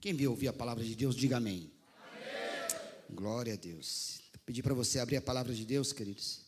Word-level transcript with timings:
Quem 0.00 0.14
viu 0.14 0.30
ouvir 0.30 0.46
a 0.46 0.52
palavra 0.52 0.84
de 0.84 0.94
Deus, 0.94 1.16
diga 1.16 1.38
amém. 1.38 1.72
amém. 1.92 2.80
Glória 3.10 3.54
a 3.54 3.56
Deus. 3.56 4.20
Vou 4.32 4.40
pedir 4.46 4.62
para 4.62 4.72
você 4.72 5.00
abrir 5.00 5.16
a 5.16 5.22
palavra 5.22 5.52
de 5.52 5.64
Deus, 5.64 5.92
queridos, 5.92 6.44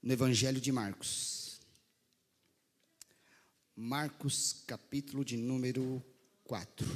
no 0.00 0.12
Evangelho 0.12 0.60
de 0.60 0.70
Marcos. 0.70 1.60
Marcos, 3.74 4.62
capítulo 4.68 5.24
de 5.24 5.36
número 5.36 6.00
4. 6.44 6.86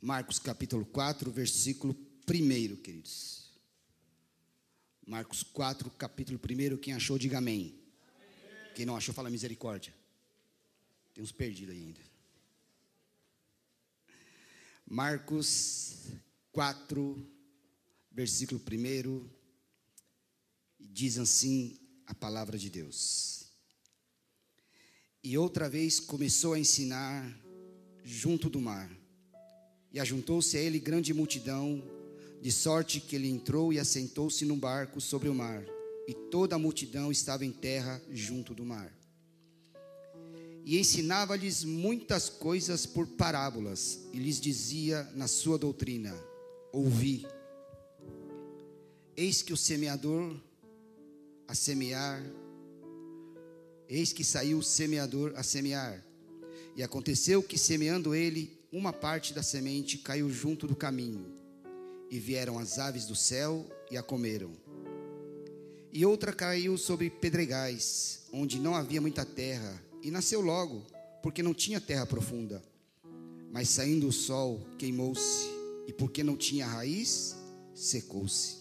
Marcos 0.00 0.38
capítulo 0.38 0.86
4, 0.86 1.30
versículo 1.32 1.96
1, 2.28 2.76
queridos. 2.76 3.43
Marcos 5.06 5.42
4, 5.42 5.90
capítulo 5.90 6.38
1, 6.38 6.78
quem 6.78 6.94
achou, 6.94 7.18
diga 7.18 7.36
amém. 7.36 7.74
amém. 8.08 8.72
Quem 8.74 8.86
não 8.86 8.96
achou, 8.96 9.14
fala 9.14 9.28
misericórdia. 9.28 9.94
Tem 11.12 11.22
uns 11.22 11.30
perdidos 11.30 11.74
ainda. 11.74 12.00
Marcos 14.86 15.98
4, 16.52 17.26
versículo 18.10 18.58
1, 18.60 19.28
diz 20.80 21.18
assim 21.18 21.78
a 22.06 22.14
palavra 22.14 22.56
de 22.56 22.70
Deus. 22.70 23.48
E 25.22 25.36
outra 25.36 25.68
vez 25.68 26.00
começou 26.00 26.54
a 26.54 26.58
ensinar 26.58 27.30
junto 28.02 28.48
do 28.48 28.60
mar 28.60 28.90
e 29.92 30.00
ajuntou-se 30.00 30.56
a 30.56 30.60
ele 30.60 30.78
grande 30.78 31.12
multidão, 31.14 31.82
de 32.44 32.52
sorte 32.52 33.00
que 33.00 33.16
ele 33.16 33.30
entrou 33.30 33.72
e 33.72 33.78
assentou-se 33.78 34.44
num 34.44 34.58
barco 34.58 35.00
sobre 35.00 35.30
o 35.30 35.34
mar, 35.34 35.64
e 36.06 36.12
toda 36.12 36.54
a 36.54 36.58
multidão 36.58 37.10
estava 37.10 37.42
em 37.42 37.50
terra 37.50 38.02
junto 38.10 38.52
do 38.52 38.66
mar. 38.66 38.94
E 40.62 40.78
ensinava-lhes 40.78 41.64
muitas 41.64 42.28
coisas 42.28 42.84
por 42.84 43.06
parábolas, 43.06 44.00
e 44.12 44.18
lhes 44.18 44.38
dizia 44.38 45.10
na 45.14 45.26
sua 45.26 45.56
doutrina: 45.56 46.14
Ouvi. 46.70 47.26
Eis 49.16 49.40
que 49.40 49.54
o 49.54 49.56
semeador 49.56 50.36
a 51.48 51.54
semear, 51.54 52.22
eis 53.88 54.12
que 54.12 54.22
saiu 54.22 54.58
o 54.58 54.62
semeador 54.62 55.32
a 55.34 55.42
semear. 55.42 56.04
E 56.76 56.82
aconteceu 56.82 57.42
que, 57.42 57.56
semeando 57.56 58.14
ele, 58.14 58.60
uma 58.70 58.92
parte 58.92 59.32
da 59.32 59.42
semente 59.42 59.96
caiu 59.96 60.28
junto 60.28 60.66
do 60.66 60.76
caminho, 60.76 61.42
e 62.14 62.18
vieram 62.20 62.60
as 62.60 62.78
aves 62.78 63.06
do 63.06 63.16
céu 63.16 63.66
e 63.90 63.96
a 63.96 64.02
comeram. 64.02 64.52
E 65.92 66.06
outra 66.06 66.32
caiu 66.32 66.78
sobre 66.78 67.10
pedregais, 67.10 68.20
onde 68.32 68.60
não 68.60 68.76
havia 68.76 69.00
muita 69.00 69.24
terra, 69.24 69.82
e 70.00 70.12
nasceu 70.12 70.40
logo, 70.40 70.86
porque 71.20 71.42
não 71.42 71.52
tinha 71.52 71.80
terra 71.80 72.06
profunda. 72.06 72.62
Mas 73.50 73.68
saindo 73.68 74.06
o 74.06 74.12
sol, 74.12 74.64
queimou-se, 74.78 75.48
e 75.88 75.92
porque 75.92 76.22
não 76.22 76.36
tinha 76.36 76.68
raiz, 76.68 77.34
secou-se. 77.74 78.58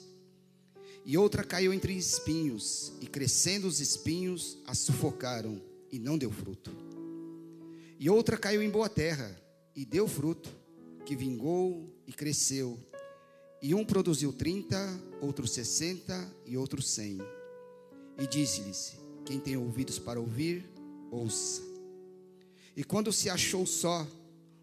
E 1.06 1.16
outra 1.16 1.44
caiu 1.44 1.72
entre 1.72 1.94
espinhos, 1.96 2.92
e 3.02 3.06
crescendo 3.06 3.68
os 3.68 3.80
espinhos, 3.80 4.58
a 4.66 4.74
sufocaram, 4.74 5.62
e 5.92 6.00
não 6.00 6.18
deu 6.18 6.32
fruto. 6.32 6.72
E 8.00 8.10
outra 8.10 8.36
caiu 8.36 8.64
em 8.64 8.70
boa 8.72 8.90
terra, 8.90 9.40
e 9.76 9.86
deu 9.86 10.08
fruto, 10.08 10.50
que 11.06 11.16
vingou 11.16 11.88
e 12.08 12.12
cresceu. 12.12 12.80
E 13.64 13.74
um 13.74 13.84
produziu 13.84 14.32
trinta, 14.32 14.78
outro 15.20 15.48
sessenta 15.48 16.32
e 16.46 16.56
outro 16.56 16.82
cem. 16.82 17.18
E 18.20 18.28
disse-lhes: 18.28 18.96
Quem 19.26 19.40
tem 19.40 19.58
ouvidos 19.58 19.98
para 19.98 20.20
ouvir, 20.20 20.70
ouça. 21.10 21.64
E 22.76 22.84
quando 22.84 23.12
se 23.12 23.28
achou 23.28 23.66
só, 23.66 24.06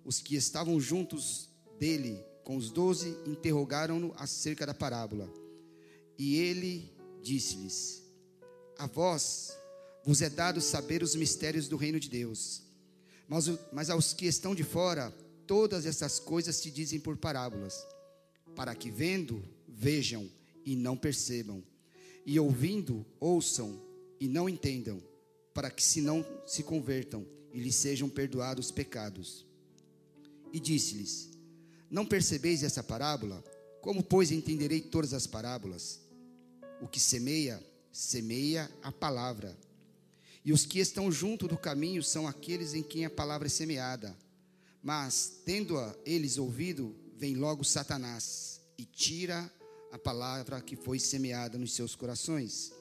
os 0.05 0.21
que 0.21 0.37
estavam 0.37 0.79
juntos 0.79 1.49
dele 1.79 2.23
com 2.45 2.57
os 2.57 2.71
doze 2.71 3.17
interrogaram-no 3.27 4.13
acerca 4.17 4.67
da 4.67 4.75
parábola. 4.75 5.29
E 6.19 6.37
ele 6.37 6.93
disse-lhes: 7.23 8.03
A 8.79 8.87
vós 8.87 9.57
vos 10.05 10.23
é 10.23 10.31
dado 10.31 10.61
saber 10.61 11.03
os 11.03 11.15
mistérios 11.15 11.67
do 11.67 11.77
reino 11.77 11.99
de 11.99 12.09
Deus 12.09 12.71
mas, 13.31 13.49
mas 13.73 13.89
aos 13.89 14.13
que 14.13 14.27
estão 14.27 14.57
de 14.57 14.65
fora, 14.65 15.15
todas 15.47 15.87
essas 15.87 16.19
coisas 16.19 16.57
se 16.57 16.69
dizem 16.69 16.99
por 16.99 17.17
parábolas, 17.17 17.87
para 18.55 18.75
que 18.75 18.91
vendo, 18.91 19.43
vejam 19.69 20.31
e 20.65 20.77
não 20.77 20.97
percebam, 20.97 21.63
e 22.27 22.39
ouvindo, 22.39 23.05
ouçam 23.19 23.81
e 24.19 24.29
não 24.29 24.49
entendam, 24.49 25.03
para 25.55 25.71
que 25.71 25.83
se 25.83 26.01
não 26.01 26.25
se 26.47 26.63
convertam 26.63 27.27
e 27.53 27.59
lhes 27.61 27.75
sejam 27.75 28.09
perdoados 28.09 28.67
os 28.67 28.73
pecados. 28.73 29.47
E 30.53 30.61
disse-lhes: 30.61 31.31
Não 31.91 32.05
percebeis 32.05 32.63
essa 32.63 32.83
parábola? 32.83 33.43
Como, 33.81 34.03
pois, 34.03 34.31
entenderei 34.31 34.81
todas 34.81 35.15
as 35.15 35.27
parábolas? 35.27 36.01
O 36.81 36.89
que 36.89 37.01
semeia, 37.01 37.65
semeia 37.91 38.71
a 38.83 38.93
palavra. 38.93 39.57
E 40.45 40.53
os 40.53 40.65
que 40.65 40.79
estão 40.79 41.11
junto 41.11 41.47
do 41.47 41.57
caminho 41.57 42.03
são 42.03 42.27
aqueles 42.27 42.75
em 42.75 42.83
quem 42.83 43.05
a 43.05 43.11
palavra 43.11 43.47
é 43.47 43.51
semeada. 43.51 44.17
Mas, 44.83 45.41
tendo-a 45.45 45.95
eles 46.05 46.39
ouvido, 46.39 46.95
vem 47.21 47.35
logo 47.35 47.63
Satanás 47.63 48.63
e 48.79 48.85
tira 48.87 49.53
a 49.93 49.99
palavra 49.99 50.59
que 50.63 50.75
foi 50.75 50.99
semeada 50.99 51.59
nos 51.59 51.75
seus 51.75 51.95
corações. 51.95 52.73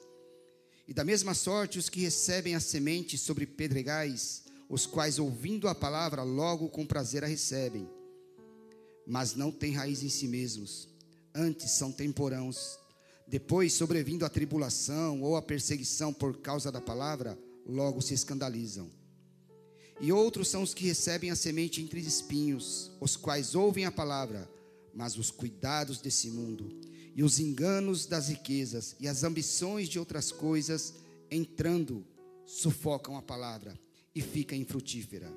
E 0.88 0.94
da 0.94 1.04
mesma 1.04 1.34
sorte, 1.34 1.78
os 1.78 1.90
que 1.90 2.00
recebem 2.00 2.54
a 2.54 2.60
semente 2.60 3.18
sobre 3.18 3.44
pedregais, 3.46 4.44
os 4.66 4.86
quais, 4.86 5.18
ouvindo 5.18 5.68
a 5.68 5.74
palavra, 5.74 6.22
logo 6.22 6.70
com 6.70 6.86
prazer 6.86 7.22
a 7.22 7.26
recebem, 7.26 7.86
mas 9.06 9.34
não 9.34 9.52
têm 9.52 9.74
raiz 9.74 10.02
em 10.02 10.08
si 10.08 10.26
mesmos, 10.26 10.88
antes 11.34 11.72
são 11.72 11.92
temporãos. 11.92 12.78
Depois, 13.26 13.74
sobrevindo 13.74 14.24
a 14.24 14.30
tribulação 14.30 15.20
ou 15.20 15.36
a 15.36 15.42
perseguição 15.42 16.14
por 16.14 16.38
causa 16.38 16.72
da 16.72 16.80
palavra, 16.80 17.38
logo 17.66 18.00
se 18.00 18.14
escandalizam. 18.14 18.99
E 20.00 20.10
outros 20.12 20.48
são 20.48 20.62
os 20.62 20.72
que 20.72 20.86
recebem 20.86 21.30
a 21.30 21.36
semente 21.36 21.82
entre 21.82 22.00
espinhos, 22.00 22.90
os 23.00 23.16
quais 23.16 23.54
ouvem 23.54 23.84
a 23.84 23.92
palavra, 23.92 24.50
mas 24.94 25.18
os 25.18 25.30
cuidados 25.30 26.00
desse 26.00 26.30
mundo, 26.30 26.80
e 27.14 27.22
os 27.22 27.38
enganos 27.38 28.06
das 28.06 28.28
riquezas, 28.28 28.96
e 28.98 29.06
as 29.06 29.24
ambições 29.24 29.88
de 29.88 29.98
outras 29.98 30.32
coisas, 30.32 30.94
entrando, 31.30 32.06
sufocam 32.46 33.16
a 33.16 33.22
palavra 33.22 33.78
e 34.14 34.22
fica 34.22 34.56
infrutífera. 34.56 35.30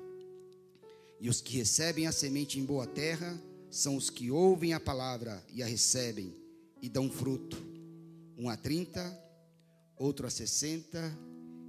E 1.20 1.28
os 1.28 1.42
que 1.42 1.56
recebem 1.56 2.06
a 2.06 2.12
semente 2.12 2.58
em 2.58 2.64
boa 2.64 2.86
terra, 2.86 3.38
são 3.70 3.96
os 3.96 4.08
que 4.08 4.30
ouvem 4.30 4.72
a 4.72 4.80
palavra 4.80 5.44
e 5.52 5.62
a 5.62 5.66
recebem, 5.66 6.34
e 6.80 6.88
dão 6.88 7.10
fruto, 7.10 7.62
um 8.38 8.48
a 8.48 8.56
trinta, 8.56 9.02
outro 9.96 10.26
a 10.26 10.30
sessenta 10.30 11.16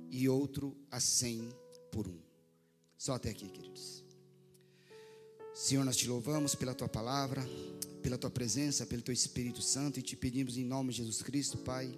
e 0.09 0.29
outro 0.29 0.75
a 0.89 1.00
cem 1.00 1.50
por 1.91 2.07
um. 2.07 2.34
Só 2.97 3.13
até 3.13 3.29
aqui, 3.29 3.47
queridos. 3.50 4.03
Senhor, 5.53 5.85
nós 5.85 5.95
te 5.95 6.07
louvamos 6.07 6.53
pela 6.53 6.73
tua 6.73 6.89
palavra, 6.89 7.41
pela 8.03 8.17
tua 8.17 8.29
presença, 8.29 8.85
pelo 8.85 9.01
teu 9.01 9.13
Espírito 9.13 9.61
Santo 9.61 10.00
e 10.00 10.03
te 10.03 10.16
pedimos 10.16 10.57
em 10.57 10.66
nome 10.66 10.91
de 10.91 10.97
Jesus 10.97 11.22
Cristo, 11.22 11.57
Pai, 11.57 11.97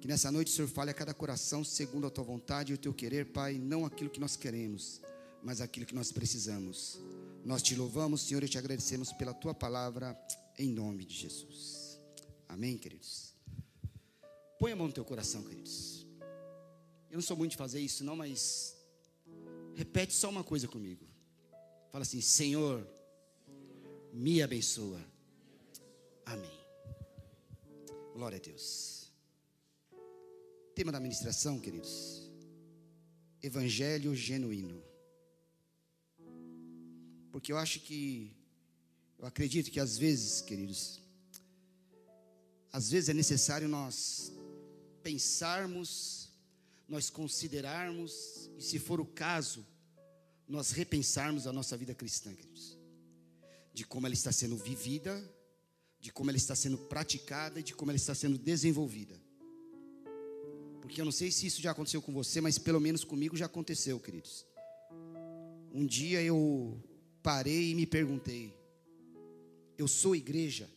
que 0.00 0.06
nessa 0.06 0.30
noite 0.30 0.52
o 0.52 0.54
Senhor 0.54 0.68
fale 0.68 0.90
a 0.90 0.94
cada 0.94 1.14
coração 1.14 1.64
segundo 1.64 2.06
a 2.06 2.10
tua 2.10 2.22
vontade 2.22 2.70
e 2.70 2.74
o 2.74 2.78
teu 2.78 2.92
querer, 2.92 3.32
Pai, 3.32 3.54
não 3.54 3.86
aquilo 3.86 4.10
que 4.10 4.20
nós 4.20 4.36
queremos, 4.36 5.00
mas 5.42 5.60
aquilo 5.60 5.86
que 5.86 5.94
nós 5.94 6.12
precisamos. 6.12 7.00
Nós 7.44 7.62
te 7.62 7.74
louvamos, 7.74 8.20
Senhor, 8.22 8.44
e 8.44 8.48
te 8.48 8.58
agradecemos 8.58 9.12
pela 9.12 9.32
tua 9.32 9.54
palavra, 9.54 10.16
em 10.58 10.68
nome 10.68 11.04
de 11.04 11.14
Jesus. 11.14 11.98
Amém, 12.48 12.76
queridos. 12.76 13.32
Põe 14.58 14.72
a 14.72 14.76
mão 14.76 14.86
no 14.86 14.92
teu 14.92 15.04
coração, 15.04 15.42
queridos. 15.42 16.06
Eu 17.10 17.14
não 17.14 17.22
sou 17.22 17.36
muito 17.36 17.52
de 17.52 17.56
fazer 17.56 17.80
isso, 17.80 18.04
não, 18.04 18.14
mas 18.14 18.76
repete 19.74 20.12
só 20.12 20.28
uma 20.28 20.44
coisa 20.44 20.68
comigo. 20.68 21.06
Fala 21.90 22.02
assim: 22.02 22.20
Senhor, 22.20 22.86
me 24.12 24.42
abençoa. 24.42 25.00
Amém. 26.24 26.60
Glória 28.14 28.38
a 28.38 28.40
Deus. 28.40 29.10
Tema 30.74 30.92
da 30.92 31.00
ministração, 31.00 31.60
queridos: 31.60 32.30
Evangelho 33.42 34.14
genuíno. 34.14 34.82
Porque 37.30 37.50
eu 37.50 37.56
acho 37.56 37.80
que, 37.80 38.36
eu 39.18 39.26
acredito 39.26 39.70
que 39.70 39.80
às 39.80 39.96
vezes, 39.96 40.42
queridos, 40.42 41.00
às 42.70 42.90
vezes 42.90 43.08
é 43.08 43.14
necessário 43.14 43.68
nós 43.68 44.32
pensarmos 45.02 46.22
nós 46.88 47.08
considerarmos 47.08 48.41
e, 48.58 48.62
se 48.62 48.78
for 48.78 49.00
o 49.00 49.06
caso, 49.06 49.66
nós 50.48 50.70
repensarmos 50.70 51.46
a 51.46 51.52
nossa 51.52 51.76
vida 51.76 51.94
cristã, 51.94 52.34
queridos, 52.34 52.78
de 53.72 53.84
como 53.84 54.06
ela 54.06 54.14
está 54.14 54.30
sendo 54.30 54.56
vivida, 54.56 55.22
de 55.98 56.12
como 56.12 56.30
ela 56.30 56.36
está 56.36 56.54
sendo 56.54 56.76
praticada 56.76 57.60
e 57.60 57.62
de 57.62 57.74
como 57.74 57.90
ela 57.90 57.96
está 57.96 58.14
sendo 58.14 58.36
desenvolvida. 58.36 59.20
Porque 60.80 61.00
eu 61.00 61.04
não 61.04 61.12
sei 61.12 61.30
se 61.30 61.46
isso 61.46 61.62
já 61.62 61.70
aconteceu 61.70 62.02
com 62.02 62.12
você, 62.12 62.40
mas 62.40 62.58
pelo 62.58 62.80
menos 62.80 63.04
comigo 63.04 63.36
já 63.36 63.46
aconteceu, 63.46 63.98
queridos. 64.00 64.44
Um 65.72 65.86
dia 65.86 66.22
eu 66.22 66.78
parei 67.22 67.70
e 67.70 67.74
me 67.74 67.86
perguntei: 67.86 68.52
eu 69.78 69.88
sou 69.88 70.14
igreja? 70.14 70.68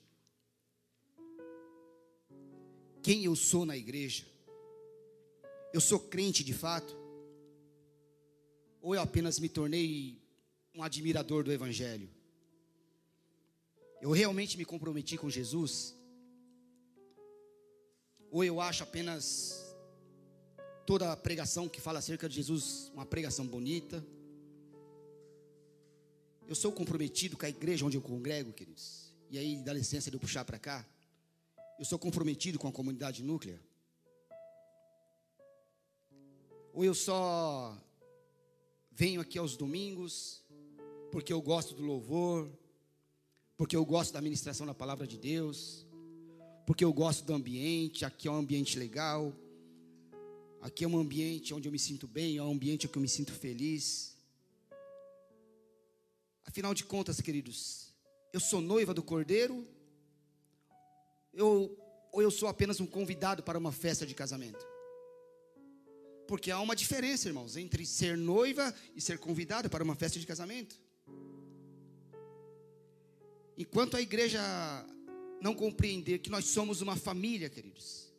Quem 3.03 3.25
eu 3.25 3.35
sou 3.35 3.65
na 3.65 3.75
igreja? 3.75 4.25
Eu 5.73 5.81
sou 5.81 5.99
crente 5.99 6.43
de 6.43 6.53
fato? 6.53 7.04
Ou 8.85 8.93
eu 8.93 9.01
apenas 9.01 9.39
me 9.39 9.49
tornei 9.49 10.21
um 10.75 10.83
admirador 10.83 11.43
do 11.43 11.51
Evangelho? 11.51 12.07
Eu 13.99 14.11
realmente 14.11 14.59
me 14.59 14.63
comprometi 14.63 15.17
com 15.17 15.27
Jesus? 15.27 15.95
Ou 18.29 18.43
eu 18.43 18.61
acho 18.61 18.83
apenas 18.83 19.75
toda 20.85 21.11
a 21.11 21.17
pregação 21.17 21.67
que 21.67 21.81
fala 21.81 21.97
acerca 21.97 22.29
de 22.29 22.35
Jesus 22.35 22.91
uma 22.93 23.07
pregação 23.07 23.47
bonita? 23.47 24.05
Eu 26.47 26.53
sou 26.53 26.71
comprometido 26.71 27.35
com 27.35 27.45
a 27.47 27.49
igreja 27.49 27.87
onde 27.87 27.97
eu 27.97 28.03
congrego, 28.03 28.53
queridos. 28.53 29.11
E 29.31 29.39
aí, 29.39 29.63
dá 29.63 29.73
licença 29.73 30.11
de 30.11 30.15
eu 30.15 30.21
puxar 30.21 30.45
para 30.45 30.59
cá. 30.59 30.85
Eu 31.79 31.85
sou 31.85 31.97
comprometido 31.97 32.59
com 32.59 32.67
a 32.67 32.71
comunidade 32.71 33.23
núclea. 33.23 33.59
Ou 36.71 36.85
eu 36.85 36.93
só 36.93 37.75
venho 38.95 39.19
aqui 39.19 39.37
aos 39.37 39.57
domingos 39.57 40.41
porque 41.11 41.31
eu 41.31 41.41
gosto 41.41 41.73
do 41.75 41.83
louvor, 41.83 42.49
porque 43.57 43.75
eu 43.75 43.85
gosto 43.85 44.13
da 44.13 44.21
ministração 44.21 44.65
da 44.65 44.73
palavra 44.73 45.05
de 45.05 45.17
Deus, 45.17 45.85
porque 46.65 46.83
eu 46.83 46.91
gosto 46.93 47.23
do 47.25 47.33
ambiente, 47.33 48.05
aqui 48.05 48.27
é 48.27 48.31
um 48.31 48.37
ambiente 48.37 48.79
legal, 48.79 49.33
aqui 50.61 50.83
é 50.83 50.87
um 50.87 50.97
ambiente 50.97 51.53
onde 51.53 51.67
eu 51.67 51.71
me 51.71 51.79
sinto 51.79 52.07
bem, 52.07 52.37
é 52.37 52.43
um 52.43 52.51
ambiente 52.51 52.87
onde 52.87 52.97
eu 52.97 53.01
me 53.01 53.07
sinto 53.07 53.33
feliz. 53.33 54.17
Afinal 56.45 56.73
de 56.73 56.85
contas, 56.85 57.19
queridos, 57.19 57.93
eu 58.31 58.39
sou 58.39 58.61
noiva 58.61 58.93
do 58.93 59.03
Cordeiro, 59.03 59.67
eu, 61.33 61.77
ou 62.13 62.21
eu 62.21 62.31
sou 62.31 62.47
apenas 62.47 62.79
um 62.79 62.87
convidado 62.87 63.43
para 63.43 63.57
uma 63.57 63.71
festa 63.73 64.05
de 64.05 64.13
casamento? 64.13 64.74
Porque 66.27 66.51
há 66.51 66.59
uma 66.59 66.75
diferença, 66.75 67.27
irmãos, 67.27 67.55
entre 67.55 67.85
ser 67.85 68.17
noiva 68.17 68.73
e 68.95 69.01
ser 69.01 69.19
convidado 69.19 69.69
para 69.69 69.83
uma 69.83 69.95
festa 69.95 70.19
de 70.19 70.25
casamento. 70.25 70.79
Enquanto 73.57 73.95
a 73.95 74.01
igreja 74.01 74.41
não 75.41 75.53
compreender 75.53 76.19
que 76.19 76.29
nós 76.29 76.45
somos 76.45 76.81
uma 76.81 76.95
família, 76.95 77.49
queridos, 77.49 78.13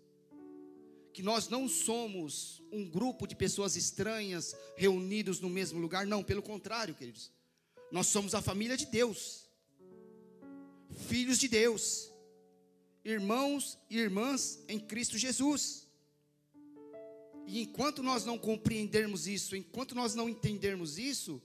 que 1.12 1.22
nós 1.22 1.48
não 1.48 1.68
somos 1.68 2.62
um 2.70 2.88
grupo 2.88 3.26
de 3.26 3.34
pessoas 3.34 3.74
estranhas 3.74 4.54
reunidos 4.76 5.40
no 5.40 5.48
mesmo 5.48 5.80
lugar, 5.80 6.06
não, 6.06 6.22
pelo 6.22 6.42
contrário, 6.42 6.94
queridos, 6.94 7.30
nós 7.90 8.06
somos 8.06 8.34
a 8.34 8.42
família 8.42 8.76
de 8.76 8.86
Deus, 8.86 9.46
filhos 11.08 11.38
de 11.38 11.48
Deus, 11.48 12.12
irmãos 13.04 13.78
e 13.88 13.98
irmãs 13.98 14.62
em 14.68 14.78
Cristo 14.78 15.16
Jesus. 15.16 15.85
E 17.46 17.62
enquanto 17.62 18.02
nós 18.02 18.24
não 18.24 18.36
compreendermos 18.36 19.26
isso, 19.26 19.54
enquanto 19.54 19.94
nós 19.94 20.14
não 20.14 20.28
entendermos 20.28 20.98
isso, 20.98 21.40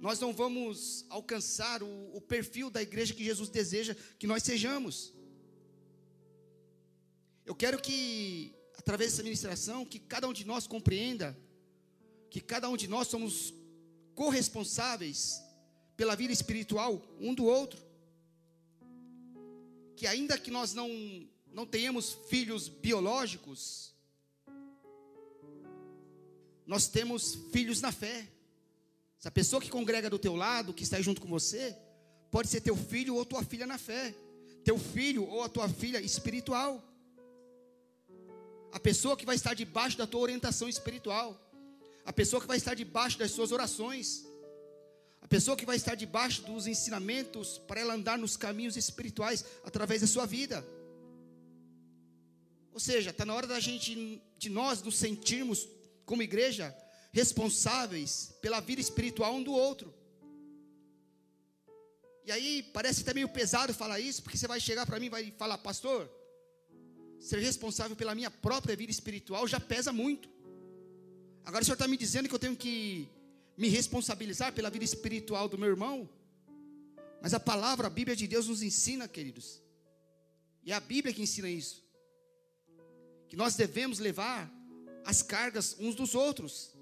nós 0.00 0.20
não 0.20 0.32
vamos 0.32 1.04
alcançar 1.08 1.82
o, 1.82 2.16
o, 2.16 2.20
perfil 2.20 2.70
da 2.70 2.82
igreja 2.82 3.14
que 3.14 3.24
Jesus 3.24 3.48
deseja 3.48 3.96
que 4.18 4.26
nós 4.26 4.42
sejamos. 4.42 5.12
Eu 7.44 7.54
quero 7.54 7.80
que, 7.80 8.54
através 8.76 9.10
dessa 9.12 9.22
ministração, 9.22 9.84
que 9.84 9.98
cada 9.98 10.28
um 10.28 10.32
de 10.32 10.44
nós 10.44 10.66
compreenda 10.66 11.36
que 12.30 12.40
cada 12.40 12.68
um 12.68 12.76
de 12.76 12.86
nós 12.86 13.08
somos 13.08 13.54
corresponsáveis 14.14 15.42
pela 15.96 16.14
vida 16.14 16.32
espiritual 16.32 17.02
um 17.18 17.34
do 17.34 17.44
outro. 17.44 17.80
Que 19.96 20.06
ainda 20.06 20.38
que 20.38 20.50
nós 20.50 20.74
não, 20.74 20.88
não 21.52 21.66
tenhamos 21.66 22.12
filhos 22.28 22.68
biológicos, 22.68 23.94
nós 26.68 26.86
temos 26.86 27.34
filhos 27.50 27.80
na 27.80 27.90
fé. 27.90 28.28
Essa 29.18 29.30
pessoa 29.30 29.60
que 29.60 29.70
congrega 29.70 30.10
do 30.10 30.18
teu 30.18 30.36
lado, 30.36 30.74
que 30.74 30.82
está 30.82 31.00
junto 31.00 31.18
com 31.18 31.26
você, 31.26 31.74
pode 32.30 32.46
ser 32.48 32.60
teu 32.60 32.76
filho 32.76 33.14
ou 33.14 33.24
tua 33.24 33.42
filha 33.42 33.66
na 33.66 33.78
fé, 33.78 34.14
teu 34.62 34.78
filho 34.78 35.26
ou 35.26 35.42
a 35.42 35.48
tua 35.48 35.66
filha 35.66 35.98
espiritual. 35.98 36.84
A 38.70 38.78
pessoa 38.78 39.16
que 39.16 39.24
vai 39.24 39.34
estar 39.34 39.54
debaixo 39.54 39.96
da 39.96 40.06
tua 40.06 40.20
orientação 40.20 40.68
espiritual, 40.68 41.40
a 42.04 42.12
pessoa 42.12 42.38
que 42.38 42.46
vai 42.46 42.58
estar 42.58 42.74
debaixo 42.74 43.18
das 43.18 43.30
suas 43.30 43.50
orações, 43.50 44.26
a 45.22 45.26
pessoa 45.26 45.56
que 45.56 45.64
vai 45.64 45.76
estar 45.76 45.94
debaixo 45.94 46.42
dos 46.42 46.66
ensinamentos 46.66 47.56
para 47.66 47.80
ela 47.80 47.94
andar 47.94 48.18
nos 48.18 48.36
caminhos 48.36 48.76
espirituais 48.76 49.42
através 49.64 50.02
da 50.02 50.06
sua 50.06 50.26
vida. 50.26 50.62
Ou 52.74 52.78
seja, 52.78 53.08
está 53.08 53.24
na 53.24 53.34
hora 53.34 53.46
da 53.46 53.58
gente, 53.58 54.22
de 54.38 54.50
nós 54.50 54.82
nos 54.82 54.98
sentirmos 54.98 55.66
como 56.08 56.22
igreja, 56.22 56.74
responsáveis 57.12 58.34
pela 58.40 58.60
vida 58.60 58.80
espiritual 58.80 59.34
um 59.34 59.42
do 59.42 59.52
outro. 59.52 59.94
E 62.24 62.32
aí 62.32 62.62
parece 62.76 63.02
até 63.02 63.12
meio 63.14 63.28
pesado 63.28 63.72
falar 63.74 64.00
isso, 64.00 64.22
porque 64.22 64.38
você 64.38 64.48
vai 64.48 64.58
chegar 64.58 64.84
para 64.86 64.98
mim 64.98 65.06
e 65.06 65.10
vai 65.16 65.30
falar, 65.42 65.58
pastor, 65.58 66.10
ser 67.20 67.38
responsável 67.40 67.94
pela 67.94 68.14
minha 68.14 68.30
própria 68.30 68.74
vida 68.74 68.90
espiritual 68.90 69.46
já 69.46 69.60
pesa 69.60 69.92
muito. 69.92 70.28
Agora 71.44 71.62
o 71.62 71.64
senhor 71.64 71.74
está 71.74 71.88
me 71.88 71.96
dizendo 71.96 72.28
que 72.28 72.34
eu 72.34 72.38
tenho 72.38 72.56
que 72.56 73.08
me 73.56 73.68
responsabilizar 73.68 74.52
pela 74.52 74.70
vida 74.70 74.84
espiritual 74.84 75.48
do 75.48 75.58
meu 75.58 75.68
irmão? 75.68 76.08
Mas 77.20 77.34
a 77.34 77.40
palavra, 77.40 77.86
a 77.86 77.90
Bíblia 77.90 78.16
de 78.16 78.26
Deus 78.26 78.46
nos 78.46 78.62
ensina, 78.62 79.08
queridos, 79.08 79.60
e 80.64 80.72
é 80.72 80.74
a 80.74 80.80
Bíblia 80.80 81.12
que 81.12 81.22
ensina 81.22 81.50
isso, 81.50 81.84
que 83.28 83.36
nós 83.36 83.56
devemos 83.56 83.98
levar 83.98 84.57
as 85.08 85.22
cargas 85.22 85.74
uns 85.80 85.94
dos 85.94 86.14
outros. 86.14 86.76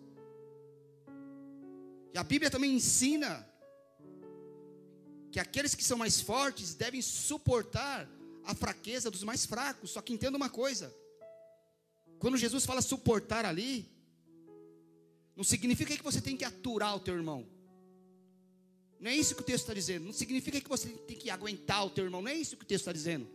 E 2.12 2.18
a 2.18 2.24
Bíblia 2.24 2.50
também 2.50 2.74
ensina 2.74 3.48
que 5.30 5.38
aqueles 5.38 5.76
que 5.76 5.84
são 5.84 5.96
mais 5.96 6.20
fortes 6.20 6.74
devem 6.74 7.00
suportar 7.00 8.10
a 8.42 8.52
fraqueza 8.52 9.12
dos 9.12 9.22
mais 9.22 9.46
fracos. 9.46 9.92
Só 9.92 10.02
que 10.02 10.12
entenda 10.12 10.36
uma 10.36 10.50
coisa: 10.50 10.92
quando 12.18 12.36
Jesus 12.36 12.66
fala 12.66 12.82
suportar 12.82 13.44
ali, 13.44 13.88
não 15.36 15.44
significa 15.44 15.96
que 15.96 16.02
você 16.02 16.20
tem 16.20 16.36
que 16.36 16.44
aturar 16.44 16.96
o 16.96 17.00
teu 17.00 17.14
irmão. 17.14 17.46
Não 18.98 19.08
é 19.08 19.14
isso 19.14 19.36
que 19.36 19.42
o 19.42 19.44
texto 19.44 19.62
está 19.62 19.74
dizendo. 19.74 20.04
Não 20.04 20.12
significa 20.12 20.60
que 20.60 20.68
você 20.68 20.88
tem 20.88 21.16
que 21.16 21.30
aguentar 21.30 21.86
o 21.86 21.90
teu 21.90 22.04
irmão. 22.04 22.22
Não 22.22 22.30
é 22.30 22.34
isso 22.34 22.56
que 22.56 22.64
o 22.64 22.66
texto 22.66 22.82
está 22.82 22.92
dizendo. 22.92 23.28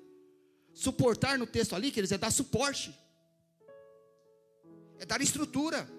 Suportar 0.74 1.40
no 1.40 1.48
texto 1.48 1.78
ali, 1.78 1.92
quer 1.92 2.02
dizer, 2.02 2.16
é 2.16 2.18
dar 2.18 2.32
suporte 2.32 2.94
é 5.02 5.06
dar 5.06 5.20
estrutura. 5.20 5.90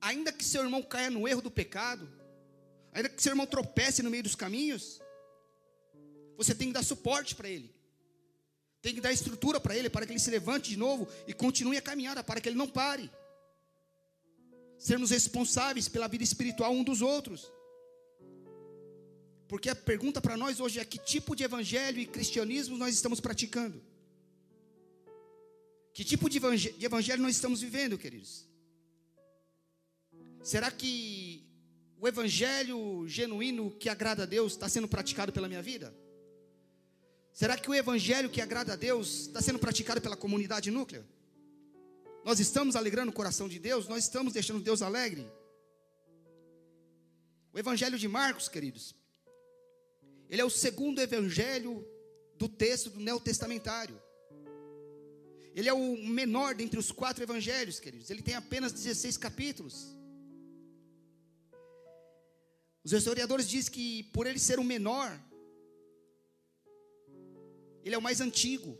Ainda 0.00 0.32
que 0.32 0.44
seu 0.44 0.62
irmão 0.62 0.82
caia 0.82 1.10
no 1.10 1.28
erro 1.28 1.42
do 1.42 1.50
pecado, 1.50 2.08
ainda 2.92 3.10
que 3.10 3.22
seu 3.22 3.32
irmão 3.32 3.46
tropece 3.46 4.02
no 4.02 4.10
meio 4.10 4.22
dos 4.22 4.34
caminhos, 4.34 5.00
você 6.36 6.54
tem 6.54 6.68
que 6.68 6.72
dar 6.72 6.82
suporte 6.82 7.34
para 7.34 7.48
ele, 7.48 7.70
tem 8.80 8.94
que 8.94 9.02
dar 9.02 9.12
estrutura 9.12 9.60
para 9.60 9.76
ele, 9.76 9.90
para 9.90 10.06
que 10.06 10.12
ele 10.12 10.18
se 10.18 10.30
levante 10.30 10.70
de 10.70 10.78
novo 10.78 11.06
e 11.26 11.34
continue 11.34 11.76
a 11.76 11.82
caminhada, 11.82 12.24
para 12.24 12.40
que 12.40 12.48
ele 12.48 12.56
não 12.56 12.68
pare. 12.68 13.10
Sermos 14.78 15.10
responsáveis 15.10 15.88
pela 15.88 16.08
vida 16.08 16.24
espiritual 16.24 16.72
um 16.72 16.84
dos 16.84 17.02
outros. 17.02 17.52
Porque 19.46 19.68
a 19.68 19.76
pergunta 19.76 20.22
para 20.22 20.36
nós 20.38 20.58
hoje 20.58 20.80
é: 20.80 20.84
que 20.84 20.98
tipo 20.98 21.36
de 21.36 21.44
evangelho 21.44 21.98
e 21.98 22.06
cristianismo 22.06 22.78
nós 22.78 22.94
estamos 22.94 23.20
praticando? 23.20 23.82
Que 25.96 26.04
tipo 26.04 26.28
de 26.28 26.36
evangelho 26.84 27.22
nós 27.22 27.36
estamos 27.36 27.62
vivendo, 27.62 27.96
queridos? 27.96 28.46
Será 30.42 30.70
que 30.70 31.42
o 31.98 32.06
evangelho 32.06 33.08
genuíno 33.08 33.70
que 33.70 33.88
agrada 33.88 34.24
a 34.24 34.26
Deus 34.26 34.52
está 34.52 34.68
sendo 34.68 34.86
praticado 34.86 35.32
pela 35.32 35.48
minha 35.48 35.62
vida? 35.62 35.96
Será 37.32 37.56
que 37.56 37.70
o 37.70 37.74
evangelho 37.74 38.28
que 38.28 38.42
agrada 38.42 38.74
a 38.74 38.76
Deus 38.76 39.20
está 39.20 39.40
sendo 39.40 39.58
praticado 39.58 40.02
pela 40.02 40.18
comunidade 40.18 40.70
núclea? 40.70 41.02
Nós 42.26 42.40
estamos 42.40 42.76
alegrando 42.76 43.10
o 43.10 43.14
coração 43.14 43.48
de 43.48 43.58
Deus? 43.58 43.88
Nós 43.88 44.04
estamos 44.04 44.34
deixando 44.34 44.60
Deus 44.60 44.82
alegre? 44.82 45.26
O 47.54 47.58
evangelho 47.58 47.98
de 47.98 48.06
Marcos, 48.06 48.50
queridos, 48.50 48.94
ele 50.28 50.42
é 50.42 50.44
o 50.44 50.50
segundo 50.50 51.00
evangelho 51.00 51.88
do 52.36 52.50
texto 52.50 52.90
do 52.90 53.00
neotestamentário. 53.00 53.98
Ele 55.58 55.70
é 55.70 55.72
o 55.72 55.96
menor 56.20 56.54
dentre 56.54 56.78
os 56.78 56.92
quatro 56.92 57.24
evangelhos, 57.24 57.80
queridos. 57.80 58.10
Ele 58.10 58.20
tem 58.20 58.34
apenas 58.34 58.72
16 58.72 59.16
capítulos. 59.16 59.96
Os 62.84 62.92
historiadores 62.92 63.48
dizem 63.48 63.72
que 63.72 64.02
por 64.16 64.26
ele 64.26 64.38
ser 64.38 64.58
o 64.58 64.64
menor, 64.64 65.18
ele 67.82 67.94
é 67.94 67.98
o 67.98 68.02
mais 68.02 68.20
antigo. 68.20 68.78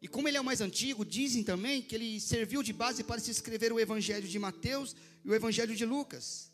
E 0.00 0.06
como 0.06 0.28
ele 0.28 0.36
é 0.36 0.40
o 0.40 0.44
mais 0.44 0.60
antigo, 0.60 1.04
dizem 1.04 1.42
também 1.42 1.82
que 1.82 1.96
ele 1.96 2.20
serviu 2.20 2.62
de 2.62 2.72
base 2.72 3.02
para 3.02 3.20
se 3.20 3.32
escrever 3.32 3.72
o 3.72 3.80
Evangelho 3.80 4.28
de 4.28 4.38
Mateus 4.38 4.94
e 5.24 5.28
o 5.30 5.34
Evangelho 5.34 5.74
de 5.74 5.84
Lucas. 5.84 6.52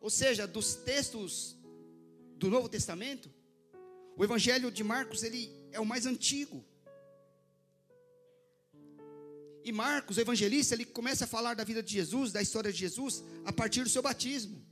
Ou 0.00 0.10
seja, 0.10 0.48
dos 0.48 0.74
textos 0.74 1.56
do 2.38 2.50
Novo 2.50 2.68
Testamento, 2.68 3.32
o 4.16 4.24
Evangelho 4.24 4.68
de 4.68 4.82
Marcos 4.82 5.22
ele 5.22 5.42
é 5.70 5.78
o 5.78 5.86
mais 5.86 6.06
antigo. 6.06 6.73
E 9.64 9.72
Marcos, 9.72 10.18
o 10.18 10.20
evangelista, 10.20 10.74
ele 10.74 10.84
começa 10.84 11.24
a 11.24 11.26
falar 11.26 11.54
da 11.54 11.64
vida 11.64 11.82
de 11.82 11.90
Jesus, 11.90 12.30
da 12.30 12.42
história 12.42 12.70
de 12.70 12.78
Jesus, 12.78 13.24
a 13.46 13.52
partir 13.52 13.82
do 13.82 13.88
seu 13.88 14.02
batismo. 14.02 14.62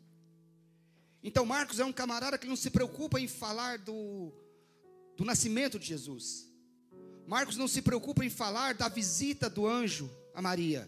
Então, 1.25 1.47
Marcos 1.47 1.81
é 1.81 1.85
um 1.85 1.93
camarada 1.93 2.37
que 2.37 2.47
não 2.47 2.57
se 2.57 2.69
preocupa 2.69 3.19
em 3.19 3.27
falar 3.27 3.79
do, 3.79 4.31
do 5.17 5.25
nascimento 5.25 5.79
de 5.79 5.87
Jesus. 5.87 6.47
Marcos 7.27 7.57
não 7.57 7.67
se 7.67 7.81
preocupa 7.81 8.23
em 8.23 8.29
falar 8.29 8.75
da 8.75 8.89
visita 8.89 9.49
do 9.49 9.67
anjo 9.67 10.11
a 10.35 10.43
Maria. 10.43 10.87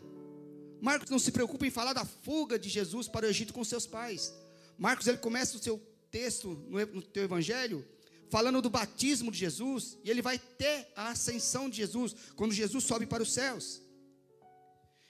Marcos 0.83 1.09
não 1.09 1.19
se 1.19 1.33
preocupa 1.33 1.67
em 1.67 1.71
falar 1.71 1.95
da 1.95 2.05
fuga 2.05 2.59
de 2.59 2.69
Jesus 2.69 3.09
para 3.09 3.25
o 3.25 3.29
Egito 3.31 3.55
com 3.55 3.65
seus 3.65 3.87
pais. 3.87 4.35
Marcos 4.77 5.07
ele 5.07 5.17
começa 5.17 5.57
o 5.57 5.63
seu 5.63 5.81
texto 6.11 6.63
no, 6.69 6.79
no 6.87 7.01
teu 7.03 7.25
evangelho 7.25 7.87
falando 8.29 8.61
do 8.61 8.69
batismo 8.69 9.31
de 9.31 9.39
Jesus 9.39 9.97
e 10.03 10.11
ele 10.11 10.21
vai 10.21 10.39
ter 10.39 10.89
a 10.97 11.11
ascensão 11.11 11.71
de 11.71 11.77
Jesus 11.77 12.15
quando 12.37 12.53
Jesus 12.53 12.85
sobe 12.85 13.07
para 13.07 13.23
os 13.23 13.33
céus. 13.33 13.84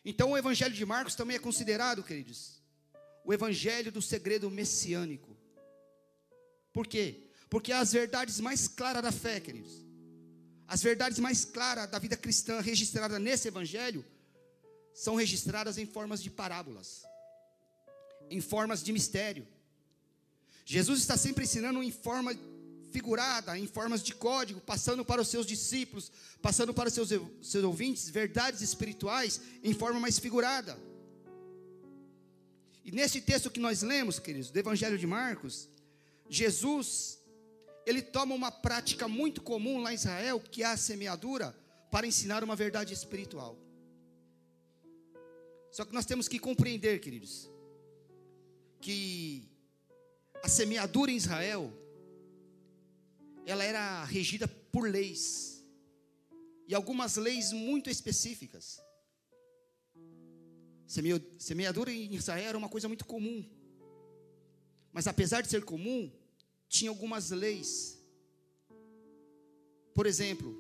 Então 0.05 0.33
o 0.33 0.39
evangelho 0.39 0.75
de 0.75 0.85
Marcos 0.85 1.15
também 1.15 1.37
é 1.37 1.39
considerado, 1.39 2.03
queridos, 2.03 2.63
o 3.25 3.33
evangelho 3.33 3.91
do 3.91 4.03
segredo 4.03 4.51
messiânico. 4.51 5.37
Por 6.73 6.87
quê? 6.87 7.31
Porque 7.49 7.73
as 7.73 7.93
verdades 7.93 8.41
mais 8.41 8.69
claras 8.69 9.03
da 9.03 9.13
fé, 9.13 9.41
queridos, 9.41 9.85
as 10.67 10.83
verdades 10.83 11.19
mais 11.19 11.45
claras 11.45 11.91
da 11.91 11.99
vida 11.99 12.17
cristã 12.17 12.61
registrada 12.61 13.19
nesse 13.19 13.49
evangelho 13.49 14.05
são 14.93 15.15
registradas 15.15 15.79
em 15.79 15.87
formas 15.87 16.23
de 16.23 16.31
parábolas, 16.31 17.05
em 18.29 18.41
formas 18.41 18.83
de 18.83 18.93
mistério. 18.93 19.47
Jesus 20.65 21.01
está 21.01 21.17
sempre 21.17 21.45
ensinando 21.45 21.83
em 21.83 21.91
forma 21.91 22.35
figurada, 22.95 23.59
em 23.59 23.67
formas 23.67 24.01
de 24.01 24.15
código, 24.15 24.61
passando 24.61 25.05
para 25.05 25.21
os 25.21 25.27
seus 25.27 25.45
discípulos, 25.45 26.13
passando 26.41 26.73
para 26.73 26.89
os 26.89 26.95
seus, 26.95 27.09
seus 27.43 27.65
ouvintes, 27.65 28.09
verdades 28.09 28.61
espirituais 28.61 29.41
em 29.65 29.75
forma 29.75 29.99
mais 29.99 30.17
figurada. 30.17 30.79
E 32.85 32.93
nesse 32.93 33.21
texto 33.21 33.51
que 33.51 33.59
nós 33.59 33.83
lemos, 33.83 34.21
queridos, 34.21 34.53
do 34.53 34.59
Evangelho 34.59 34.97
de 34.97 35.09
Marcos, 35.09 35.69
Jesus, 36.29 37.19
ele 37.85 38.01
toma 38.01 38.33
uma 38.33 38.53
prática 38.53 39.09
muito 39.09 39.43
comum 39.43 39.83
lá 39.83 39.91
em 39.91 39.97
Israel, 39.97 40.39
que 40.39 40.63
é 40.63 40.67
a 40.67 40.77
semeadura, 40.77 41.53
para 41.91 42.07
ensinar 42.07 42.45
uma 42.45 42.55
verdade 42.55 42.95
espiritual. 42.95 43.59
Só 45.73 45.85
que 45.85 45.93
nós 45.93 46.07
temos 46.07 46.29
que 46.29 46.39
compreender, 46.39 47.01
queridos, 47.01 47.51
que 48.81 49.49
a 50.45 50.49
semeadura 50.49 51.11
em 51.11 51.17
Israel 51.17 51.73
ela 53.47 53.65
era 53.65 54.05
regida 54.05 54.49
por 54.49 54.89
leis. 54.89 55.65
E 56.67 56.75
algumas 56.75 57.17
leis 57.17 57.53
muito 57.53 57.91
específicas. 57.91 58.81
Semeadura 61.39 61.91
em 61.91 62.15
Israel 62.15 62.49
era 62.49 62.59
uma 62.59 62.69
coisa 62.69 62.89
muito 62.89 63.05
comum. 63.05 63.45
Mas 64.93 65.07
apesar 65.07 65.43
de 65.43 65.49
ser 65.49 65.65
comum, 65.65 66.11
tinha 66.69 66.91
algumas 66.91 67.31
leis. 67.31 67.99
Por 69.93 70.07
exemplo, 70.07 70.57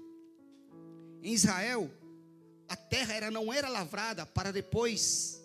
em 1.22 1.32
Israel, 1.32 1.90
a 2.68 2.76
terra 2.76 3.14
era, 3.14 3.30
não 3.30 3.52
era 3.52 3.68
lavrada 3.68 4.26
para 4.26 4.52
depois 4.52 5.40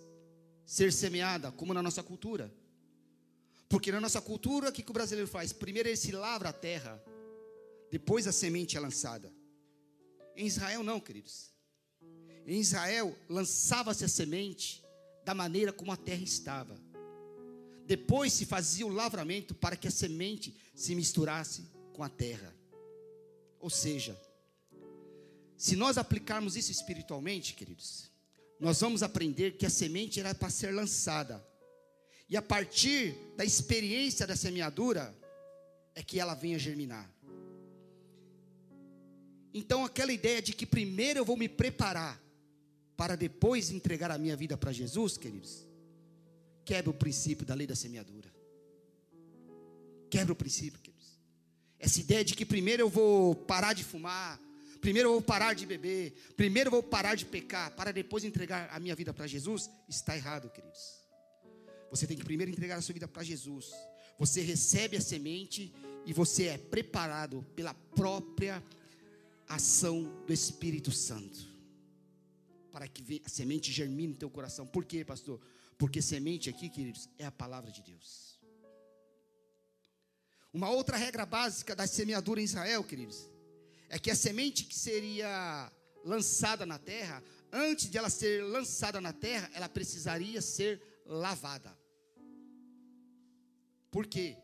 ser 0.66 0.92
semeada, 0.92 1.52
como 1.52 1.74
na 1.74 1.82
nossa 1.82 2.04
cultura. 2.04 2.54
Porque 3.68 3.92
na 3.92 4.02
nossa 4.02 4.20
cultura, 4.20 4.70
o 4.70 4.72
que, 4.72 4.84
que 4.84 4.92
o 4.92 4.94
brasileiro 4.94 5.30
faz? 5.30 5.54
Primeiro 5.54 5.88
ele 5.88 5.96
se 5.96 6.12
lavra 6.12 6.50
a 6.50 6.54
terra, 6.54 7.02
depois 7.92 8.28
a 8.28 8.32
semente 8.32 8.78
é 8.78 8.80
lançada. 8.80 9.34
Em 10.36 10.46
Israel, 10.46 10.84
não, 10.84 11.00
queridos. 11.00 11.52
Em 12.46 12.60
Israel, 12.60 13.16
lançava-se 13.28 14.06
a 14.06 14.08
semente 14.08 14.84
da 15.26 15.34
maneira 15.34 15.74
como 15.74 15.92
a 15.92 15.98
terra 15.98 16.24
estava. 16.24 16.80
Depois 17.86 18.34
se 18.34 18.46
fazia 18.46 18.86
o 18.86 18.94
lavramento 18.94 19.54
para 19.56 19.76
que 19.76 19.88
a 19.88 19.92
semente 19.92 20.56
se 20.76 20.96
misturasse 20.96 21.64
com 21.94 22.04
a 22.04 22.10
terra. 22.10 22.56
Ou 23.60 23.70
seja, 23.70 24.20
se 25.58 25.76
nós 25.76 25.98
aplicarmos 25.98 26.56
isso 26.56 26.72
espiritualmente, 26.72 27.54
queridos, 27.54 28.10
nós 28.60 28.80
vamos 28.80 29.04
aprender 29.04 29.58
que 29.58 29.66
a 29.66 29.70
semente 29.70 30.20
era 30.20 30.34
para 30.34 30.50
ser 30.50 30.74
lançada. 30.74 31.46
E 32.30 32.38
a 32.38 32.42
partir 32.42 33.16
da 33.36 33.44
experiência 33.44 34.26
da 34.28 34.36
semeadura, 34.36 35.14
é 35.96 36.04
que 36.04 36.20
ela 36.20 36.34
venha 36.34 36.58
germinar. 36.58 37.12
Então, 39.54 39.84
aquela 39.84 40.12
ideia 40.12 40.42
de 40.42 40.54
que 40.54 40.66
primeiro 40.66 41.20
eu 41.20 41.26
vou 41.26 41.38
me 41.38 41.50
preparar 41.50 42.22
para 42.96 43.16
depois 43.16 43.72
entregar 43.72 44.12
a 44.12 44.18
minha 44.18 44.36
vida 44.36 44.58
para 44.58 44.72
Jesus, 44.72 45.18
queridos, 45.18 45.66
quebra 46.66 46.92
o 46.92 46.94
princípio 46.94 47.46
da 47.46 47.56
lei 47.56 47.66
da 47.66 47.76
semeadura. 47.76 48.30
Quebra 50.10 50.34
o 50.34 50.36
princípio, 50.36 50.80
queridos. 50.82 51.20
Essa 51.80 52.00
ideia 52.00 52.26
de 52.26 52.36
que 52.36 52.46
primeiro 52.46 52.84
eu 52.84 52.90
vou 52.90 53.34
parar 53.34 53.74
de 53.74 53.84
fumar, 53.84 54.40
primeiro 54.82 55.10
eu 55.10 55.14
vou 55.14 55.22
parar 55.22 55.54
de 55.54 55.66
beber, 55.66 56.14
primeiro 56.36 56.68
eu 56.68 56.72
vou 56.72 56.84
parar 56.84 57.16
de 57.16 57.26
pecar, 57.26 57.72
para 57.76 57.92
depois 57.92 58.24
entregar 58.24 58.70
a 58.72 58.80
minha 58.80 58.96
vida 58.96 59.14
para 59.14 59.26
Jesus, 59.28 59.70
está 59.88 60.16
errado, 60.16 60.50
queridos. 60.50 61.00
Você 61.90 62.06
tem 62.06 62.18
que 62.18 62.24
primeiro 62.24 62.52
entregar 62.52 62.78
a 62.78 62.82
sua 62.82 62.94
vida 62.94 63.08
para 63.08 63.24
Jesus. 63.24 63.72
Você 64.18 64.42
recebe 64.42 64.98
a 64.98 65.02
semente 65.02 65.74
e 66.06 66.14
você 66.14 66.48
é 66.48 66.58
preparado 66.58 67.46
pela 67.56 67.74
própria 67.74 68.62
ação 69.50 70.04
do 70.26 70.32
Espírito 70.32 70.92
Santo. 70.92 71.40
Para 72.72 72.88
que 72.88 73.22
a 73.26 73.30
semente 73.30 73.72
germine 73.72 74.14
no 74.14 74.20
teu 74.20 74.30
coração. 74.30 74.66
Por 74.66 74.86
quê, 74.86 75.04
pastor? 75.04 75.42
Porque 75.78 76.02
semente 76.02 76.50
aqui, 76.50 76.70
queridos, 76.70 77.10
é 77.18 77.26
a 77.26 77.32
palavra 77.32 77.72
de 77.72 77.82
Deus. 77.82 78.40
Uma 80.54 80.70
outra 80.70 80.98
regra 80.98 81.26
básica 81.26 81.76
da 81.76 81.86
semeadura 81.88 82.40
em 82.42 82.44
Israel, 82.44 82.84
queridos, 82.84 83.30
é 83.88 84.00
que 84.00 84.12
a 84.12 84.16
semente 84.16 84.66
que 84.66 84.76
seria 84.76 85.72
lançada 86.04 86.66
na 86.66 86.78
terra, 86.78 87.24
antes 87.52 87.90
de 87.90 87.98
ela 87.98 88.10
ser 88.10 88.44
lançada 88.44 89.02
na 89.02 89.14
terra, 89.14 89.50
ela 89.54 89.70
precisaria 89.70 90.42
ser 90.42 90.82
lavada. 91.06 91.78
Por 93.92 94.06
quê? 94.06 94.38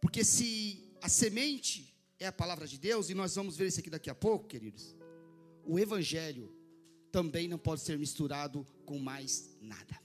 Porque 0.00 0.24
se 0.24 0.96
a 1.00 1.08
semente 1.08 1.89
é 2.20 2.26
a 2.26 2.32
palavra 2.32 2.66
de 2.66 2.78
Deus, 2.78 3.08
e 3.08 3.14
nós 3.14 3.34
vamos 3.34 3.56
ver 3.56 3.66
isso 3.68 3.80
aqui 3.80 3.88
daqui 3.88 4.10
a 4.10 4.14
pouco, 4.14 4.46
queridos. 4.46 4.94
O 5.64 5.78
evangelho 5.78 6.54
também 7.10 7.48
não 7.48 7.58
pode 7.58 7.80
ser 7.80 7.98
misturado 7.98 8.64
com 8.84 8.98
mais 8.98 9.56
nada. 9.60 9.98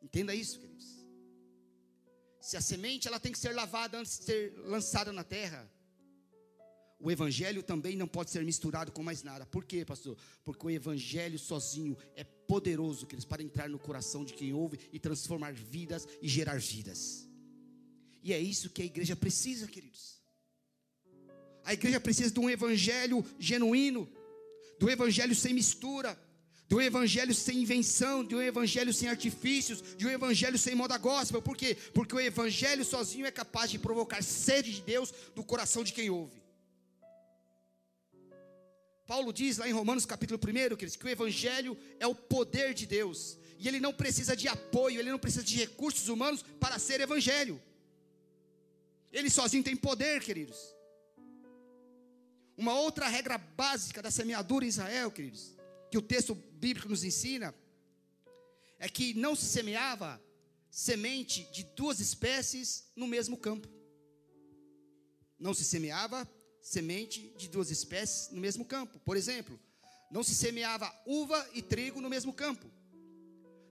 Entenda 0.00 0.32
isso, 0.32 0.60
queridos. 0.60 0.86
Se 2.40 2.56
a 2.56 2.60
semente 2.60 3.08
ela 3.08 3.20
tem 3.20 3.32
que 3.32 3.38
ser 3.38 3.52
lavada 3.52 3.98
antes 3.98 4.20
de 4.20 4.24
ser 4.24 4.54
lançada 4.58 5.12
na 5.12 5.24
terra, 5.24 5.68
o 7.00 7.10
evangelho 7.10 7.62
também 7.62 7.96
não 7.96 8.08
pode 8.08 8.30
ser 8.30 8.44
misturado 8.44 8.90
com 8.92 9.02
mais 9.02 9.22
nada. 9.22 9.44
Por 9.44 9.64
quê, 9.64 9.84
pastor? 9.84 10.16
Porque 10.44 10.66
o 10.66 10.70
evangelho 10.70 11.38
sozinho 11.38 11.96
é 12.14 12.24
poderoso, 12.24 13.06
queridos, 13.06 13.24
para 13.24 13.42
entrar 13.42 13.68
no 13.68 13.78
coração 13.78 14.24
de 14.24 14.34
quem 14.34 14.52
ouve 14.52 14.78
e 14.92 14.98
transformar 14.98 15.52
vidas 15.52 16.06
e 16.22 16.28
gerar 16.28 16.58
vidas. 16.58 17.27
E 18.22 18.32
é 18.32 18.38
isso 18.38 18.70
que 18.70 18.82
a 18.82 18.84
igreja 18.84 19.14
precisa, 19.14 19.66
queridos. 19.66 20.18
A 21.64 21.72
igreja 21.72 22.00
precisa 22.00 22.30
de 22.30 22.40
um 22.40 22.48
evangelho 22.48 23.24
genuíno, 23.38 24.10
do 24.78 24.88
evangelho 24.90 25.34
sem 25.34 25.52
mistura, 25.52 26.18
do 26.68 26.80
evangelho 26.80 27.34
sem 27.34 27.62
invenção, 27.62 28.22
de 28.22 28.34
um 28.34 28.42
evangelho 28.42 28.92
sem 28.92 29.08
artifícios, 29.08 29.82
de 29.96 30.06
um 30.06 30.10
evangelho 30.10 30.58
sem 30.58 30.74
moda 30.74 30.98
gospel. 30.98 31.40
Por 31.40 31.56
quê? 31.56 31.74
Porque 31.94 32.14
o 32.14 32.20
evangelho 32.20 32.84
sozinho 32.84 33.26
é 33.26 33.30
capaz 33.30 33.70
de 33.70 33.78
provocar 33.78 34.22
sede 34.22 34.72
de 34.74 34.82
Deus 34.82 35.12
no 35.34 35.44
coração 35.44 35.82
de 35.82 35.92
quem 35.92 36.10
ouve. 36.10 36.42
Paulo 39.06 39.32
diz 39.32 39.56
lá 39.56 39.66
em 39.66 39.72
Romanos 39.72 40.04
capítulo 40.04 40.38
1, 40.38 40.76
queridos, 40.76 40.96
que 40.96 41.06
o 41.06 41.08
evangelho 41.08 41.78
é 41.98 42.06
o 42.06 42.14
poder 42.14 42.74
de 42.74 42.86
Deus. 42.86 43.38
E 43.58 43.66
ele 43.66 43.80
não 43.80 43.92
precisa 43.92 44.36
de 44.36 44.46
apoio, 44.46 45.00
ele 45.00 45.10
não 45.10 45.18
precisa 45.18 45.42
de 45.42 45.56
recursos 45.56 46.08
humanos 46.08 46.44
para 46.60 46.78
ser 46.78 47.00
evangelho. 47.00 47.60
Ele 49.12 49.30
sozinho 49.30 49.64
tem 49.64 49.76
poder, 49.76 50.22
queridos. 50.22 50.58
Uma 52.56 52.74
outra 52.74 53.06
regra 53.06 53.38
básica 53.38 54.02
da 54.02 54.10
semeadura 54.10 54.64
em 54.64 54.68
Israel, 54.68 55.10
queridos, 55.10 55.54
que 55.90 55.96
o 55.96 56.02
texto 56.02 56.34
bíblico 56.34 56.88
nos 56.88 57.04
ensina, 57.04 57.54
é 58.78 58.88
que 58.88 59.14
não 59.14 59.34
se 59.34 59.46
semeava 59.46 60.20
semente 60.70 61.44
de 61.52 61.64
duas 61.64 62.00
espécies 62.00 62.90
no 62.94 63.06
mesmo 63.06 63.36
campo. 63.36 63.68
Não 65.38 65.54
se 65.54 65.64
semeava 65.64 66.28
semente 66.60 67.32
de 67.38 67.48
duas 67.48 67.70
espécies 67.70 68.30
no 68.30 68.40
mesmo 68.40 68.64
campo. 68.64 68.98
Por 69.00 69.16
exemplo, 69.16 69.58
não 70.10 70.22
se 70.22 70.34
semeava 70.34 70.92
uva 71.06 71.48
e 71.54 71.62
trigo 71.62 72.00
no 72.00 72.10
mesmo 72.10 72.32
campo. 72.32 72.70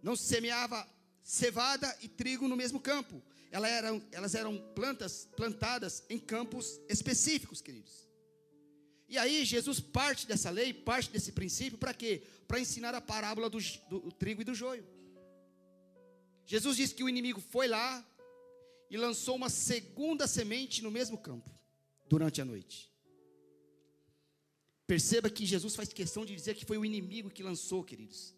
Não 0.01 0.15
se 0.15 0.23
semeava 0.23 0.87
cevada 1.27 1.93
e 2.01 2.07
trigo 2.07 2.47
no 2.47 2.55
mesmo 2.55 2.79
campo. 2.79 3.21
Elas 3.51 3.69
eram, 3.69 4.01
elas 4.13 4.33
eram 4.33 4.57
plantas 4.73 5.27
plantadas 5.35 6.01
em 6.09 6.17
campos 6.17 6.79
específicos, 6.87 7.61
queridos. 7.61 8.07
E 9.09 9.17
aí 9.17 9.43
Jesus 9.43 9.81
parte 9.81 10.25
dessa 10.25 10.49
lei, 10.49 10.73
parte 10.73 11.11
desse 11.11 11.33
princípio, 11.33 11.77
para 11.77 11.93
quê? 11.93 12.23
Para 12.47 12.61
ensinar 12.61 12.95
a 12.95 13.01
parábola 13.01 13.49
do, 13.49 13.59
do, 13.89 13.99
do 13.99 14.11
trigo 14.11 14.41
e 14.41 14.45
do 14.45 14.55
joio. 14.55 14.87
Jesus 16.45 16.77
disse 16.77 16.95
que 16.95 17.03
o 17.03 17.09
inimigo 17.09 17.41
foi 17.41 17.67
lá 17.67 18.05
e 18.89 18.95
lançou 18.95 19.35
uma 19.35 19.49
segunda 19.49 20.27
semente 20.27 20.81
no 20.81 20.89
mesmo 20.89 21.17
campo, 21.17 21.51
durante 22.07 22.41
a 22.41 22.45
noite. 22.45 22.89
Perceba 24.85 25.29
que 25.29 25.45
Jesus 25.45 25.75
faz 25.75 25.91
questão 25.91 26.25
de 26.25 26.33
dizer 26.33 26.55
que 26.55 26.65
foi 26.65 26.77
o 26.77 26.85
inimigo 26.85 27.29
que 27.29 27.43
lançou, 27.43 27.83
queridos, 27.83 28.33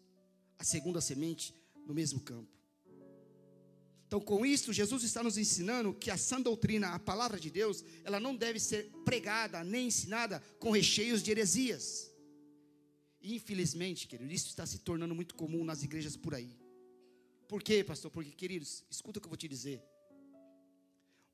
a 0.58 0.64
segunda 0.64 1.00
semente 1.00 1.54
no 1.86 1.94
mesmo 1.94 2.18
campo. 2.18 2.59
Então, 4.10 4.20
com 4.20 4.44
isso, 4.44 4.72
Jesus 4.72 5.04
está 5.04 5.22
nos 5.22 5.38
ensinando 5.38 5.94
que 5.94 6.10
a 6.10 6.16
sã 6.16 6.40
doutrina, 6.40 6.88
a 6.88 6.98
palavra 6.98 7.38
de 7.38 7.48
Deus, 7.48 7.84
ela 8.02 8.18
não 8.18 8.34
deve 8.34 8.58
ser 8.58 8.90
pregada 9.04 9.62
nem 9.62 9.86
ensinada 9.86 10.40
com 10.58 10.72
recheios 10.72 11.22
de 11.22 11.30
heresias. 11.30 12.10
Infelizmente, 13.22 14.08
querido, 14.08 14.32
isso 14.32 14.48
está 14.48 14.66
se 14.66 14.80
tornando 14.80 15.14
muito 15.14 15.36
comum 15.36 15.62
nas 15.62 15.84
igrejas 15.84 16.16
por 16.16 16.34
aí. 16.34 16.58
Por 17.46 17.62
quê, 17.62 17.84
pastor? 17.84 18.10
Porque, 18.10 18.32
queridos, 18.32 18.82
escuta 18.90 19.20
o 19.20 19.22
que 19.22 19.26
eu 19.26 19.30
vou 19.30 19.36
te 19.36 19.46
dizer. 19.46 19.80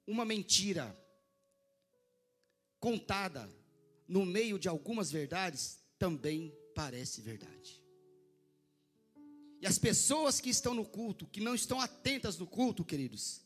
Uma 0.06 0.26
mentira 0.26 0.94
contada 2.78 3.48
no 4.06 4.26
meio 4.26 4.58
de 4.58 4.68
algumas 4.68 5.10
verdades 5.10 5.78
também 5.98 6.54
parece 6.74 7.22
verdade. 7.22 7.85
As 9.66 9.78
pessoas 9.78 10.40
que 10.40 10.48
estão 10.48 10.72
no 10.72 10.84
culto, 10.84 11.26
que 11.26 11.40
não 11.40 11.54
estão 11.54 11.80
atentas 11.80 12.38
no 12.38 12.46
culto, 12.46 12.84
queridos, 12.84 13.42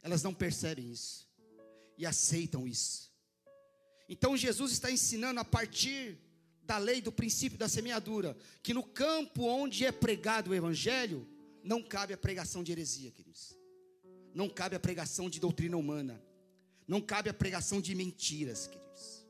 elas 0.00 0.22
não 0.22 0.32
percebem 0.32 0.90
isso 0.90 1.28
e 1.98 2.06
aceitam 2.06 2.66
isso. 2.66 3.12
Então 4.08 4.36
Jesus 4.36 4.72
está 4.72 4.90
ensinando 4.90 5.38
a 5.38 5.44
partir 5.44 6.18
da 6.62 6.78
lei 6.78 7.02
do 7.02 7.12
princípio 7.12 7.58
da 7.58 7.68
semeadura, 7.68 8.36
que 8.62 8.72
no 8.72 8.82
campo 8.82 9.44
onde 9.44 9.84
é 9.84 9.92
pregado 9.92 10.50
o 10.50 10.54
evangelho, 10.54 11.28
não 11.62 11.82
cabe 11.82 12.14
a 12.14 12.18
pregação 12.18 12.62
de 12.62 12.72
heresia, 12.72 13.10
queridos. 13.10 13.54
Não 14.32 14.48
cabe 14.48 14.76
a 14.76 14.80
pregação 14.80 15.28
de 15.28 15.38
doutrina 15.38 15.76
humana. 15.76 16.22
Não 16.88 17.00
cabe 17.00 17.28
a 17.28 17.34
pregação 17.34 17.80
de 17.80 17.94
mentiras, 17.94 18.66
queridos. 18.66 19.26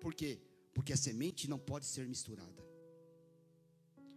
Por 0.00 0.14
quê? 0.14 0.40
Porque 0.72 0.92
a 0.92 0.96
semente 0.96 1.50
não 1.50 1.58
pode 1.58 1.84
ser 1.84 2.06
misturada. 2.06 2.69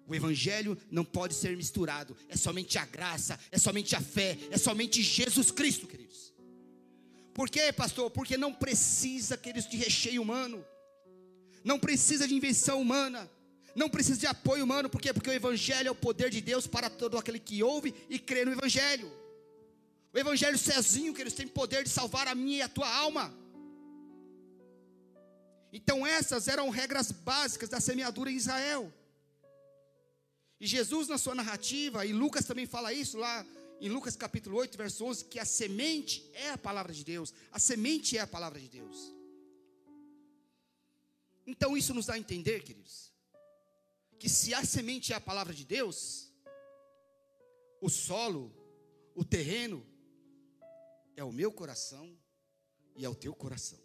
O 0.08 0.14
evangelho 0.14 0.78
não 0.92 1.06
pode 1.06 1.34
ser 1.34 1.56
misturado. 1.56 2.16
É 2.28 2.36
somente 2.36 2.78
a 2.78 2.86
graça, 2.86 3.40
é 3.52 3.58
somente 3.58 3.96
a 3.96 4.02
fé, 4.02 4.38
é 4.52 4.58
somente 4.58 5.02
Jesus 5.02 5.50
Cristo, 5.52 5.88
queridos. 5.88 6.34
Por 7.34 7.50
quê, 7.50 7.72
pastor? 7.74 8.12
Porque 8.12 8.38
não 8.38 8.54
precisa, 8.54 9.38
queridos, 9.38 9.68
de 9.68 9.78
recheio 9.78 10.22
humano. 10.22 10.64
Não 11.64 11.80
precisa 11.80 12.28
de 12.28 12.36
invenção 12.36 12.82
humana. 12.82 13.30
Não 13.76 13.90
precisa 13.90 14.20
de 14.20 14.28
apoio 14.28 14.64
humano. 14.64 14.90
Por 14.90 15.02
quê? 15.02 15.12
Porque 15.14 15.30
o 15.30 15.34
evangelho 15.34 15.88
é 15.88 15.92
o 15.92 15.96
poder 15.96 16.30
de 16.30 16.42
Deus 16.42 16.68
para 16.68 16.90
todo 16.90 17.18
aquele 17.18 17.40
que 17.40 17.64
ouve 17.64 17.94
e 18.10 18.20
crê 18.20 18.46
no 18.46 18.52
evangelho. 18.52 19.12
O 20.14 20.20
evangelho 20.20 20.58
sozinho, 20.60 21.14
queridos, 21.14 21.34
tem 21.34 21.48
poder 21.48 21.84
de 21.84 21.90
salvar 21.90 22.28
a 22.28 22.36
minha 22.36 22.60
e 22.60 22.62
a 22.62 22.70
tua 22.70 22.88
alma. 22.88 23.34
Então 25.72 26.06
essas 26.06 26.48
eram 26.48 26.70
regras 26.70 27.12
básicas 27.12 27.68
da 27.68 27.80
semeadura 27.80 28.30
em 28.30 28.36
Israel. 28.36 28.94
E 30.64 30.66
Jesus, 30.66 31.10
na 31.10 31.18
sua 31.18 31.36
narrativa, 31.36 32.06
e 32.06 32.14
Lucas 32.14 32.46
também 32.46 32.66
fala 32.66 32.94
isso 32.94 33.18
lá 33.18 33.46
em 33.82 33.90
Lucas 33.90 34.16
capítulo 34.16 34.56
8, 34.60 34.78
verso 34.78 35.04
11, 35.04 35.26
que 35.26 35.38
a 35.38 35.44
semente 35.44 36.26
é 36.34 36.52
a 36.52 36.58
palavra 36.58 36.94
de 36.94 37.04
Deus. 37.04 37.34
A 37.52 37.60
semente 37.60 38.18
é 38.18 38.22
a 38.22 38.26
palavra 38.36 38.58
de 38.62 38.70
Deus. 38.70 39.14
Então 41.46 41.76
isso 41.76 41.94
nos 41.94 42.06
dá 42.06 42.14
a 42.14 42.18
entender, 42.18 42.64
queridos, 42.64 43.12
que 44.18 44.30
se 44.30 44.54
a 44.54 44.64
semente 44.64 45.12
é 45.12 45.18
a 45.18 45.20
palavra 45.20 45.54
de 45.54 45.66
Deus, 45.66 46.32
o 47.82 47.90
solo, 47.90 48.50
o 49.14 49.26
terreno, 49.26 49.86
é 51.18 51.26
o 51.26 51.34
meu 51.34 51.52
coração 51.52 52.18
e 52.96 53.04
é 53.04 53.10
o 53.10 53.16
teu 53.16 53.36
coração. 53.36 53.82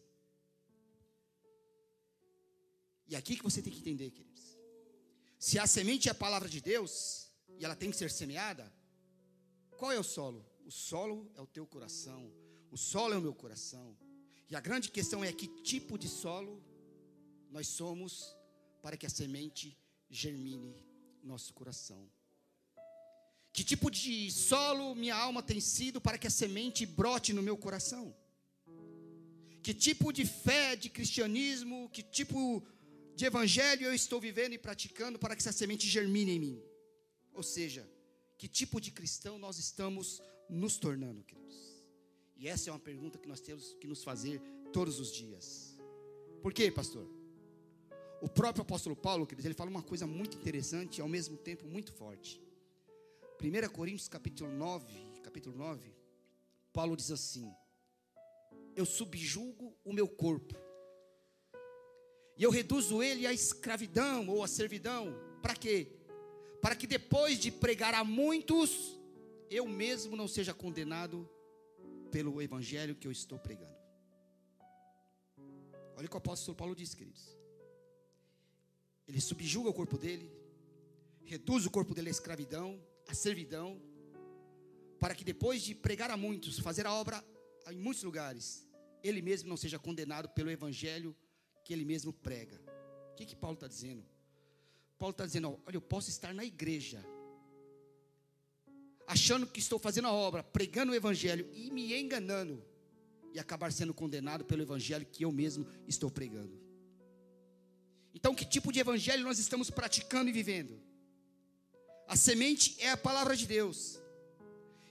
E 3.09 3.17
é 3.17 3.19
aqui 3.19 3.35
que 3.35 3.43
você 3.43 3.61
tem 3.61 3.73
que 3.73 3.81
entender, 3.81 4.13
queridos. 4.13 4.28
Se 5.39 5.59
a 5.59 5.67
semente 5.67 6.09
é 6.09 6.13
a 6.13 6.15
palavra 6.15 6.49
de 6.49 6.61
Deus 6.61 7.29
e 7.59 7.65
ela 7.65 7.77
tem 7.77 7.91
que 7.91 7.97
ser 7.97 8.11
semeada, 8.11 8.73
qual 9.77 9.93
é 9.93 9.99
o 9.99 10.03
solo? 10.03 10.45
O 10.65 10.71
solo 10.71 11.31
é 11.37 11.41
o 11.41 11.47
teu 11.47 11.67
coração, 11.67 12.33
o 12.71 12.77
solo 12.77 13.15
é 13.15 13.17
o 13.19 13.23
meu 13.23 13.35
coração. 13.35 13.97
E 14.51 14.57
a 14.57 14.61
grande 14.61 14.91
questão 14.91 15.23
é 15.23 15.33
que 15.33 15.47
tipo 15.63 15.97
de 15.97 16.09
solo 16.09 16.63
nós 17.51 17.69
somos 17.69 18.37
para 18.83 18.97
que 18.97 19.07
a 19.07 19.11
semente 19.11 19.79
germine 20.11 20.75
no 21.23 21.29
nosso 21.29 21.55
coração. 21.55 22.11
Que 23.53 23.63
tipo 23.63 23.91
de 23.91 24.31
solo 24.33 24.95
minha 24.95 25.15
alma 25.15 25.43
tem 25.43 25.61
sido 25.61 26.01
para 26.01 26.19
que 26.19 26.27
a 26.27 26.31
semente 26.31 26.85
brote 26.85 27.33
no 27.33 27.43
meu 27.43 27.57
coração? 27.57 28.15
Que 29.63 29.73
tipo 29.73 30.13
de 30.13 30.25
fé, 30.25 30.75
de 30.77 30.89
cristianismo, 30.89 31.91
que 31.91 32.03
tipo 32.03 32.63
de 33.19 33.25
evangelho 33.25 33.85
eu 33.85 33.93
estou 33.93 34.21
vivendo 34.21 34.53
e 34.53 34.59
praticando 34.59 35.19
para 35.19 35.35
que 35.35 35.43
essa 35.43 35.51
semente 35.51 35.89
germine 35.89 36.31
em 36.37 36.39
mim? 36.39 36.63
Ou 37.35 37.43
seja, 37.43 37.85
que 38.39 38.47
tipo 38.47 38.81
de 38.81 38.93
cristão 38.93 39.41
nós 39.41 39.59
estamos 39.59 40.23
nos 40.49 40.77
tornando, 40.79 41.25
queridos? 41.25 41.57
E 42.37 42.47
essa 42.47 42.71
é 42.71 42.73
uma 42.73 42.79
pergunta 42.79 43.19
que 43.19 43.27
nós 43.27 43.41
temos 43.41 43.75
que 43.81 43.89
nos 43.89 44.05
fazer 44.05 44.41
todos 44.73 45.01
os 45.01 45.11
dias. 45.13 45.77
Por 46.41 46.53
quê, 46.53 46.71
pastor? 46.71 47.11
O 48.23 48.29
próprio 48.29 48.63
apóstolo 48.63 48.95
Paulo, 48.95 49.27
queridos, 49.27 49.47
ele 49.47 49.55
fala 49.55 49.69
uma 49.69 49.83
coisa 49.83 50.07
muito 50.07 50.37
interessante 50.37 50.99
e 50.99 51.03
ao 51.03 51.09
mesmo 51.09 51.37
tempo 51.37 51.67
muito 51.67 51.93
forte. 51.93 52.41
1 53.43 53.69
Coríntios 53.73 54.07
capítulo 54.07 54.49
9, 54.53 54.87
capítulo 55.25 55.57
9, 55.57 55.93
Paulo 56.73 56.97
diz 56.97 57.11
assim: 57.11 57.53
Eu 58.77 58.87
subjugo 58.87 59.77
o 59.85 59.93
meu 59.93 60.07
corpo 60.07 60.68
e 62.39 62.45
eu 62.45 62.51
reduzo 62.51 63.03
ele 63.03 63.27
à 63.27 63.33
escravidão 63.33 64.29
ou 64.29 64.45
à 64.45 64.49
servidão. 64.49 65.13
Para 65.43 65.57
quê? 65.57 65.89
Para 66.63 66.77
que 66.77 66.87
depois 66.87 67.37
de 67.39 67.51
pregar 67.51 67.95
a 67.95 68.05
muitos, 68.05 68.97
eu 69.51 69.67
mesmo 69.67 70.17
não 70.17 70.29
seja 70.29 70.55
condenado 70.55 71.29
pelo 72.13 72.41
evangelho 72.41 72.95
que 72.95 73.09
eu 73.09 73.13
estou 73.13 73.41
pregando. 73.41 73.77
Olha 75.97 76.07
o 76.07 76.09
que 76.09 76.15
o 76.15 76.19
apóstolo 76.19 76.57
Paulo 76.57 76.77
disse, 76.77 76.97
queridos. 76.97 77.37
Ele 79.09 79.21
subjuga 79.21 79.71
o 79.71 79.75
corpo 79.75 79.99
dele, 79.99 80.31
reduz 81.25 81.67
o 81.67 81.71
corpo 81.71 81.93
dele 81.93 82.09
à 82.09 82.11
escravidão, 82.13 82.81
à 83.09 83.15
servidão, 83.15 83.83
para 85.01 85.15
que 85.15 85.25
depois 85.25 85.63
de 85.63 85.75
pregar 85.75 86.11
a 86.11 86.17
muitos, 86.17 86.61
fazer 86.61 86.87
a 86.87 86.93
obra 86.93 87.25
em 87.69 87.79
muitos 87.79 88.05
lugares, 88.05 88.65
ele 89.03 89.21
mesmo 89.21 89.49
não 89.49 89.57
seja 89.57 89.79
condenado 89.79 90.29
pelo 90.29 90.51
evangelho 90.51 91.17
que 91.69 91.75
ele 91.75 91.85
mesmo 91.85 92.15
prega. 92.15 92.59
O 93.13 93.15
que, 93.15 93.27
que 93.27 93.37
Paulo 93.37 93.53
está 93.53 93.69
dizendo? 93.69 94.03
Paulo 94.99 95.11
está 95.11 95.27
dizendo: 95.27 95.61
olha, 95.67 95.77
eu 95.77 95.83
posso 95.83 96.09
estar 96.09 96.33
na 96.33 96.43
igreja, 96.43 97.05
achando 99.07 99.47
que 99.47 99.61
estou 99.61 99.79
fazendo 99.79 100.09
a 100.09 100.13
obra, 100.13 100.43
pregando 100.43 100.93
o 100.93 100.95
evangelho 100.95 101.47
e 101.53 101.71
me 101.71 101.95
enganando, 101.95 102.65
e 103.35 103.39
acabar 103.39 103.71
sendo 103.71 103.93
condenado 103.93 104.47
pelo 104.47 104.63
evangelho 104.63 105.05
que 105.05 105.27
eu 105.27 105.31
mesmo 105.31 105.67
estou 105.87 106.11
pregando. 106.11 106.59
Então, 108.15 108.35
que 108.35 108.47
tipo 108.47 108.73
de 108.73 108.81
evangelho 108.81 109.23
nós 109.23 109.39
estamos 109.39 109.69
praticando 109.69 110.31
e 110.31 110.33
vivendo? 110.33 110.81
A 112.09 112.17
semente 112.17 112.77
é 112.81 112.93
a 112.93 112.97
palavra 112.97 113.37
de 113.37 113.47
Deus. 113.47 114.01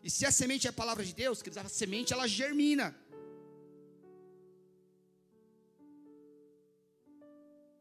E 0.04 0.12
se 0.12 0.28
a 0.28 0.32
semente 0.32 0.68
é 0.68 0.70
a 0.70 0.74
palavra 0.74 1.04
de 1.04 1.16
Deus, 1.16 1.42
quer 1.42 1.50
dizer, 1.50 1.62
a 1.62 1.70
semente 1.70 2.14
ela 2.14 2.28
germina. 2.28 2.96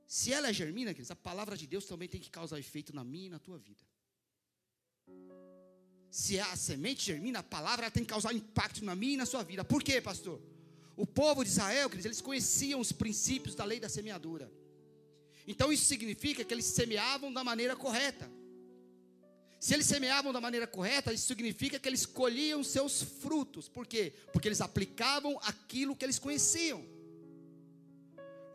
Se 0.07 0.33
ela 0.33 0.53
germina, 0.53 0.93
queridos, 0.93 1.11
a 1.11 1.17
palavra 1.17 1.57
de 1.57 1.67
Deus 1.67 1.85
também 1.85 2.09
tem 2.09 2.21
que 2.21 2.31
causar 2.31 2.59
efeito 2.59 2.95
na 2.95 3.03
minha 3.03 3.27
e 3.27 3.31
na 3.31 3.39
tua 3.39 3.59
vida. 3.59 3.83
Se 6.11 6.39
a 6.39 6.55
semente 6.57 7.05
germina, 7.05 7.41
a 7.41 7.43
palavra 7.43 7.91
tem 7.91 8.05
que 8.05 8.11
causar 8.11 8.33
impacto 8.33 8.85
na 8.85 8.95
minha 8.95 9.15
e 9.15 9.17
na 9.17 9.27
sua 9.27 9.43
vida. 9.43 9.65
Por 9.65 9.83
quê, 9.83 10.01
pastor? 10.01 10.41
O 10.97 11.07
povo 11.07 11.45
de 11.45 11.51
Israel, 11.51 11.91
queridos, 11.91 12.07
eles 12.07 12.21
conheciam 12.21 12.81
os 12.81 12.93
princípios 12.93 13.55
da 13.55 13.65
lei 13.65 13.81
da 13.81 13.89
semeadura. 13.89 14.51
Então 15.47 15.73
isso 15.73 15.85
significa 15.85 16.45
que 16.45 16.55
eles 16.55 16.65
semeavam 16.65 17.33
da 17.33 17.45
maneira 17.45 17.77
correta. 17.77 18.31
Se 19.59 19.75
eles 19.75 19.87
semeavam 19.87 20.33
da 20.33 20.41
maneira 20.41 20.67
correta, 20.67 21.13
isso 21.13 21.27
significa 21.27 21.79
que 21.79 21.89
eles 21.89 22.07
colhiam 22.07 22.63
seus 22.63 23.03
frutos. 23.03 23.69
Por 23.69 23.87
quê? 23.87 24.13
Porque 24.33 24.49
eles 24.49 24.61
aplicavam 24.61 25.39
aquilo 25.43 25.97
que 25.97 26.05
eles 26.05 26.19
conheciam. 26.19 26.96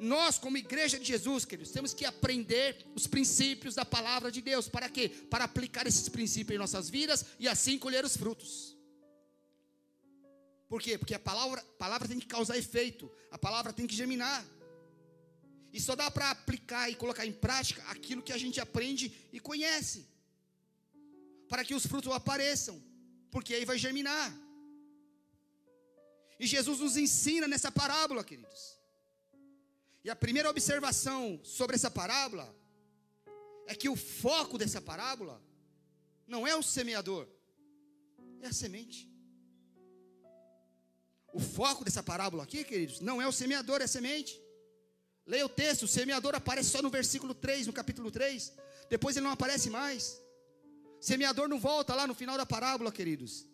Nós, 0.02 0.40
como 0.40 0.58
igreja 0.58 0.98
de 0.98 1.06
Jesus, 1.06 1.46
queridos, 1.46 1.72
temos 1.72 1.94
que 1.94 2.06
aprender 2.06 2.88
os 2.96 3.06
princípios 3.06 3.76
da 3.76 3.86
palavra 3.86 4.32
de 4.32 4.42
Deus. 4.42 4.68
Para 4.68 4.90
quê? 4.90 5.08
Para 5.08 5.44
aplicar 5.44 5.86
esses 5.86 6.10
princípios 6.10 6.56
em 6.56 6.58
nossas 6.58 6.90
vidas 6.90 7.24
e 7.38 7.48
assim 7.48 7.78
colher 7.78 8.04
os 8.04 8.18
frutos. 8.18 8.76
Por 10.68 10.82
quê? 10.82 10.98
Porque 10.98 11.14
a 11.14 11.20
palavra, 11.20 11.62
a 11.62 11.78
palavra 11.78 12.08
tem 12.08 12.20
que 12.20 12.26
causar 12.26 12.58
efeito, 12.58 13.12
a 13.30 13.38
palavra 13.38 13.72
tem 13.72 13.86
que 13.86 13.94
germinar. 13.94 14.44
E 15.72 15.80
só 15.80 15.96
dá 15.96 16.10
para 16.10 16.32
aplicar 16.32 16.90
e 16.90 16.96
colocar 16.96 17.24
em 17.28 17.32
prática 17.32 17.84
aquilo 17.84 18.24
que 18.24 18.34
a 18.34 18.40
gente 18.40 18.60
aprende 18.60 19.14
e 19.32 19.40
conhece, 19.40 20.08
para 21.48 21.64
que 21.64 21.76
os 21.76 21.86
frutos 21.86 22.12
apareçam, 22.12 22.82
porque 23.30 23.54
aí 23.54 23.66
vai 23.66 23.78
germinar. 23.78 24.36
E 26.40 26.48
Jesus 26.48 26.80
nos 26.80 26.98
ensina 26.98 27.48
nessa 27.48 27.72
parábola, 27.72 28.24
queridos. 28.24 28.81
E 30.04 30.10
a 30.10 30.16
primeira 30.16 30.50
observação 30.50 31.40
sobre 31.44 31.76
essa 31.76 31.92
parábola 31.92 32.56
é 33.68 33.76
que 33.76 33.88
o 33.88 33.96
foco 33.96 34.58
dessa 34.58 34.82
parábola 34.82 35.42
não 36.28 36.48
é 36.48 36.56
o 36.56 36.64
semeador, 36.64 37.28
é 38.42 38.48
a 38.48 38.54
semente. 38.54 39.10
O 41.34 41.40
foco 41.40 41.86
dessa 41.86 42.02
parábola 42.02 42.44
aqui, 42.44 42.64
queridos, 42.64 43.00
não 43.00 43.22
é 43.22 43.28
o 43.28 43.32
semeador, 43.32 43.80
é 43.82 43.86
a 43.86 43.88
semente. 43.88 44.42
Leia 45.26 45.46
o 45.46 45.50
texto, 45.50 45.84
o 45.84 45.88
semeador 45.88 46.36
aparece 46.36 46.70
só 46.70 46.82
no 46.82 46.90
versículo 46.90 47.34
3, 47.34 47.68
no 47.68 47.74
capítulo 47.74 48.10
3. 48.12 48.52
Depois 48.90 49.16
ele 49.16 49.26
não 49.26 49.32
aparece 49.32 49.70
mais. 49.70 50.22
O 51.00 51.04
semeador 51.04 51.48
não 51.48 51.60
volta 51.60 51.96
lá 51.96 52.06
no 52.08 52.16
final 52.16 52.38
da 52.38 52.46
parábola, 52.46 52.92
queridos. 52.92 53.46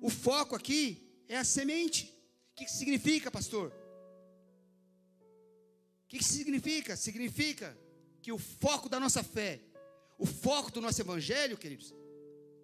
O 0.00 0.08
foco 0.08 0.54
aqui 0.54 1.12
é 1.28 1.36
a 1.36 1.44
semente. 1.44 2.16
O 2.52 2.54
que 2.54 2.68
significa, 2.68 3.30
pastor? 3.30 3.81
O 6.12 6.14
que 6.14 6.22
significa? 6.22 6.94
Significa 6.94 7.74
que 8.20 8.30
o 8.30 8.38
foco 8.38 8.86
da 8.86 9.00
nossa 9.00 9.22
fé, 9.22 9.62
o 10.18 10.26
foco 10.26 10.70
do 10.70 10.78
nosso 10.78 11.00
evangelho, 11.00 11.56
queridos, 11.56 11.94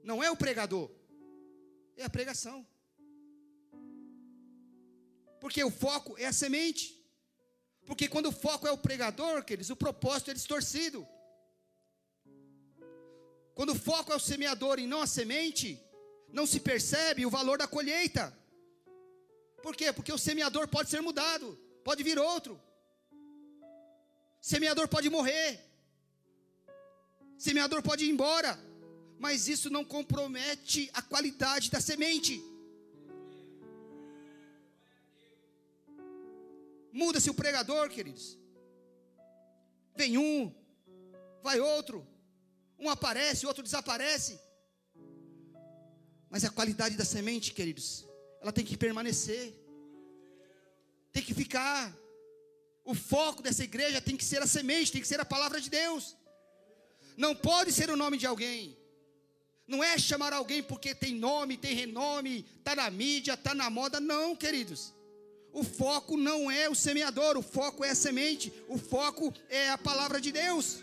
não 0.04 0.22
é 0.22 0.30
o 0.30 0.36
pregador, 0.36 0.90
é 1.96 2.04
a 2.04 2.10
pregação. 2.10 2.66
Porque 5.40 5.64
o 5.64 5.70
foco 5.70 6.14
é 6.18 6.26
a 6.26 6.32
semente. 6.32 6.94
Porque 7.86 8.06
quando 8.06 8.26
o 8.26 8.32
foco 8.32 8.66
é 8.66 8.70
o 8.70 8.76
pregador, 8.76 9.42
queridos, 9.42 9.70
o 9.70 9.76
propósito 9.76 10.30
é 10.30 10.34
distorcido. 10.34 11.08
Quando 13.54 13.70
o 13.70 13.78
foco 13.78 14.12
é 14.12 14.16
o 14.16 14.20
semeador 14.20 14.78
e 14.78 14.86
não 14.86 15.00
a 15.00 15.06
semente, 15.06 15.82
não 16.28 16.46
se 16.46 16.60
percebe 16.60 17.24
o 17.24 17.30
valor 17.30 17.56
da 17.56 17.66
colheita. 17.66 18.36
Por 19.62 19.74
quê? 19.74 19.90
Porque 19.90 20.12
o 20.12 20.18
semeador 20.18 20.68
pode 20.68 20.90
ser 20.90 21.00
mudado, 21.00 21.58
pode 21.82 22.02
vir 22.02 22.18
outro. 22.18 22.67
Semeador 24.40 24.88
pode 24.88 25.08
morrer. 25.10 25.60
Semeador 27.36 27.82
pode 27.82 28.04
ir 28.04 28.10
embora. 28.10 28.58
Mas 29.18 29.48
isso 29.48 29.68
não 29.68 29.84
compromete 29.84 30.90
a 30.94 31.02
qualidade 31.02 31.70
da 31.70 31.80
semente. 31.80 32.40
Muda-se 36.92 37.28
o 37.30 37.34
pregador, 37.34 37.88
queridos. 37.88 38.38
Vem 39.96 40.16
um, 40.16 40.54
vai 41.42 41.58
outro. 41.58 42.06
Um 42.78 42.88
aparece, 42.88 43.46
outro 43.46 43.62
desaparece. 43.62 44.38
Mas 46.30 46.44
a 46.44 46.50
qualidade 46.50 46.96
da 46.96 47.04
semente, 47.04 47.52
queridos, 47.52 48.06
ela 48.40 48.52
tem 48.52 48.64
que 48.64 48.76
permanecer. 48.76 49.54
Tem 51.12 51.22
que 51.22 51.34
ficar. 51.34 51.96
O 52.88 52.94
foco 52.94 53.42
dessa 53.42 53.62
igreja 53.62 54.00
tem 54.00 54.16
que 54.16 54.24
ser 54.24 54.40
a 54.42 54.46
semente, 54.46 54.90
tem 54.90 55.02
que 55.02 55.06
ser 55.06 55.20
a 55.20 55.24
palavra 55.32 55.60
de 55.60 55.68
Deus. 55.68 56.16
Não 57.18 57.36
pode 57.36 57.70
ser 57.70 57.90
o 57.90 57.96
nome 57.98 58.16
de 58.16 58.26
alguém. 58.26 58.78
Não 59.66 59.84
é 59.84 59.98
chamar 59.98 60.32
alguém 60.32 60.62
porque 60.62 60.94
tem 60.94 61.14
nome, 61.14 61.58
tem 61.58 61.74
renome, 61.74 62.46
está 62.56 62.74
na 62.74 62.88
mídia, 62.90 63.34
está 63.34 63.54
na 63.54 63.68
moda. 63.68 64.00
Não, 64.00 64.34
queridos. 64.34 64.94
O 65.52 65.62
foco 65.62 66.16
não 66.16 66.50
é 66.50 66.66
o 66.66 66.74
semeador, 66.74 67.36
o 67.36 67.42
foco 67.42 67.84
é 67.84 67.90
a 67.90 67.94
semente, 67.94 68.50
o 68.68 68.78
foco 68.78 69.34
é 69.50 69.68
a 69.68 69.76
palavra 69.76 70.18
de 70.18 70.32
Deus. 70.32 70.78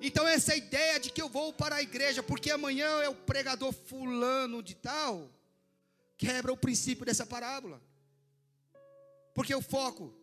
Então, 0.00 0.24
essa 0.28 0.54
ideia 0.54 1.00
de 1.00 1.10
que 1.10 1.20
eu 1.20 1.28
vou 1.28 1.52
para 1.52 1.74
a 1.74 1.82
igreja 1.82 2.22
porque 2.22 2.48
amanhã 2.52 3.02
é 3.02 3.08
o 3.08 3.14
pregador 3.16 3.72
fulano 3.72 4.62
de 4.62 4.76
tal, 4.76 5.28
quebra 6.16 6.52
o 6.52 6.56
princípio 6.56 7.04
dessa 7.04 7.26
parábola. 7.26 7.82
Porque 9.34 9.52
o 9.52 9.60
foco 9.60 10.21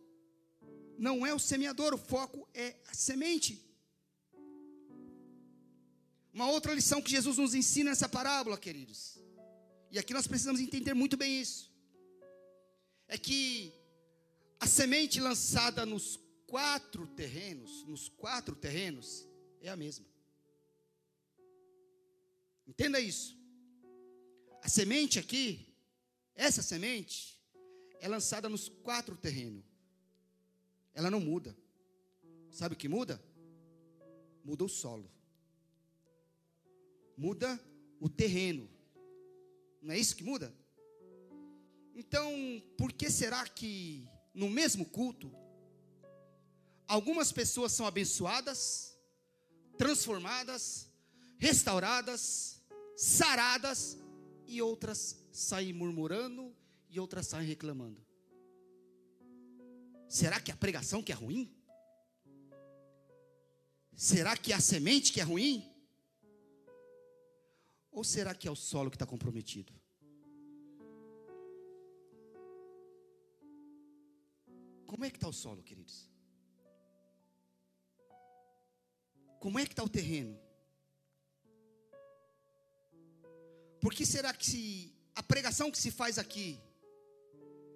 não 1.00 1.26
é 1.26 1.32
o 1.32 1.38
semeador, 1.38 1.94
o 1.94 1.98
foco 1.98 2.46
é 2.52 2.76
a 2.86 2.94
semente. 2.94 3.58
Uma 6.30 6.50
outra 6.50 6.74
lição 6.74 7.00
que 7.00 7.10
Jesus 7.10 7.38
nos 7.38 7.54
ensina 7.54 7.88
nessa 7.88 8.06
parábola, 8.06 8.58
queridos, 8.58 9.18
e 9.90 9.98
aqui 9.98 10.12
nós 10.12 10.26
precisamos 10.26 10.60
entender 10.60 10.92
muito 10.92 11.16
bem 11.16 11.40
isso, 11.40 11.72
é 13.08 13.16
que 13.16 13.72
a 14.60 14.66
semente 14.66 15.18
lançada 15.20 15.86
nos 15.86 16.20
quatro 16.46 17.06
terrenos, 17.06 17.82
nos 17.84 18.10
quatro 18.10 18.54
terrenos, 18.54 19.26
é 19.62 19.70
a 19.70 19.76
mesma. 19.76 20.06
Entenda 22.66 23.00
isso. 23.00 23.38
A 24.62 24.68
semente 24.68 25.18
aqui, 25.18 25.74
essa 26.34 26.62
semente, 26.62 27.40
é 28.00 28.06
lançada 28.06 28.50
nos 28.50 28.68
quatro 28.68 29.16
terrenos. 29.16 29.69
Ela 30.94 31.10
não 31.10 31.20
muda. 31.20 31.56
Sabe 32.50 32.74
o 32.74 32.78
que 32.78 32.88
muda? 32.88 33.22
Muda 34.44 34.64
o 34.64 34.68
solo. 34.68 35.10
Muda 37.16 37.60
o 38.00 38.08
terreno. 38.08 38.68
Não 39.82 39.94
é 39.94 39.98
isso 39.98 40.16
que 40.16 40.24
muda? 40.24 40.54
Então, 41.94 42.32
por 42.76 42.92
que 42.92 43.10
será 43.10 43.46
que 43.46 44.08
no 44.34 44.48
mesmo 44.48 44.84
culto 44.86 45.30
algumas 46.86 47.30
pessoas 47.30 47.72
são 47.72 47.86
abençoadas 47.86 48.90
transformadas, 49.80 50.90
restauradas, 51.38 52.60
saradas, 52.96 53.96
e 54.46 54.60
outras 54.60 55.16
saem 55.32 55.72
murmurando 55.72 56.54
e 56.90 56.98
outras 56.98 57.28
saem 57.28 57.46
reclamando. 57.46 58.04
Será 60.10 60.40
que 60.40 60.50
a 60.50 60.56
pregação 60.56 61.00
que 61.04 61.12
é 61.12 61.14
ruim? 61.14 61.56
Será 63.94 64.36
que 64.36 64.52
é 64.52 64.56
a 64.56 64.60
semente 64.60 65.12
que 65.12 65.20
é 65.20 65.22
ruim? 65.22 65.72
Ou 67.92 68.02
será 68.02 68.34
que 68.34 68.48
é 68.48 68.50
o 68.50 68.56
solo 68.56 68.90
que 68.90 68.96
está 68.96 69.06
comprometido? 69.06 69.72
Como 74.84 75.04
é 75.04 75.10
que 75.10 75.16
está 75.16 75.28
o 75.28 75.32
solo, 75.32 75.62
queridos? 75.62 76.10
Como 79.38 79.60
é 79.60 79.64
que 79.64 79.72
está 79.72 79.84
o 79.84 79.88
terreno? 79.88 80.36
Por 83.80 83.94
que 83.94 84.04
será 84.04 84.34
que 84.34 84.44
se 84.44 84.92
a 85.14 85.22
pregação 85.22 85.70
que 85.70 85.78
se 85.78 85.92
faz 85.92 86.18
aqui, 86.18 86.60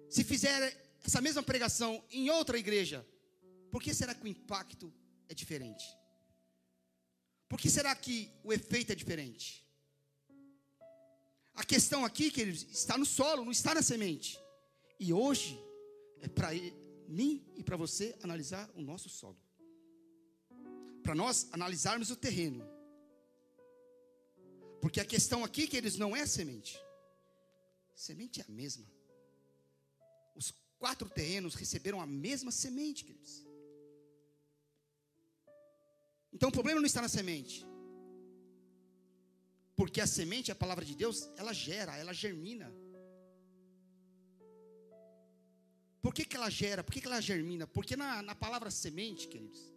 se 0.09 0.21
fizer 0.25 0.84
essa 1.05 1.21
mesma 1.21 1.43
pregação 1.43 2.03
em 2.09 2.29
outra 2.29 2.57
igreja, 2.57 3.05
por 3.71 3.81
que 3.81 3.93
será 3.93 4.13
que 4.13 4.23
o 4.23 4.27
impacto 4.27 4.93
é 5.29 5.33
diferente? 5.33 5.85
Por 7.47 7.59
que 7.59 7.69
será 7.69 7.95
que 7.95 8.31
o 8.43 8.51
efeito 8.51 8.91
é 8.91 8.95
diferente? 8.95 9.65
A 11.53 11.63
questão 11.63 12.03
aqui, 12.03 12.29
queridos, 12.31 12.63
está 12.71 12.97
no 12.97 13.05
solo, 13.05 13.45
não 13.45 13.51
está 13.51 13.73
na 13.73 13.81
semente. 13.81 14.39
E 14.99 15.13
hoje 15.13 15.59
é 16.21 16.27
para 16.27 16.49
mim 17.07 17.45
e 17.55 17.63
para 17.63 17.77
você 17.77 18.17
analisar 18.21 18.69
o 18.75 18.81
nosso 18.81 19.07
solo 19.09 19.45
para 21.05 21.13
nós 21.13 21.47
analisarmos 21.51 22.09
o 22.09 22.15
terreno. 22.15 22.67
Porque 24.81 24.99
a 24.99 25.05
questão 25.05 25.43
aqui, 25.43 25.67
que 25.67 25.77
eles 25.77 25.97
não 25.97 26.15
é 26.15 26.25
semente. 26.25 26.79
Semente 27.93 28.41
é 28.41 28.43
a 28.43 28.51
mesma. 28.51 28.87
Quatro 30.85 31.09
terrenos 31.09 31.55
receberam 31.55 31.99
a 31.99 32.05
mesma 32.05 32.51
semente, 32.51 33.03
queridos. 33.03 33.43
Então 36.31 36.49
o 36.49 36.51
problema 36.51 36.79
não 36.79 36.85
está 36.85 37.01
na 37.01 37.09
semente. 37.09 37.65
Porque 39.75 39.99
a 39.99 40.05
semente, 40.05 40.51
a 40.51 40.61
palavra 40.63 40.85
de 40.85 40.93
Deus, 40.93 41.27
ela 41.37 41.53
gera, 41.53 41.97
ela 41.97 42.13
germina. 42.13 42.71
Por 46.03 46.13
que, 46.13 46.23
que 46.23 46.35
ela 46.35 46.51
gera? 46.51 46.83
Por 46.83 46.93
que, 46.93 47.01
que 47.01 47.07
ela 47.07 47.19
germina? 47.19 47.65
Porque 47.65 47.95
na, 47.95 48.21
na 48.21 48.35
palavra 48.35 48.69
semente, 48.69 49.27
queridos, 49.27 49.73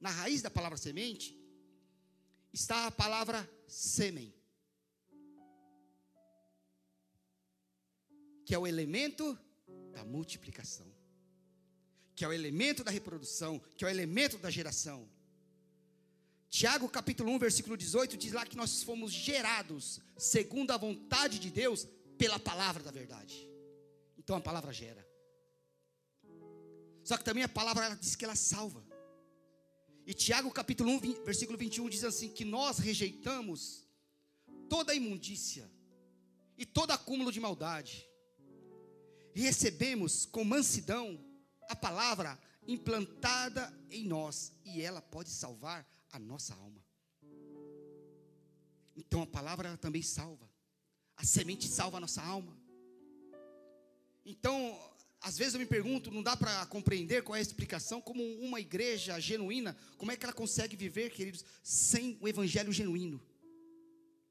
na 0.00 0.10
raiz 0.10 0.40
da 0.40 0.52
palavra 0.52 0.78
semente, 0.78 1.36
está 2.52 2.86
a 2.86 2.92
palavra 2.92 3.38
sêmen, 3.66 4.32
que 8.46 8.54
é 8.54 8.58
o 8.58 8.68
elemento 8.68 9.36
da 9.92 10.04
multiplicação. 10.04 10.86
que 12.16 12.24
é 12.24 12.28
o 12.28 12.32
elemento 12.32 12.84
da 12.84 12.92
reprodução, 12.92 13.60
que 13.76 13.84
é 13.84 13.88
o 13.88 13.90
elemento 13.90 14.38
da 14.38 14.48
geração. 14.48 15.08
Tiago 16.48 16.88
capítulo 16.88 17.32
1, 17.32 17.38
versículo 17.40 17.76
18 17.76 18.16
diz 18.16 18.32
lá 18.32 18.46
que 18.46 18.56
nós 18.56 18.84
fomos 18.84 19.10
gerados 19.10 20.00
segundo 20.16 20.70
a 20.70 20.76
vontade 20.76 21.40
de 21.40 21.50
Deus 21.50 21.88
pela 22.16 22.38
palavra 22.38 22.84
da 22.84 22.92
verdade. 22.92 23.48
Então 24.16 24.36
a 24.36 24.40
palavra 24.40 24.72
gera. 24.72 25.04
Só 27.02 27.16
que 27.16 27.24
também 27.24 27.42
a 27.42 27.48
palavra 27.48 27.86
ela 27.86 27.96
diz 27.96 28.14
que 28.14 28.24
ela 28.24 28.36
salva. 28.36 28.86
E 30.06 30.14
Tiago 30.14 30.50
capítulo 30.52 30.90
1, 30.92 31.24
versículo 31.24 31.58
21 31.58 31.88
diz 31.88 32.04
assim 32.04 32.28
que 32.28 32.44
nós 32.44 32.78
rejeitamos 32.78 33.84
toda 34.68 34.94
imundícia 34.94 35.68
e 36.56 36.64
todo 36.64 36.92
acúmulo 36.92 37.32
de 37.32 37.40
maldade. 37.40 38.08
Recebemos 39.34 40.24
com 40.24 40.44
mansidão 40.44 41.18
a 41.68 41.74
palavra 41.74 42.38
implantada 42.66 43.72
em 43.90 44.04
nós 44.04 44.52
e 44.64 44.80
ela 44.80 45.02
pode 45.02 45.30
salvar 45.30 45.86
a 46.12 46.18
nossa 46.18 46.54
alma. 46.54 46.82
Então 48.96 49.22
a 49.22 49.26
palavra 49.26 49.76
também 49.76 50.02
salva. 50.02 50.48
A 51.16 51.24
semente 51.24 51.68
salva 51.68 51.96
a 51.96 52.00
nossa 52.00 52.22
alma. 52.22 52.56
Então, 54.24 54.78
às 55.20 55.36
vezes 55.36 55.54
eu 55.54 55.60
me 55.60 55.66
pergunto, 55.66 56.10
não 56.10 56.22
dá 56.22 56.36
para 56.36 56.64
compreender 56.66 57.22
qual 57.22 57.36
é 57.36 57.38
a 57.38 57.42
explicação, 57.42 58.00
como 58.00 58.22
uma 58.40 58.60
igreja 58.60 59.18
genuína, 59.20 59.76
como 59.98 60.12
é 60.12 60.16
que 60.16 60.24
ela 60.24 60.32
consegue 60.32 60.76
viver, 60.76 61.10
queridos, 61.10 61.44
sem 61.62 62.16
o 62.20 62.28
evangelho 62.28 62.72
genuíno? 62.72 63.20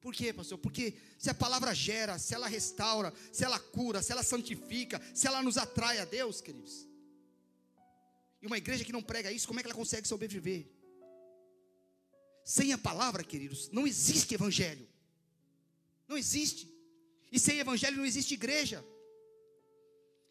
Por 0.03 0.13
quê, 0.13 0.33
pastor? 0.33 0.57
Porque 0.57 0.95
se 1.17 1.29
a 1.29 1.33
palavra 1.33 1.73
gera, 1.73 2.19
se 2.19 2.35
ela 2.35 2.45
restaura, 2.45 3.13
se 3.31 3.45
ela 3.45 3.57
cura, 3.57 4.01
se 4.03 4.11
ela 4.11 4.21
santifica, 4.21 5.01
se 5.13 5.27
ela 5.27 5.41
nos 5.41 5.57
atrai 5.57 5.99
a 5.99 6.03
Deus, 6.03 6.41
queridos. 6.41 6.85
E 8.41 8.45
uma 8.45 8.57
igreja 8.57 8.83
que 8.83 8.91
não 8.91 9.01
prega 9.01 9.31
isso, 9.31 9.47
como 9.47 9.61
é 9.61 9.63
que 9.63 9.69
ela 9.69 9.75
consegue 9.75 10.05
sobreviver? 10.05 10.67
Sem 12.43 12.73
a 12.73 12.77
palavra, 12.77 13.23
queridos, 13.23 13.69
não 13.71 13.87
existe 13.87 14.33
evangelho. 14.33 14.85
Não 16.05 16.17
existe. 16.17 16.69
E 17.31 17.39
sem 17.39 17.59
evangelho 17.59 17.95
não 17.95 18.05
existe 18.05 18.33
igreja. 18.33 18.83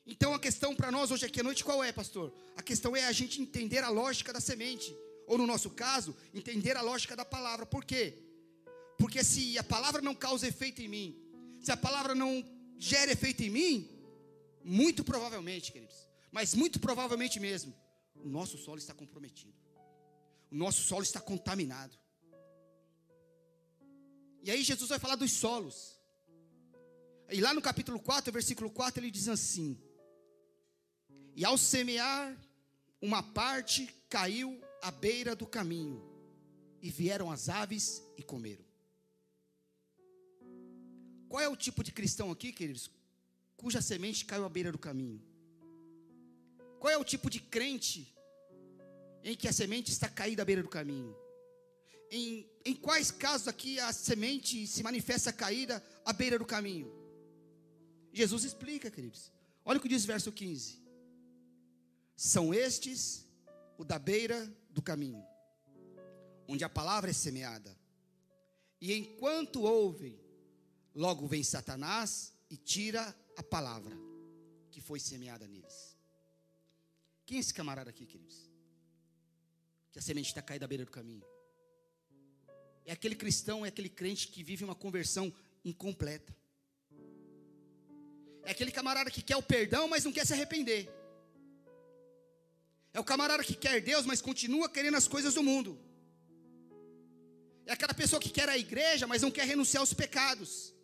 Então 0.04 0.34
a 0.34 0.38
questão 0.38 0.76
para 0.76 0.92
nós 0.92 1.10
hoje 1.10 1.24
aqui 1.24 1.40
à 1.40 1.42
noite 1.42 1.64
qual 1.64 1.82
é, 1.82 1.90
pastor? 1.90 2.30
A 2.54 2.62
questão 2.62 2.94
é 2.94 3.04
a 3.06 3.12
gente 3.12 3.40
entender 3.40 3.82
a 3.82 3.88
lógica 3.88 4.34
da 4.34 4.40
semente, 4.40 4.94
ou 5.26 5.38
no 5.38 5.46
nosso 5.46 5.70
caso, 5.70 6.14
entender 6.34 6.76
a 6.76 6.82
lógica 6.82 7.16
da 7.16 7.24
palavra. 7.24 7.64
Por 7.64 7.86
quê? 7.86 8.21
Porque 8.98 9.24
se 9.24 9.58
a 9.58 9.64
palavra 9.64 10.00
não 10.00 10.14
causa 10.14 10.46
efeito 10.46 10.80
em 10.82 10.88
mim, 10.88 11.16
se 11.60 11.70
a 11.72 11.76
palavra 11.76 12.14
não 12.14 12.44
gera 12.78 13.12
efeito 13.12 13.42
em 13.42 13.50
mim, 13.50 13.88
muito 14.64 15.04
provavelmente, 15.04 15.72
queridos, 15.72 16.08
mas 16.30 16.54
muito 16.54 16.78
provavelmente 16.78 17.38
mesmo, 17.40 17.74
o 18.14 18.28
nosso 18.28 18.56
solo 18.58 18.78
está 18.78 18.94
comprometido. 18.94 19.54
O 20.50 20.54
nosso 20.54 20.82
solo 20.82 21.02
está 21.02 21.20
contaminado. 21.20 21.96
E 24.42 24.50
aí 24.50 24.62
Jesus 24.62 24.88
vai 24.88 24.98
falar 24.98 25.16
dos 25.16 25.32
solos. 25.32 25.98
E 27.30 27.40
lá 27.40 27.54
no 27.54 27.62
capítulo 27.62 27.98
4, 27.98 28.32
versículo 28.32 28.70
4, 28.70 29.00
ele 29.00 29.10
diz 29.10 29.28
assim: 29.28 29.80
e 31.34 31.44
ao 31.44 31.56
semear, 31.56 32.36
uma 33.00 33.22
parte 33.22 33.86
caiu 34.08 34.60
à 34.82 34.90
beira 34.90 35.34
do 35.34 35.46
caminho, 35.46 36.02
e 36.80 36.90
vieram 36.90 37.30
as 37.30 37.48
aves 37.48 38.02
e 38.16 38.22
comeram. 38.22 38.64
Qual 41.32 41.40
é 41.42 41.48
o 41.48 41.56
tipo 41.56 41.82
de 41.82 41.90
cristão 41.90 42.30
aqui, 42.30 42.52
queridos, 42.52 42.90
cuja 43.56 43.80
semente 43.80 44.22
caiu 44.22 44.44
à 44.44 44.50
beira 44.50 44.70
do 44.70 44.76
caminho? 44.76 45.18
Qual 46.78 46.92
é 46.92 46.98
o 46.98 47.02
tipo 47.02 47.30
de 47.30 47.40
crente 47.40 48.14
em 49.24 49.34
que 49.34 49.48
a 49.48 49.52
semente 49.52 49.90
está 49.90 50.10
caída 50.10 50.42
à 50.42 50.44
beira 50.44 50.62
do 50.62 50.68
caminho? 50.68 51.16
Em, 52.10 52.46
em 52.66 52.74
quais 52.74 53.10
casos 53.10 53.48
aqui 53.48 53.80
a 53.80 53.90
semente 53.94 54.66
se 54.66 54.82
manifesta 54.82 55.32
caída 55.32 55.82
à 56.04 56.12
beira 56.12 56.38
do 56.38 56.44
caminho? 56.44 56.92
Jesus 58.12 58.44
explica, 58.44 58.90
queridos. 58.90 59.32
Olha 59.64 59.78
o 59.78 59.80
que 59.80 59.88
diz 59.88 60.04
o 60.04 60.08
verso 60.08 60.30
15. 60.30 60.82
São 62.14 62.52
estes 62.52 63.26
o 63.78 63.84
da 63.86 63.98
beira 63.98 64.54
do 64.68 64.82
caminho, 64.82 65.24
onde 66.46 66.62
a 66.62 66.68
palavra 66.68 67.08
é 67.08 67.14
semeada. 67.14 67.74
E 68.78 68.92
enquanto 68.92 69.62
ouvem, 69.62 70.21
logo 70.94 71.26
vem 71.26 71.42
Satanás 71.42 72.32
e 72.50 72.56
tira 72.56 73.14
a 73.36 73.42
palavra 73.42 73.96
que 74.70 74.80
foi 74.80 75.00
semeada 75.00 75.46
neles. 75.46 75.96
Quem 77.24 77.36
é 77.36 77.40
esse 77.40 77.54
camarada 77.54 77.90
aqui, 77.90 78.04
queridos? 78.04 78.50
Que 79.90 79.98
a 79.98 80.02
semente 80.02 80.28
está 80.28 80.42
caída 80.42 80.64
à 80.64 80.68
beira 80.68 80.84
do 80.84 80.90
caminho. 80.90 81.24
É 82.84 82.92
aquele 82.92 83.14
cristão, 83.14 83.64
é 83.64 83.68
aquele 83.68 83.88
crente 83.88 84.28
que 84.28 84.42
vive 84.42 84.64
uma 84.64 84.74
conversão 84.74 85.32
incompleta. 85.64 86.34
É 88.44 88.50
aquele 88.50 88.72
camarada 88.72 89.10
que 89.10 89.22
quer 89.22 89.36
o 89.36 89.42
perdão, 89.42 89.86
mas 89.86 90.04
não 90.04 90.12
quer 90.12 90.26
se 90.26 90.32
arrepender. 90.32 90.90
É 92.92 93.00
o 93.00 93.04
camarada 93.04 93.44
que 93.44 93.54
quer 93.54 93.80
Deus, 93.80 94.04
mas 94.04 94.20
continua 94.20 94.68
querendo 94.68 94.96
as 94.96 95.06
coisas 95.06 95.34
do 95.34 95.42
mundo. 95.42 95.78
É 97.64 97.72
aquela 97.72 97.94
pessoa 97.94 98.20
que 98.20 98.28
quer 98.28 98.48
a 98.48 98.58
igreja, 98.58 99.06
mas 99.06 99.22
não 99.22 99.30
quer 99.30 99.46
renunciar 99.46 99.80
aos 99.80 99.94
pecados. 99.94 100.74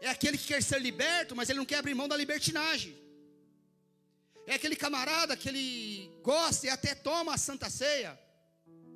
É 0.00 0.08
aquele 0.08 0.38
que 0.38 0.46
quer 0.46 0.62
ser 0.62 0.80
liberto, 0.80 1.36
mas 1.36 1.48
ele 1.48 1.58
não 1.58 1.66
quer 1.66 1.76
abrir 1.76 1.94
mão 1.94 2.08
da 2.08 2.16
libertinagem. 2.16 2.96
É 4.46 4.54
aquele 4.54 4.74
camarada 4.74 5.36
que 5.36 5.48
ele 5.48 6.10
gosta 6.22 6.66
e 6.66 6.70
até 6.70 6.94
toma 6.94 7.34
a 7.34 7.38
santa 7.38 7.68
ceia, 7.68 8.18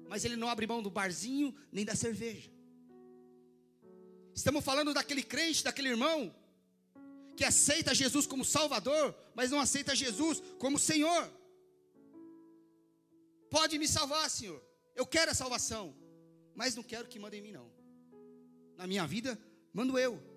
mas 0.09 0.25
ele 0.25 0.37
não 0.37 0.49
abre 0.49 0.67
mão 0.67 0.83
do 0.83 0.91
barzinho 0.91 1.55
nem 1.71 1.85
da 1.85 1.95
cerveja. 1.95 2.51
Estamos 4.35 4.65
falando 4.65 4.93
daquele 4.93 5.23
crente, 5.23 5.63
daquele 5.63 5.91
irmão 5.91 6.35
que 7.37 7.45
aceita 7.45 7.95
Jesus 7.95 8.27
como 8.27 8.45
Salvador, 8.45 9.15
mas 9.35 9.51
não 9.51 9.61
aceita 9.61 9.95
Jesus 9.95 10.43
como 10.59 10.79
Senhor. 10.79 11.31
Pode 13.51 13.79
me 13.79 13.87
salvar, 13.87 14.29
Senhor. 14.31 14.61
Eu 14.97 15.07
quero 15.07 15.31
a 15.31 15.35
salvação, 15.35 15.95
mas 16.55 16.75
não 16.75 16.83
quero 16.83 17.09
que 17.09 17.19
mandem 17.19 17.41
em 17.41 17.43
mim, 17.43 17.53
não. 17.53 17.71
Na 18.77 18.87
minha 18.87 19.07
vida, 19.07 19.39
mando 19.73 19.99
eu. 19.99 20.34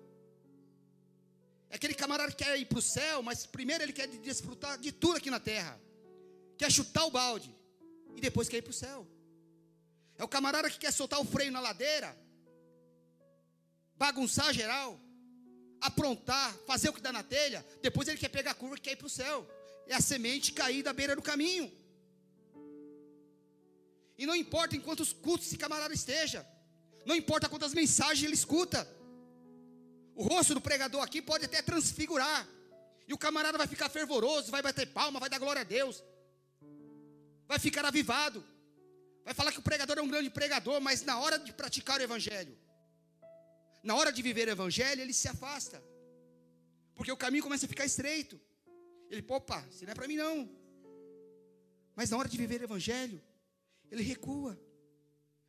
Aquele 1.78 1.94
camarada 1.94 2.32
que 2.32 2.42
quer 2.42 2.58
ir 2.58 2.64
para 2.64 2.80
o 2.80 2.82
céu, 2.82 3.22
mas 3.22 3.46
primeiro 3.46 3.84
ele 3.84 3.92
quer 3.92 4.08
desfrutar 4.08 4.76
de 4.78 4.90
tudo 4.90 5.16
aqui 5.18 5.30
na 5.30 5.38
terra. 5.38 5.80
Quer 6.56 6.72
chutar 6.72 7.04
o 7.04 7.10
balde 7.12 7.54
e 8.16 8.20
depois 8.20 8.48
quer 8.48 8.56
ir 8.56 8.62
para 8.62 8.72
o 8.72 8.74
céu. 8.74 9.06
É 10.16 10.24
o 10.24 10.26
camarada 10.26 10.68
que 10.68 10.76
quer 10.76 10.92
soltar 10.92 11.20
o 11.20 11.24
freio 11.24 11.52
na 11.52 11.60
ladeira, 11.60 12.18
bagunçar 13.96 14.52
geral, 14.52 14.98
aprontar, 15.80 16.52
fazer 16.66 16.88
o 16.88 16.92
que 16.92 17.00
dá 17.00 17.12
na 17.12 17.22
telha, 17.22 17.64
depois 17.80 18.08
ele 18.08 18.18
quer 18.18 18.28
pegar 18.28 18.50
a 18.50 18.54
curva 18.54 18.74
e 18.74 18.80
quer 18.80 18.94
ir 18.94 18.96
para 18.96 19.06
o 19.06 19.10
céu. 19.20 19.48
É 19.86 19.94
a 19.94 20.00
semente 20.00 20.50
cair 20.50 20.82
da 20.82 20.92
beira 20.92 21.14
do 21.14 21.22
caminho. 21.22 21.70
E 24.18 24.26
não 24.26 24.34
importa 24.34 24.74
em 24.74 24.80
quantos 24.80 25.12
cultos 25.12 25.46
esse 25.46 25.56
camarada 25.56 25.94
esteja. 25.94 26.44
Não 27.06 27.14
importa 27.14 27.48
quantas 27.48 27.72
mensagens 27.72 28.24
ele 28.24 28.34
escuta. 28.34 28.97
O 30.20 30.24
rosto 30.24 30.52
do 30.52 30.60
pregador 30.60 31.00
aqui 31.00 31.22
pode 31.22 31.44
até 31.44 31.62
transfigurar. 31.62 32.44
E 33.06 33.14
o 33.14 33.18
camarada 33.24 33.56
vai 33.56 33.68
ficar 33.68 33.88
fervoroso, 33.88 34.50
vai 34.50 34.60
bater 34.60 34.86
palma, 34.88 35.20
vai 35.20 35.30
dar 35.30 35.38
glória 35.38 35.60
a 35.60 35.64
Deus. 35.64 36.02
Vai 37.46 37.58
ficar 37.60 37.84
avivado. 37.84 38.44
Vai 39.24 39.32
falar 39.32 39.52
que 39.52 39.60
o 39.60 39.62
pregador 39.62 39.96
é 39.96 40.02
um 40.02 40.08
grande 40.08 40.28
pregador, 40.28 40.80
mas 40.80 41.02
na 41.02 41.20
hora 41.20 41.38
de 41.38 41.52
praticar 41.52 42.00
o 42.00 42.02
evangelho, 42.02 42.58
na 43.84 43.94
hora 43.94 44.10
de 44.10 44.20
viver 44.20 44.48
o 44.48 44.50
evangelho, 44.50 45.00
ele 45.00 45.12
se 45.12 45.28
afasta. 45.28 45.80
Porque 46.96 47.12
o 47.12 47.16
caminho 47.16 47.44
começa 47.44 47.66
a 47.66 47.68
ficar 47.68 47.84
estreito. 47.84 48.40
Ele, 49.08 49.24
opa, 49.28 49.64
isso 49.70 49.84
não 49.84 49.92
é 49.92 49.94
para 49.94 50.08
mim 50.08 50.16
não. 50.16 50.50
Mas 51.94 52.10
na 52.10 52.16
hora 52.16 52.28
de 52.28 52.36
viver 52.36 52.60
o 52.60 52.64
evangelho, 52.64 53.22
ele 53.88 54.02
recua. 54.02 54.60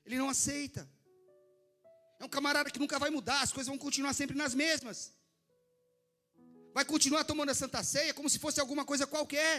Ele 0.05 0.19
não 0.19 0.29
aceita. 0.29 0.87
É 2.19 2.25
um 2.25 2.29
camarada 2.29 2.69
que 2.69 2.79
nunca 2.79 2.99
vai 2.99 3.09
mudar, 3.09 3.41
as 3.41 3.51
coisas 3.51 3.69
vão 3.69 3.77
continuar 3.77 4.13
sempre 4.13 4.35
nas 4.35 4.53
mesmas. 4.53 5.13
Vai 6.73 6.85
continuar 6.85 7.23
tomando 7.23 7.49
a 7.49 7.55
Santa 7.55 7.81
Ceia 7.83 8.13
como 8.13 8.29
se 8.29 8.39
fosse 8.39 8.59
alguma 8.59 8.83
coisa 8.85 9.07
qualquer. 9.07 9.55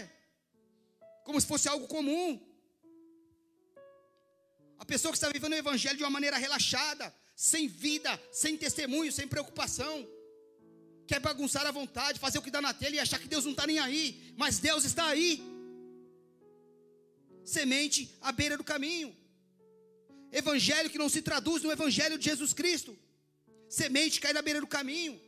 Como 1.25 1.41
se 1.41 1.47
fosse 1.47 1.69
algo 1.69 1.87
comum. 1.89 2.29
A 4.79 4.85
pessoa 4.85 5.13
que 5.13 5.17
está 5.17 5.29
vivendo 5.29 5.53
o 5.53 5.57
Evangelho 5.57 5.97
de 5.97 6.05
uma 6.05 6.11
maneira 6.11 6.37
relaxada, 6.37 7.15
sem 7.35 7.67
vida, 7.67 8.21
sem 8.33 8.57
testemunho, 8.57 9.13
sem 9.13 9.27
preocupação, 9.27 10.07
quer 11.07 11.21
bagunçar 11.21 11.67
a 11.67 11.71
vontade, 11.71 12.19
fazer 12.19 12.39
o 12.39 12.43
que 12.43 12.51
dá 12.51 12.63
na 12.63 12.73
telha 12.73 12.97
e 12.97 13.01
achar 13.01 13.19
que 13.19 13.29
Deus 13.29 13.45
não 13.45 13.53
está 13.53 13.67
nem 13.67 13.79
aí, 13.79 14.35
mas 14.37 14.59
Deus 14.59 14.85
está 14.85 15.07
aí 15.07 15.43
semente 17.45 18.17
à 18.21 18.31
beira 18.33 18.57
do 18.57 18.65
caminho. 18.65 19.15
Evangelho 20.33 20.91
que 20.91 20.99
não 20.99 21.09
se 21.09 21.23
traduz 21.23 21.63
no 21.63 21.73
Evangelho 21.73 22.19
de 22.19 22.25
Jesus 22.25 22.53
Cristo. 22.53 22.99
Semente 23.69 24.21
cai 24.21 24.33
na 24.33 24.43
beira 24.43 24.61
do 24.61 24.67
caminho. 24.67 25.21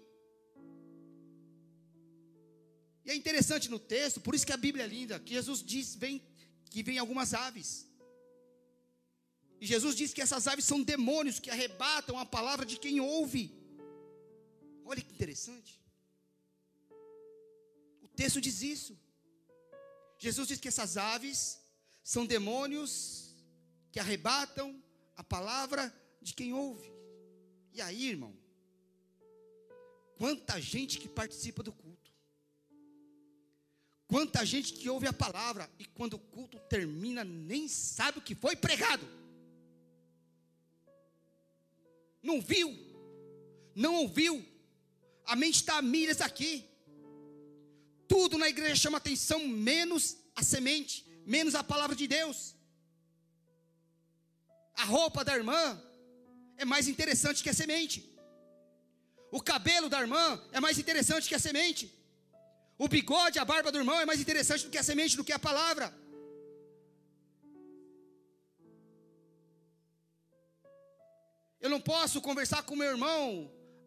E 3.04 3.10
é 3.10 3.14
interessante 3.14 3.68
no 3.68 3.78
texto, 3.78 4.20
por 4.20 4.34
isso 4.34 4.46
que 4.46 4.52
a 4.52 4.56
Bíblia 4.56 4.84
é 4.84 4.86
linda, 4.86 5.18
que 5.18 5.34
Jesus 5.34 5.62
diz 5.62 5.94
vem, 5.94 6.22
que 6.70 6.82
vem 6.82 6.98
algumas 6.98 7.34
aves. 7.34 7.88
E 9.60 9.66
Jesus 9.66 9.94
diz 9.96 10.12
que 10.12 10.22
essas 10.22 10.46
aves 10.46 10.64
são 10.64 10.82
demônios 10.82 11.38
que 11.38 11.50
arrebatam 11.50 12.18
a 12.18 12.26
palavra 12.26 12.64
de 12.66 12.78
quem 12.78 13.00
ouve. 13.00 13.44
Olha 14.84 15.00
que 15.00 15.12
interessante. 15.12 15.80
O 18.02 18.08
texto 18.08 18.40
diz 18.40 18.62
isso. 18.62 18.98
Jesus 20.18 20.48
diz 20.48 20.60
que 20.60 20.68
essas 20.68 20.96
aves 20.96 21.60
são 22.02 22.24
demônios 22.26 23.34
que 23.90 24.00
arrebatam 24.00 24.82
a 25.16 25.24
palavra 25.24 25.92
de 26.20 26.34
quem 26.34 26.52
ouve. 26.52 26.92
E 27.72 27.80
aí, 27.80 28.08
irmão, 28.08 28.34
quanta 30.16 30.60
gente 30.60 30.98
que 30.98 31.08
participa 31.08 31.62
do 31.62 31.72
culto. 31.72 32.12
Quanta 34.06 34.44
gente 34.44 34.74
que 34.74 34.90
ouve 34.90 35.06
a 35.06 35.12
palavra 35.12 35.70
e 35.78 35.86
quando 35.86 36.14
o 36.14 36.18
culto 36.18 36.58
termina 36.68 37.24
nem 37.24 37.66
sabe 37.66 38.18
o 38.18 38.22
que 38.22 38.34
foi 38.34 38.54
pregado. 38.54 39.08
Não 42.22 42.40
viu, 42.40 42.70
não 43.74 43.94
ouviu, 43.96 44.44
a 45.24 45.34
mente 45.34 45.56
está 45.56 45.78
a 45.78 45.82
milhas 45.82 46.20
aqui. 46.20 46.68
Tudo 48.06 48.36
na 48.36 48.48
igreja 48.48 48.76
chama 48.76 48.98
atenção, 48.98 49.48
menos 49.48 50.18
a 50.36 50.42
semente, 50.42 51.06
menos 51.24 51.54
a 51.54 51.64
palavra 51.64 51.96
de 51.96 52.06
Deus. 52.06 52.54
A 54.82 54.84
roupa 54.84 55.24
da 55.28 55.34
irmã 55.40 55.80
é 56.56 56.64
mais 56.64 56.88
interessante 56.92 57.42
que 57.44 57.50
a 57.50 57.54
semente. 57.54 57.98
O 59.30 59.40
cabelo 59.40 59.88
da 59.88 60.00
irmã 60.04 60.24
é 60.50 60.60
mais 60.64 60.76
interessante 60.82 61.28
que 61.28 61.36
a 61.36 61.38
semente. 61.38 61.84
O 62.76 62.88
bigode, 62.88 63.38
a 63.38 63.44
barba 63.44 63.70
do 63.70 63.78
irmão 63.78 63.98
é 64.00 64.06
mais 64.10 64.20
interessante 64.20 64.64
do 64.64 64.70
que 64.70 64.80
a 64.82 64.82
semente, 64.82 65.16
do 65.16 65.24
que 65.28 65.32
a 65.32 65.38
palavra. 65.38 65.86
Eu 71.60 71.70
não 71.70 71.80
posso 71.80 72.20
conversar 72.20 72.64
com 72.64 72.74
meu 72.74 72.90
irmão 72.90 73.22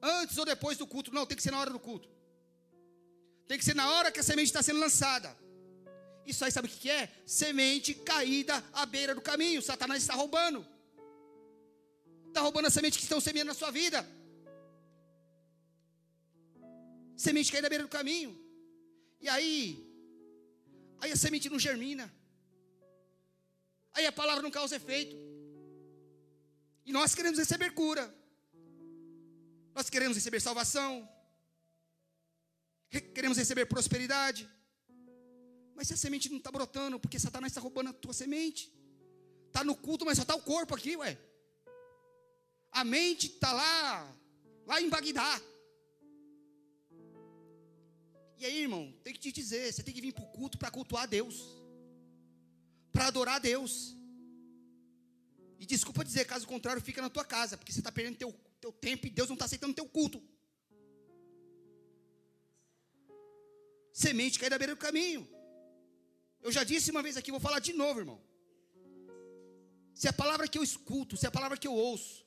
antes 0.02 0.38
ou 0.38 0.46
depois 0.46 0.78
do 0.78 0.88
culto. 0.88 1.14
Não, 1.14 1.26
tem 1.26 1.36
que 1.36 1.44
ser 1.44 1.52
na 1.52 1.60
hora 1.60 1.72
do 1.72 1.80
culto. 1.88 2.08
Tem 3.50 3.58
que 3.58 3.66
ser 3.66 3.76
na 3.76 3.90
hora 3.96 4.14
que 4.14 4.22
a 4.22 4.24
semente 4.24 4.48
está 4.48 4.64
sendo 4.64 4.80
lançada. 4.80 5.36
Isso 6.26 6.46
aí 6.46 6.52
sabe 6.54 6.70
o 6.70 6.72
que 6.72 6.90
é? 6.90 7.12
Semente 7.26 7.94
caída 7.94 8.64
à 8.72 8.86
beira 8.86 9.14
do 9.14 9.20
caminho. 9.22 9.62
Satanás 9.62 10.02
está 10.02 10.16
roubando. 10.16 10.66
Está 12.36 12.43
roubando 12.43 12.67
a 12.67 12.69
semente 12.69 12.98
que 12.98 13.06
estão 13.06 13.21
semeando 13.21 13.48
na 13.48 13.54
sua 13.54 13.71
vida. 13.71 14.00
Semente 17.15 17.50
caída 17.50 17.67
à 17.67 17.69
beira 17.74 17.86
do 17.86 17.89
caminho. 17.98 18.32
E 19.21 19.30
aí, 19.30 19.56
aí 21.00 21.13
a 21.13 21.15
semente 21.15 21.50
não 21.50 21.58
germina. 21.58 22.13
Aí 23.93 24.06
a 24.06 24.12
palavra 24.12 24.43
não 24.43 24.52
causa 24.52 24.76
efeito. 24.76 25.15
E 26.86 26.91
nós 26.91 27.15
queremos 27.15 27.39
receber 27.39 27.69
cura. 27.74 28.06
Nós 29.74 29.89
queremos 29.89 30.17
receber 30.17 30.41
salvação. 30.41 31.08
Queremos 33.13 33.38
receber 33.38 33.65
prosperidade. 33.65 34.43
Mas 35.74 35.88
se 35.88 35.93
a 35.93 35.98
semente 36.04 36.30
não 36.30 36.39
está 36.39 36.52
brotando, 36.52 37.00
porque 37.00 37.17
Satanás 37.17 37.52
está 37.52 37.62
roubando 37.62 37.91
a 37.91 37.93
tua 37.93 38.12
semente. 38.12 38.74
Está 39.48 39.63
no 39.63 39.74
culto, 39.74 40.04
mas 40.04 40.17
só 40.17 40.24
está 40.24 40.36
o 40.36 40.41
corpo 40.41 40.76
aqui, 40.76 40.98
ué. 40.98 41.17
A 42.80 42.84
mente 42.84 43.28
está 43.28 43.52
lá, 43.54 44.16
lá 44.70 44.82
em 44.82 44.90
Bagdá. 44.90 45.42
E 48.38 48.46
aí, 48.46 48.58
irmão, 48.64 48.94
tem 49.02 49.14
que 49.14 49.20
te 49.26 49.32
dizer, 49.32 49.62
você 49.72 49.82
tem 49.82 49.94
que 49.94 50.02
vir 50.02 50.14
para 50.14 50.26
o 50.26 50.32
culto 50.38 50.58
para 50.58 50.70
cultuar 50.70 51.04
a 51.04 51.06
Deus. 51.06 51.38
Para 52.92 53.08
adorar 53.08 53.36
a 53.36 53.40
Deus. 53.40 53.96
E 55.58 55.66
desculpa 55.66 56.04
dizer, 56.04 56.26
caso 56.26 56.46
contrário, 56.46 56.82
fica 56.82 57.02
na 57.02 57.10
tua 57.10 57.24
casa, 57.24 57.58
porque 57.58 57.72
você 57.72 57.80
está 57.80 57.94
perdendo 57.94 58.18
teu, 58.18 58.34
teu 58.60 58.74
tempo 58.74 59.08
e 59.08 59.10
Deus 59.10 59.30
não 59.30 59.36
está 59.36 59.46
aceitando 59.46 59.74
teu 59.74 59.88
culto. 59.88 60.22
Semente 63.94 64.38
cai 64.38 64.50
da 64.50 64.58
beira 64.58 64.76
do 64.76 64.80
caminho. 64.80 65.26
Eu 66.42 66.52
já 66.52 66.66
disse 66.66 66.92
uma 66.92 67.02
vez 67.02 67.16
aqui, 67.16 67.32
vou 67.32 67.40
falar 67.40 67.60
de 67.60 67.72
novo, 67.72 68.02
irmão. 68.02 68.22
Se 69.94 70.10
a 70.10 70.14
palavra 70.14 70.46
que 70.46 70.58
eu 70.58 70.64
escuto, 70.64 71.16
se 71.16 71.26
a 71.26 71.32
palavra 71.32 71.58
que 71.58 71.70
eu 71.70 71.74
ouço, 71.74 72.25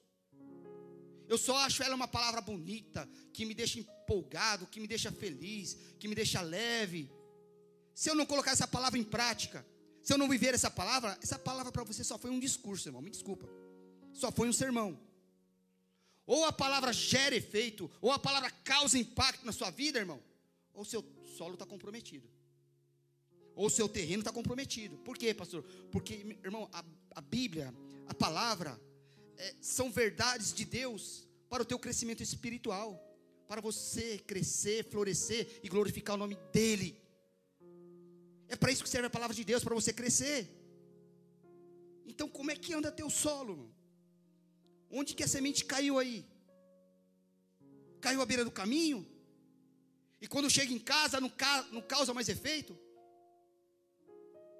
eu 1.29 1.37
só 1.37 1.57
acho 1.59 1.83
ela 1.83 1.95
uma 1.95 2.09
palavra 2.09 2.41
bonita, 2.41 3.09
que 3.33 3.45
me 3.45 3.55
deixa 3.55 3.79
empolgado, 3.79 4.67
que 4.67 4.81
me 4.81 4.87
deixa 4.87 5.13
feliz, 5.13 5.77
que 5.99 6.09
me 6.09 6.15
deixa 6.15 6.41
leve. 6.41 7.11
Se 7.95 8.11
eu 8.11 8.15
não 8.15 8.25
colocar 8.25 8.53
essa 8.53 8.67
palavra 8.67 8.99
em 8.99 9.05
prática, 9.05 9.65
se 10.03 10.13
eu 10.13 10.19
não 10.19 10.29
viver 10.29 10.55
essa 10.55 10.71
palavra, 10.71 11.19
essa 11.23 11.39
palavra 11.39 11.71
para 11.71 11.85
você 11.85 12.03
só 12.03 12.19
foi 12.19 12.31
um 12.31 12.41
discurso, 12.41 12.89
irmão, 12.89 13.03
me 13.03 13.11
desculpa. 13.11 13.47
Só 14.13 14.33
foi 14.33 14.49
um 14.49 14.53
sermão. 14.53 14.99
Ou 16.27 16.45
a 16.47 16.53
palavra 16.53 16.93
gera 16.93 17.37
efeito, 17.37 17.91
ou 18.01 18.11
a 18.11 18.19
palavra 18.19 18.51
causa 18.65 18.99
impacto 18.99 19.45
na 19.45 19.53
sua 19.53 19.71
vida, 19.71 19.99
irmão, 19.99 20.23
ou 20.73 20.85
seu 20.85 21.05
solo 21.37 21.55
está 21.55 21.67
comprometido. 21.67 22.29
Ou 23.55 23.69
seu 23.69 23.89
terreno 23.89 24.21
está 24.21 24.33
comprometido. 24.33 24.97
Por 24.99 25.19
quê, 25.19 25.35
pastor? 25.35 25.63
Porque, 25.91 26.39
irmão, 26.45 26.71
a, 26.73 26.85
a 27.17 27.21
Bíblia, 27.21 27.75
a 28.07 28.15
palavra, 28.15 28.81
é, 29.39 29.55
são 29.61 29.91
verdades 29.91 30.53
de 30.53 30.65
Deus 30.65 31.27
para 31.49 31.63
o 31.63 31.67
teu 31.67 31.79
crescimento 31.79 32.23
espiritual, 32.23 32.91
para 33.47 33.61
você 33.61 34.19
crescer, 34.19 34.85
florescer 34.85 35.61
e 35.63 35.69
glorificar 35.69 36.17
o 36.17 36.19
nome 36.19 36.37
dEle. 36.53 37.01
É 38.49 38.57
para 38.57 38.73
isso 38.73 38.83
que 38.83 38.91
serve 38.91 39.07
a 39.07 39.11
palavra 39.11 39.35
de 39.35 39.45
Deus, 39.45 39.63
para 39.63 39.75
você 39.75 39.93
crescer. 39.93 40.41
Então, 42.05 42.29
como 42.29 42.51
é 42.51 42.57
que 42.57 42.75
anda 42.75 42.91
teu 42.91 43.09
solo? 43.09 43.73
Onde 44.91 45.15
que 45.15 45.23
a 45.23 45.29
semente 45.29 45.65
caiu 45.65 45.99
aí? 45.99 46.27
Caiu 48.01 48.21
à 48.23 48.27
beira 48.27 48.45
do 48.45 48.51
caminho? 48.51 49.07
E 50.21 50.27
quando 50.27 50.51
chega 50.51 50.73
em 50.73 50.79
casa, 50.79 51.21
não, 51.21 51.29
ca 51.29 51.63
não 51.71 51.83
causa 51.83 52.15
mais 52.15 52.29
efeito? 52.29 52.77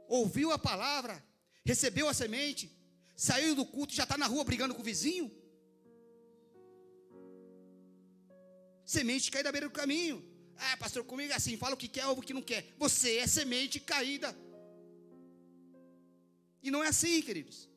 Ouviu 0.07 0.53
a 0.53 0.59
palavra, 0.59 1.23
recebeu 1.65 2.09
a 2.09 2.15
semente, 2.15 2.71
saiu 3.27 3.53
do 3.59 3.67
culto, 3.67 3.93
já 3.93 4.05
está 4.05 4.17
na 4.17 4.29
rua 4.33 4.45
brigando 4.45 4.75
com 4.77 4.81
o 4.81 4.91
vizinho. 4.93 5.29
Semente 8.85 9.31
caída 9.33 9.49
da 9.49 9.53
beira 9.53 9.69
do 9.69 9.73
caminho. 9.73 10.17
Ah, 10.57 10.77
pastor, 10.77 11.03
comigo 11.05 11.33
é 11.33 11.37
assim, 11.37 11.57
fala 11.57 11.75
o 11.75 11.83
que 11.83 11.89
quer, 11.89 12.07
ouve 12.07 12.21
o 12.21 12.25
que 12.29 12.33
não 12.39 12.47
quer. 12.51 12.63
Você 12.79 13.17
é 13.17 13.27
semente 13.27 13.81
caída. 13.81 14.31
E 16.63 16.71
não 16.71 16.83
é 16.83 16.89
assim, 16.89 17.21
queridos. 17.21 17.69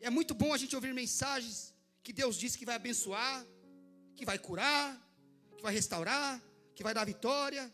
É 0.00 0.08
muito 0.08 0.34
bom 0.34 0.54
a 0.54 0.58
gente 0.62 0.74
ouvir 0.74 0.94
mensagens 0.94 1.74
que 2.02 2.14
Deus 2.14 2.36
diz 2.36 2.56
que 2.56 2.64
vai 2.64 2.76
abençoar, 2.76 3.46
que 4.16 4.24
vai 4.24 4.38
curar, 4.38 4.86
que 5.56 5.62
vai 5.62 5.74
restaurar, 5.74 6.42
que 6.74 6.82
vai 6.82 6.94
dar 6.94 7.04
vitória. 7.04 7.70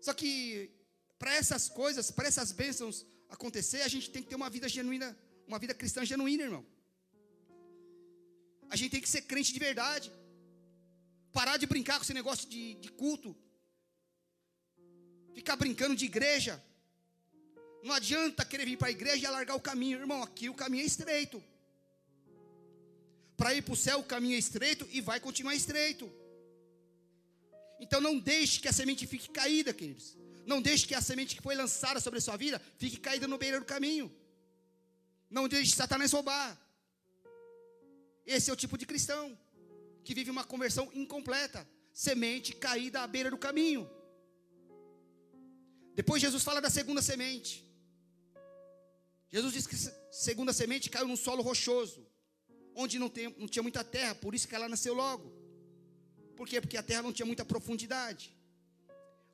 Só 0.00 0.14
que 0.14 0.70
para 1.18 1.34
essas 1.34 1.68
coisas, 1.68 2.10
para 2.10 2.26
essas 2.26 2.52
bênçãos 2.52 3.06
acontecer, 3.34 3.82
a 3.82 3.88
gente 3.94 4.10
tem 4.10 4.22
que 4.22 4.28
ter 4.28 4.36
uma 4.42 4.50
vida 4.50 4.68
genuína, 4.68 5.16
uma 5.46 5.58
vida 5.58 5.74
cristã 5.74 6.04
genuína, 6.04 6.44
irmão. 6.44 6.64
A 8.70 8.76
gente 8.76 8.92
tem 8.92 9.00
que 9.00 9.08
ser 9.08 9.22
crente 9.22 9.52
de 9.52 9.58
verdade. 9.58 10.12
Parar 11.32 11.56
de 11.56 11.66
brincar 11.66 11.96
com 11.96 12.04
esse 12.04 12.14
negócio 12.14 12.48
de, 12.48 12.74
de 12.74 12.90
culto. 12.90 13.36
Ficar 15.34 15.56
brincando 15.56 15.94
de 15.94 16.06
igreja. 16.06 16.62
Não 17.82 17.94
adianta 17.94 18.44
querer 18.44 18.64
vir 18.64 18.78
para 18.78 18.88
a 18.88 18.96
igreja 18.98 19.22
e 19.22 19.26
alargar 19.26 19.56
o 19.56 19.60
caminho. 19.60 19.98
Irmão, 19.98 20.22
aqui 20.22 20.48
o 20.48 20.54
caminho 20.54 20.82
é 20.82 20.86
estreito. 20.86 21.42
Para 23.36 23.54
ir 23.54 23.62
para 23.62 23.74
o 23.74 23.76
céu 23.76 23.98
o 24.00 24.04
caminho 24.04 24.36
é 24.36 24.38
estreito 24.38 24.88
e 24.90 25.00
vai 25.00 25.20
continuar 25.20 25.54
estreito. 25.54 26.10
Então 27.78 28.00
não 28.00 28.18
deixe 28.18 28.60
que 28.60 28.68
a 28.68 28.72
semente 28.72 29.06
fique 29.06 29.28
caída, 29.28 29.74
queridos. 29.74 30.16
Não 30.46 30.60
deixe 30.60 30.86
que 30.86 30.94
a 30.94 31.00
semente 31.00 31.36
que 31.36 31.42
foi 31.42 31.54
lançada 31.54 32.00
sobre 32.00 32.18
a 32.18 32.22
sua 32.22 32.36
vida 32.36 32.60
fique 32.76 32.98
caída 32.98 33.26
no 33.26 33.38
beira 33.38 33.58
do 33.58 33.66
caminho. 33.66 34.14
Não 35.30 35.48
deixe 35.48 35.74
Satanás 35.74 36.12
roubar. 36.12 36.58
Esse 38.26 38.50
é 38.50 38.52
o 38.52 38.56
tipo 38.56 38.76
de 38.78 38.86
cristão 38.86 39.38
que 40.04 40.14
vive 40.14 40.30
uma 40.30 40.44
conversão 40.44 40.90
incompleta, 40.94 41.66
semente 41.92 42.54
caída 42.54 43.00
à 43.00 43.06
beira 43.06 43.30
do 43.30 43.38
caminho. 43.38 43.88
Depois 45.94 46.20
Jesus 46.20 46.42
fala 46.42 46.60
da 46.60 46.70
segunda 46.70 47.00
semente. 47.00 47.64
Jesus 49.30 49.52
diz 49.52 49.66
que 49.66 49.76
segunda 50.10 50.52
semente 50.52 50.90
caiu 50.90 51.08
num 51.08 51.16
solo 51.16 51.42
rochoso, 51.42 52.06
onde 52.74 52.98
não, 52.98 53.08
tem, 53.08 53.34
não 53.38 53.48
tinha 53.48 53.62
muita 53.62 53.82
terra, 53.82 54.14
por 54.14 54.34
isso 54.34 54.46
que 54.46 54.54
ela 54.54 54.68
nasceu 54.68 54.94
logo. 54.94 55.32
Por 56.36 56.46
quê? 56.48 56.60
Porque 56.60 56.76
a 56.76 56.82
terra 56.82 57.02
não 57.02 57.12
tinha 57.12 57.26
muita 57.26 57.44
profundidade. 57.44 58.36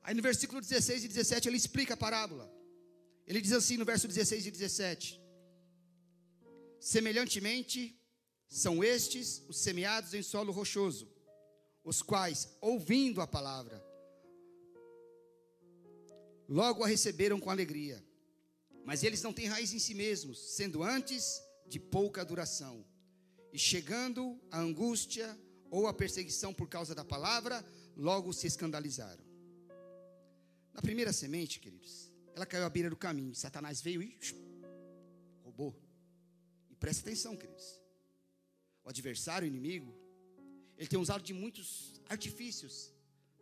Aí 0.03 0.15
no 0.15 0.21
versículo 0.21 0.59
16 0.59 1.03
e 1.03 1.07
17 1.07 1.47
ele 1.47 1.57
explica 1.57 1.93
a 1.93 1.97
parábola. 1.97 2.51
Ele 3.27 3.39
diz 3.39 3.51
assim 3.51 3.77
no 3.77 3.85
verso 3.85 4.07
16 4.07 4.47
e 4.47 4.51
17: 4.51 5.21
Semelhantemente, 6.79 7.97
são 8.47 8.83
estes 8.83 9.43
os 9.47 9.57
semeados 9.57 10.13
em 10.13 10.21
solo 10.21 10.51
rochoso, 10.51 11.07
os 11.83 12.01
quais, 12.01 12.49
ouvindo 12.59 13.21
a 13.21 13.27
palavra, 13.27 13.81
logo 16.49 16.83
a 16.83 16.87
receberam 16.87 17.39
com 17.39 17.49
alegria. 17.49 18.03
Mas 18.83 19.03
eles 19.03 19.21
não 19.21 19.31
têm 19.31 19.47
raiz 19.47 19.73
em 19.73 19.79
si 19.79 19.93
mesmos, 19.93 20.55
sendo 20.55 20.83
antes 20.83 21.41
de 21.67 21.79
pouca 21.79 22.25
duração. 22.25 22.85
E 23.53 23.59
chegando 23.59 24.41
a 24.49 24.59
angústia 24.59 25.39
ou 25.69 25.87
a 25.87 25.93
perseguição 25.93 26.53
por 26.53 26.67
causa 26.67 26.93
da 26.93 27.05
palavra, 27.05 27.63
logo 27.95 28.33
se 28.33 28.47
escandalizaram. 28.47 29.30
Na 30.73 30.81
primeira 30.81 31.11
semente, 31.11 31.59
queridos, 31.59 32.11
ela 32.35 32.45
caiu 32.45 32.65
à 32.65 32.69
beira 32.69 32.89
do 32.89 32.95
caminho. 32.95 33.35
Satanás 33.35 33.81
veio 33.81 34.01
e 34.01 34.17
roubou. 35.43 35.75
E 36.69 36.75
presta 36.75 37.01
atenção, 37.01 37.35
queridos. 37.35 37.81
O 38.83 38.89
adversário, 38.89 39.45
o 39.45 39.51
inimigo, 39.51 39.93
ele 40.77 40.87
tem 40.87 40.97
usado 40.97 41.23
de 41.23 41.33
muitos 41.33 42.01
artifícios 42.09 42.93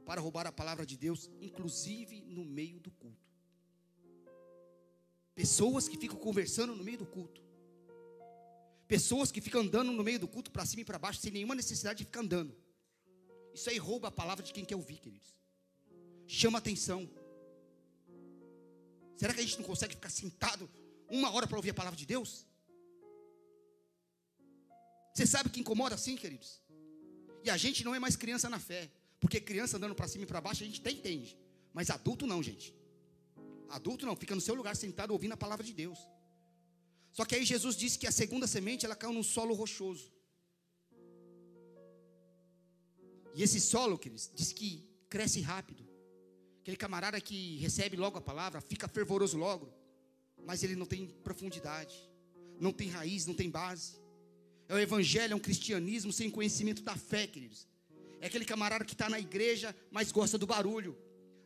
para 0.05 0.19
roubar 0.19 0.47
a 0.47 0.51
palavra 0.51 0.85
de 0.85 0.97
Deus, 0.97 1.29
inclusive 1.39 2.21
no 2.21 2.43
meio 2.43 2.79
do 2.79 2.91
culto. 2.91 3.29
Pessoas 5.35 5.87
que 5.87 5.97
ficam 5.97 6.17
conversando 6.17 6.75
no 6.75 6.83
meio 6.83 6.97
do 6.97 7.05
culto. 7.05 7.41
Pessoas 8.87 9.31
que 9.31 9.39
ficam 9.39 9.61
andando 9.61 9.91
no 9.91 10.03
meio 10.03 10.19
do 10.19 10.27
culto 10.27 10.51
para 10.51 10.65
cima 10.65 10.81
e 10.81 10.85
para 10.85 10.97
baixo 10.97 11.21
sem 11.21 11.31
nenhuma 11.31 11.53
necessidade 11.55 11.99
de 11.99 12.05
ficar 12.05 12.21
andando. 12.21 12.57
Isso 13.53 13.69
aí 13.69 13.77
rouba 13.77 14.07
a 14.07 14.11
palavra 14.11 14.43
de 14.43 14.51
quem 14.51 14.65
quer 14.65 14.75
ouvir, 14.75 14.97
queridos. 14.97 15.37
Chama 16.27 16.57
atenção. 16.57 17.09
Será 19.19 19.33
que 19.33 19.41
a 19.41 19.43
gente 19.43 19.57
não 19.59 19.65
consegue 19.71 19.95
ficar 19.95 20.09
sentado 20.09 20.69
uma 21.09 21.29
hora 21.33 21.45
para 21.45 21.57
ouvir 21.57 21.71
a 21.71 21.73
palavra 21.73 21.99
de 22.01 22.05
Deus? 22.05 22.31
Você 25.13 25.25
sabe 25.27 25.49
que 25.49 25.59
incomoda 25.59 25.93
assim, 25.95 26.15
queridos? 26.15 26.61
E 27.43 27.49
a 27.49 27.57
gente 27.57 27.83
não 27.83 27.93
é 27.93 27.99
mais 27.99 28.15
criança 28.15 28.47
na 28.53 28.59
fé. 28.59 28.89
Porque 29.19 29.41
criança 29.41 29.75
andando 29.75 29.93
para 29.93 30.07
cima 30.07 30.23
e 30.23 30.27
para 30.27 30.39
baixo 30.39 30.63
a 30.63 30.67
gente 30.67 30.79
até 30.79 30.91
entende. 30.91 31.37
Mas 31.73 31.89
adulto 31.89 32.25
não, 32.25 32.41
gente. 32.41 32.73
Adulto 33.67 34.05
não, 34.05 34.15
fica 34.15 34.33
no 34.33 34.39
seu 34.39 34.55
lugar 34.55 34.73
sentado 34.77 35.11
ouvindo 35.11 35.33
a 35.33 35.37
palavra 35.37 35.65
de 35.65 35.73
Deus. 35.73 35.99
Só 37.11 37.25
que 37.25 37.35
aí 37.35 37.43
Jesus 37.43 37.75
disse 37.75 37.99
que 37.99 38.07
a 38.07 38.13
segunda 38.13 38.47
semente 38.47 38.85
ela 38.85 38.95
caiu 38.95 39.11
num 39.11 39.27
solo 39.35 39.53
rochoso. 39.53 40.09
E 43.35 43.43
esse 43.43 43.59
solo, 43.59 43.97
queridos, 43.97 44.31
diz 44.33 44.53
que 44.53 44.87
cresce 45.09 45.41
rápido. 45.41 45.88
Aquele 46.61 46.77
camarada 46.77 47.19
que 47.19 47.57
recebe 47.57 47.95
logo 47.97 48.17
a 48.17 48.21
palavra, 48.21 48.61
fica 48.61 48.87
fervoroso 48.87 49.37
logo, 49.37 49.73
mas 50.45 50.63
ele 50.63 50.75
não 50.75 50.85
tem 50.85 51.07
profundidade, 51.23 51.95
não 52.59 52.71
tem 52.71 52.89
raiz, 52.89 53.25
não 53.25 53.33
tem 53.33 53.49
base. 53.49 53.99
É 54.67 54.73
o 54.73 54.79
evangelho, 54.79 55.33
é 55.33 55.35
um 55.35 55.39
cristianismo 55.39 56.13
sem 56.13 56.29
conhecimento 56.29 56.83
da 56.83 56.95
fé, 56.95 57.25
queridos. 57.25 57.67
É 58.21 58.27
aquele 58.27 58.45
camarada 58.45 58.83
que 58.85 58.93
está 58.93 59.09
na 59.09 59.19
igreja, 59.19 59.75
mas 59.91 60.11
gosta 60.11 60.37
do 60.37 60.45
barulho, 60.45 60.97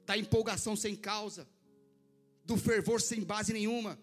da 0.06 0.18
empolgação 0.18 0.76
sem 0.76 0.96
causa, 0.96 1.48
do 2.44 2.58
fervor 2.58 3.02
sem 3.02 3.22
base 3.22 3.54
nenhuma. 3.54 3.98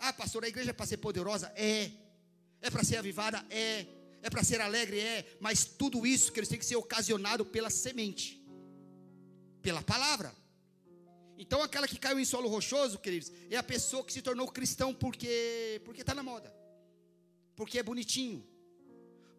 Ah, 0.00 0.12
pastor, 0.12 0.44
a 0.44 0.48
igreja 0.48 0.70
é 0.70 0.72
para 0.72 0.86
ser 0.86 0.96
poderosa? 0.96 1.52
É. 1.54 1.90
É 2.60 2.70
para 2.70 2.82
ser 2.82 2.96
avivada? 2.96 3.44
É. 3.50 3.86
É 4.22 4.28
para 4.28 4.42
ser 4.42 4.60
alegre? 4.60 4.98
É. 4.98 5.36
Mas 5.40 5.64
tudo 5.64 6.06
isso, 6.06 6.32
que 6.32 6.40
eles 6.40 6.48
têm 6.48 6.58
que 6.58 6.64
ser 6.64 6.76
ocasionado 6.76 7.44
pela 7.44 7.70
semente, 7.70 8.39
pela 9.62 9.82
palavra. 9.82 10.34
Então, 11.38 11.62
aquela 11.62 11.88
que 11.88 11.98
caiu 11.98 12.18
em 12.18 12.24
solo 12.24 12.48
rochoso, 12.48 12.98
queridos, 12.98 13.32
é 13.48 13.56
a 13.56 13.62
pessoa 13.62 14.04
que 14.04 14.12
se 14.12 14.20
tornou 14.20 14.46
cristão 14.48 14.94
porque 14.94 15.80
porque 15.84 16.02
está 16.02 16.14
na 16.14 16.22
moda, 16.22 16.54
porque 17.56 17.78
é 17.78 17.82
bonitinho, 17.82 18.46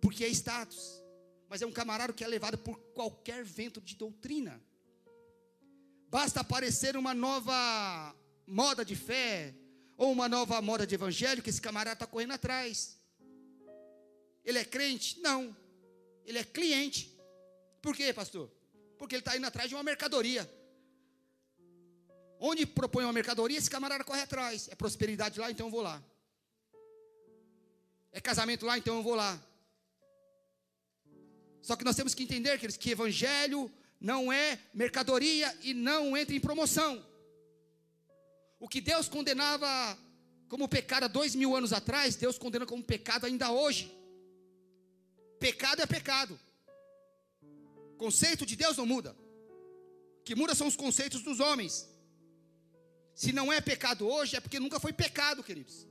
porque 0.01 0.23
é 0.23 0.29
status, 0.29 1.03
mas 1.47 1.61
é 1.61 1.65
um 1.65 1.71
camarada 1.71 2.13
que 2.13 2.23
é 2.23 2.27
levado 2.27 2.57
por 2.57 2.77
qualquer 2.93 3.43
vento 3.43 3.79
de 3.79 3.95
doutrina. 3.95 4.61
Basta 6.09 6.39
aparecer 6.41 6.97
uma 6.97 7.13
nova 7.13 8.15
moda 8.47 8.83
de 8.83 8.95
fé, 8.95 9.53
ou 9.95 10.11
uma 10.11 10.27
nova 10.27 10.59
moda 10.61 10.87
de 10.87 10.95
evangelho, 10.95 11.43
que 11.43 11.49
esse 11.51 11.61
camarada 11.61 11.93
está 11.93 12.07
correndo 12.07 12.33
atrás. 12.33 12.97
Ele 14.43 14.57
é 14.57 14.65
crente? 14.65 15.19
Não. 15.19 15.55
Ele 16.25 16.39
é 16.39 16.43
cliente. 16.43 17.15
Por 17.81 17.95
quê, 17.95 18.11
pastor? 18.11 18.51
Porque 19.01 19.15
ele 19.15 19.21
está 19.21 19.35
indo 19.35 19.47
atrás 19.47 19.67
de 19.67 19.73
uma 19.73 19.81
mercadoria. 19.81 20.47
Onde 22.39 22.67
propõe 22.67 23.03
uma 23.03 23.11
mercadoria, 23.11 23.57
esse 23.57 23.67
camarada 23.67 24.03
corre 24.03 24.21
atrás. 24.21 24.69
É 24.69 24.75
prosperidade 24.75 25.39
lá, 25.39 25.49
então 25.49 25.65
eu 25.65 25.71
vou 25.71 25.81
lá. 25.81 25.99
É 28.11 28.21
casamento 28.21 28.63
lá, 28.63 28.77
então 28.77 28.97
eu 28.97 29.01
vou 29.01 29.15
lá. 29.15 29.41
Só 31.63 31.75
que 31.75 31.83
nós 31.83 31.95
temos 31.95 32.13
que 32.13 32.21
entender, 32.21 32.59
queridos, 32.59 32.77
que 32.77 32.91
evangelho 32.91 33.71
não 33.99 34.31
é 34.31 34.59
mercadoria 34.71 35.51
e 35.63 35.73
não 35.73 36.15
entra 36.15 36.35
em 36.35 36.39
promoção. 36.39 37.03
O 38.59 38.69
que 38.69 38.79
Deus 38.79 39.09
condenava 39.09 39.97
como 40.47 40.69
pecado 40.69 41.05
há 41.05 41.07
dois 41.07 41.33
mil 41.33 41.55
anos 41.55 41.73
atrás, 41.73 42.15
Deus 42.15 42.37
condena 42.37 42.67
como 42.67 42.83
pecado 42.83 43.25
ainda 43.25 43.51
hoje. 43.51 43.91
Pecado 45.39 45.81
é 45.81 45.87
pecado. 45.87 46.39
Conceito 48.03 48.45
de 48.45 48.55
Deus 48.55 48.77
não 48.77 48.85
muda. 48.85 49.11
O 50.19 50.23
que 50.23 50.35
muda 50.41 50.55
são 50.55 50.67
os 50.67 50.75
conceitos 50.75 51.21
dos 51.21 51.39
homens. 51.39 51.73
Se 53.13 53.31
não 53.31 53.51
é 53.53 53.59
pecado 53.61 54.07
hoje, 54.07 54.35
é 54.35 54.39
porque 54.39 54.59
nunca 54.59 54.79
foi 54.79 54.93
pecado, 54.93 55.43
queridos. 55.43 55.87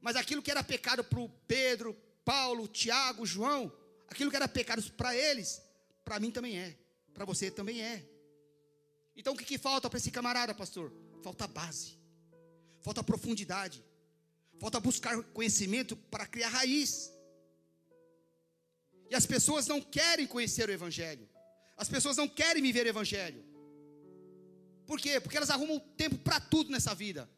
Mas 0.00 0.14
aquilo 0.16 0.42
que 0.42 0.50
era 0.50 0.62
pecado 0.62 1.02
para 1.02 1.28
Pedro, 1.48 1.96
Paulo, 2.24 2.68
Tiago, 2.68 3.26
João, 3.26 3.72
Aquilo 4.08 4.30
que 4.30 4.36
era 4.36 4.48
pecado 4.48 4.82
para 4.92 5.16
eles, 5.16 5.62
para 6.04 6.20
mim 6.20 6.30
também 6.30 6.58
é. 6.58 6.76
Para 7.12 7.24
você 7.24 7.50
também 7.50 7.82
é. 7.82 8.04
Então 9.16 9.32
o 9.34 9.36
que, 9.36 9.44
que 9.44 9.58
falta 9.58 9.88
para 9.88 9.98
esse 9.98 10.10
camarada, 10.10 10.54
pastor? 10.54 10.92
Falta 11.22 11.46
base. 11.46 11.98
Falta 12.80 13.02
profundidade. 13.02 13.84
Falta 14.60 14.78
buscar 14.78 15.22
conhecimento 15.24 15.96
para 15.96 16.26
criar 16.26 16.48
raiz. 16.48 17.10
E 19.10 19.14
as 19.14 19.26
pessoas 19.26 19.66
não 19.66 19.80
querem 19.80 20.26
conhecer 20.26 20.68
o 20.68 20.72
Evangelho. 20.72 21.28
As 21.76 21.88
pessoas 21.88 22.16
não 22.16 22.28
querem 22.28 22.62
viver 22.62 22.86
o 22.86 22.88
Evangelho. 22.88 23.44
Por 24.86 25.00
quê? 25.00 25.20
Porque 25.20 25.36
elas 25.36 25.50
arrumam 25.50 25.78
tempo 25.78 26.16
para 26.18 26.40
tudo 26.40 26.70
nessa 26.70 26.94
vida, 26.94 27.28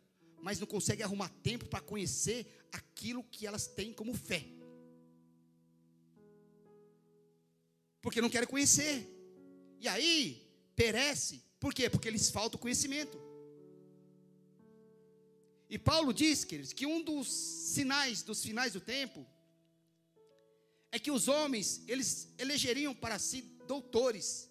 mas 0.41 0.61
não 0.61 0.67
conseguem 0.67 1.05
arrumar 1.05 1.31
tempo 1.43 1.67
para 1.67 1.81
conhecer 1.81 2.47
aquilo 2.73 3.25
que 3.25 3.47
elas 3.47 3.67
têm 3.67 3.93
como 3.93 4.15
fé. 4.15 4.45
porque 8.09 8.23
não 8.23 8.31
querem 8.31 8.49
conhecer. 8.49 9.07
E 9.81 9.87
aí, 9.87 10.43
perece. 10.75 11.43
Por 11.61 11.75
quê? 11.75 11.91
Porque 11.91 12.09
eles 12.09 12.31
faltam 12.31 12.59
conhecimento. 12.59 13.21
E 15.69 15.79
Paulo 15.79 16.15
diz, 16.15 16.45
queridos, 16.45 16.73
que 16.73 16.87
um 16.87 17.03
dos 17.03 17.31
sinais 17.31 18.23
dos 18.23 18.43
finais 18.43 18.73
do 18.73 18.81
tempo 18.81 19.27
é 20.99 21.01
que 21.01 21.11
os 21.11 21.29
homens, 21.29 21.83
eles 21.87 22.29
elegeriam 22.37 22.95
para 22.95 23.19
si 23.19 23.43
doutores, 23.67 24.51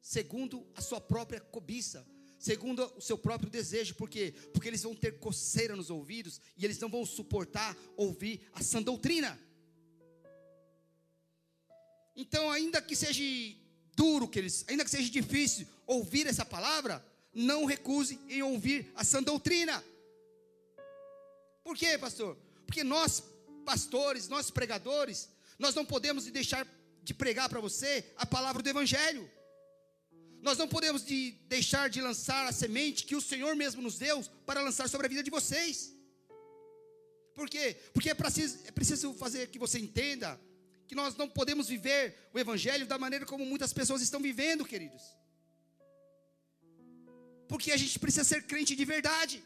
segundo 0.00 0.66
a 0.74 0.80
sua 0.80 1.00
própria 1.00 1.40
cobiça, 1.40 2.06
segundo 2.38 2.84
o 2.96 3.00
seu 3.00 3.16
próprio 3.16 3.50
desejo, 3.50 3.94
por 3.94 4.08
quê? 4.08 4.34
Porque 4.52 4.68
eles 4.68 4.82
vão 4.82 4.94
ter 4.94 5.18
coceira 5.18 5.76
nos 5.76 5.90
ouvidos 5.90 6.40
e 6.56 6.64
eles 6.64 6.78
não 6.78 6.88
vão 6.88 7.04
suportar 7.04 7.76
ouvir 7.96 8.40
a 8.52 8.62
sã 8.62 8.82
doutrina. 8.82 9.38
Então, 12.16 12.50
ainda 12.50 12.80
que 12.80 12.96
seja 12.96 13.22
duro, 13.94 14.28
queridos, 14.28 14.64
ainda 14.68 14.84
que 14.84 14.90
seja 14.90 15.10
difícil 15.10 15.66
ouvir 15.86 16.26
essa 16.26 16.44
palavra, 16.44 17.04
não 17.32 17.64
recuse 17.64 18.18
em 18.28 18.42
ouvir 18.42 18.90
a 18.94 19.04
sã 19.04 19.22
doutrina. 19.22 19.84
Por 21.62 21.76
quê, 21.76 21.98
pastor? 21.98 22.38
Porque 22.66 22.84
nós, 22.84 23.22
pastores, 23.64 24.28
nós 24.28 24.50
pregadores, 24.50 25.28
nós 25.58 25.74
não 25.74 25.84
podemos 25.84 26.24
deixar 26.26 26.66
de 27.02 27.14
pregar 27.14 27.48
para 27.48 27.60
você 27.60 28.12
a 28.16 28.26
palavra 28.26 28.62
do 28.62 28.68
Evangelho. 28.68 29.30
Nós 30.40 30.58
não 30.58 30.68
podemos 30.68 31.04
de 31.04 31.32
deixar 31.54 31.88
de 31.88 32.00
lançar 32.00 32.46
a 32.46 32.52
semente 32.52 33.04
que 33.04 33.16
o 33.16 33.20
Senhor 33.20 33.54
mesmo 33.56 33.80
nos 33.80 33.98
deu 33.98 34.22
para 34.44 34.60
lançar 34.60 34.88
sobre 34.88 35.06
a 35.06 35.10
vida 35.10 35.22
de 35.22 35.30
vocês. 35.30 35.94
Por 37.34 37.48
quê? 37.48 37.76
Porque 37.92 38.10
é 38.10 38.14
preciso, 38.14 38.58
é 38.66 38.70
preciso 38.70 39.12
fazer 39.14 39.48
que 39.48 39.58
você 39.58 39.78
entenda 39.78 40.40
que 40.86 40.94
nós 40.94 41.16
não 41.16 41.28
podemos 41.28 41.68
viver 41.68 42.28
o 42.32 42.38
Evangelho 42.38 42.86
da 42.86 42.98
maneira 42.98 43.24
como 43.24 43.44
muitas 43.44 43.72
pessoas 43.72 44.02
estão 44.02 44.20
vivendo, 44.20 44.64
queridos. 44.64 45.02
Porque 47.48 47.72
a 47.72 47.76
gente 47.76 47.98
precisa 47.98 48.24
ser 48.24 48.42
crente 48.46 48.76
de 48.76 48.84
verdade. 48.84 49.42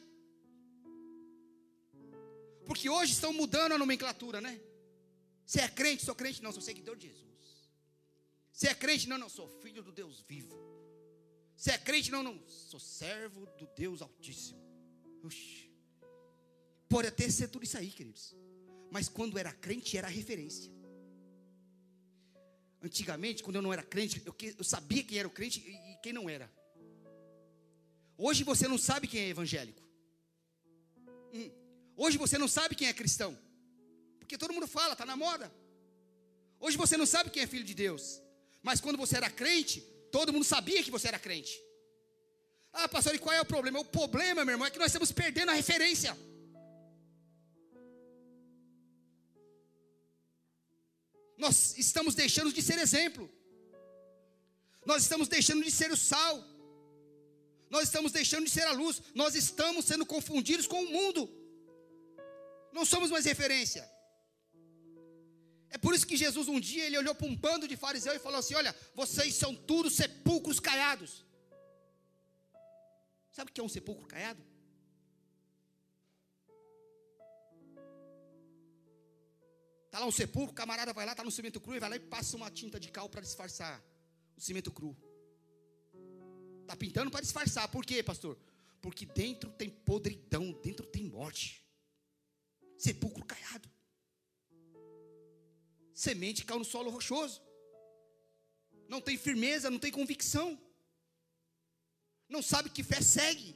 Porque 2.67 2.89
hoje 2.91 3.13
estão 3.13 3.33
mudando 3.33 3.73
a 3.73 3.79
nomenclatura, 3.79 4.41
né? 4.41 4.61
Você 5.49 5.63
é 5.63 5.69
crente, 5.69 6.05
sou 6.05 6.15
crente, 6.15 6.43
não, 6.43 6.53
sou 6.53 6.61
seguidor 6.61 6.95
de 6.95 7.07
Jesus. 7.07 7.71
Você 8.53 8.69
é 8.69 8.75
crente, 8.75 9.09
não, 9.09 9.17
não, 9.17 9.31
sou 9.31 9.49
filho 9.63 9.83
do 9.83 9.91
Deus 9.91 10.23
vivo. 10.29 10.55
Você 11.57 11.71
é 11.71 11.79
crente, 11.79 12.11
não, 12.11 12.23
não, 12.23 12.39
sou 12.47 12.79
servo 12.79 13.47
do 13.59 13.67
Deus 13.75 14.03
Altíssimo. 14.03 14.61
Oxi. 15.25 15.73
Pode 16.87 17.09
até 17.09 17.31
ser 17.31 17.49
tudo 17.49 17.63
isso 17.65 17.79
aí, 17.79 17.91
queridos. 17.91 18.37
Mas 18.91 19.09
quando 19.09 19.39
era 19.39 19.51
crente, 19.51 19.97
era 19.97 20.07
referência. 20.07 20.71
Antigamente, 22.83 23.43
quando 23.43 23.57
eu 23.57 23.63
não 23.63 23.73
era 23.73 23.83
crente, 23.83 24.23
eu, 24.27 24.37
eu 24.59 24.65
sabia 24.65 25.03
quem 25.03 25.17
era 25.17 25.27
o 25.27 25.31
crente 25.31 25.61
e, 25.61 25.93
e 25.93 25.97
quem 26.03 26.13
não 26.13 26.29
era. 26.29 26.53
Hoje 28.19 28.45
você 28.45 28.69
não 28.69 28.77
sabe 28.77 29.09
quem 29.09 29.23
é 29.23 29.29
evangélico. 29.29 29.83
Hum. 31.33 31.51
Hoje 31.97 32.19
você 32.19 32.37
não 32.37 32.49
sabe 32.49 32.75
quem 32.75 32.87
é 32.87 32.93
cristão. 32.93 33.48
Porque 34.29 34.37
todo 34.37 34.53
mundo 34.53 34.67
fala, 34.69 34.93
está 34.93 35.07
na 35.07 35.17
moda. 35.17 35.51
Hoje 36.61 36.77
você 36.77 36.99
não 36.99 37.07
sabe 37.07 37.31
quem 37.31 37.43
é 37.43 37.47
filho 37.47 37.65
de 37.65 37.73
Deus. 37.73 38.21
Mas 38.63 38.79
quando 38.79 38.99
você 38.99 39.17
era 39.17 39.31
crente, 39.31 39.81
todo 40.13 40.35
mundo 40.35 40.45
sabia 40.45 40.85
que 40.85 40.91
você 40.91 41.09
era 41.09 41.19
crente. 41.19 41.59
Ah, 42.71 42.87
pastor, 42.87 43.15
e 43.15 43.19
qual 43.19 43.35
é 43.35 43.41
o 43.41 43.47
problema? 43.47 43.79
O 43.81 43.87
problema, 43.87 44.45
meu 44.45 44.53
irmão, 44.53 44.67
é 44.67 44.71
que 44.71 44.79
nós 44.79 44.89
estamos 44.89 45.11
perdendo 45.11 45.51
a 45.51 45.55
referência. 45.55 46.15
Nós 51.39 51.79
estamos 51.79 52.15
deixando 52.15 52.53
de 52.53 52.61
ser 52.61 52.79
exemplo. 52.79 53.33
Nós 54.85 55.05
estamos 55.05 55.27
deixando 55.27 55.65
de 55.65 55.71
ser 55.71 55.91
o 55.91 55.97
sal. 55.97 56.45
Nós 57.71 57.85
estamos 57.85 58.13
deixando 58.13 58.45
de 58.45 58.51
ser 58.51 58.67
a 58.67 58.73
luz. 58.73 59.01
Nós 59.15 59.35
estamos 59.35 59.87
sendo 59.87 60.05
confundidos 60.05 60.67
com 60.67 60.83
o 60.85 60.91
mundo. 60.93 61.31
Não 62.75 62.85
somos 62.85 63.11
mais 63.11 63.25
referência. 63.25 63.97
É 65.71 65.79
por 65.79 65.95
isso 65.95 66.07
que 66.07 66.17
Jesus 66.17 66.49
um 66.49 66.59
dia 66.59 66.85
ele 66.87 66.99
olhou 66.99 67.15
para 67.15 67.27
um 67.27 67.37
bando 67.37 67.69
de 67.69 67.77
fariseus 67.77 68.17
e 68.17 68.19
falou 68.19 68.39
assim: 68.39 68.55
Olha, 68.55 68.75
vocês 68.95 69.35
são 69.35 69.55
tudo 69.55 69.91
sepulcros 69.91 70.59
caiados. 70.59 71.25
Sabe 73.31 73.51
o 73.51 73.55
que 73.55 73.61
é 73.61 73.65
um 73.65 73.69
sepulcro 73.69 74.07
caiado? 74.07 74.43
Está 79.87 80.01
lá 80.01 80.07
um 80.07 80.11
sepulcro, 80.11 80.53
o 80.53 80.55
camarada 80.55 80.93
vai 80.93 81.07
lá, 81.07 81.13
está 81.13 81.25
no 81.25 81.31
cimento 81.31 81.61
cru 81.61 81.75
e 81.75 81.81
vai 81.81 81.91
lá 81.91 81.97
e 81.97 82.01
passa 82.01 82.37
uma 82.37 82.51
tinta 82.51 82.79
de 82.79 82.91
cal 82.91 83.09
para 83.09 83.21
disfarçar 83.21 83.83
o 84.37 84.41
cimento 84.41 84.71
cru. 84.71 84.97
Está 86.63 86.77
pintando 86.77 87.11
para 87.11 87.23
disfarçar. 87.23 87.67
Por 87.69 87.85
quê, 87.85 88.03
pastor? 88.03 88.39
Porque 88.81 89.07
dentro 89.07 89.51
tem 89.51 89.71
podridão, 89.71 90.53
dentro 90.63 90.87
tem 90.87 91.05
morte. 91.05 91.65
Sepulcro 92.77 93.25
caiado. 93.25 93.69
Semente 96.05 96.45
caiu 96.49 96.61
no 96.61 96.69
solo 96.73 96.91
rochoso. 96.97 97.39
Não 98.93 99.01
tem 99.07 99.17
firmeza, 99.27 99.73
não 99.75 99.81
tem 99.85 99.93
convicção. 100.01 100.49
Não 102.35 102.43
sabe 102.51 102.71
que 102.75 102.85
fé 102.91 103.01
segue. 103.17 103.51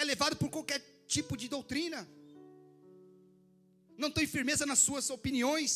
É 0.00 0.04
levado 0.10 0.36
por 0.40 0.48
qualquer 0.56 0.80
tipo 1.14 1.36
de 1.40 1.48
doutrina. 1.54 2.00
Não 4.02 4.10
tem 4.16 4.28
firmeza 4.36 4.64
nas 4.64 4.78
suas 4.78 5.10
opiniões. 5.16 5.72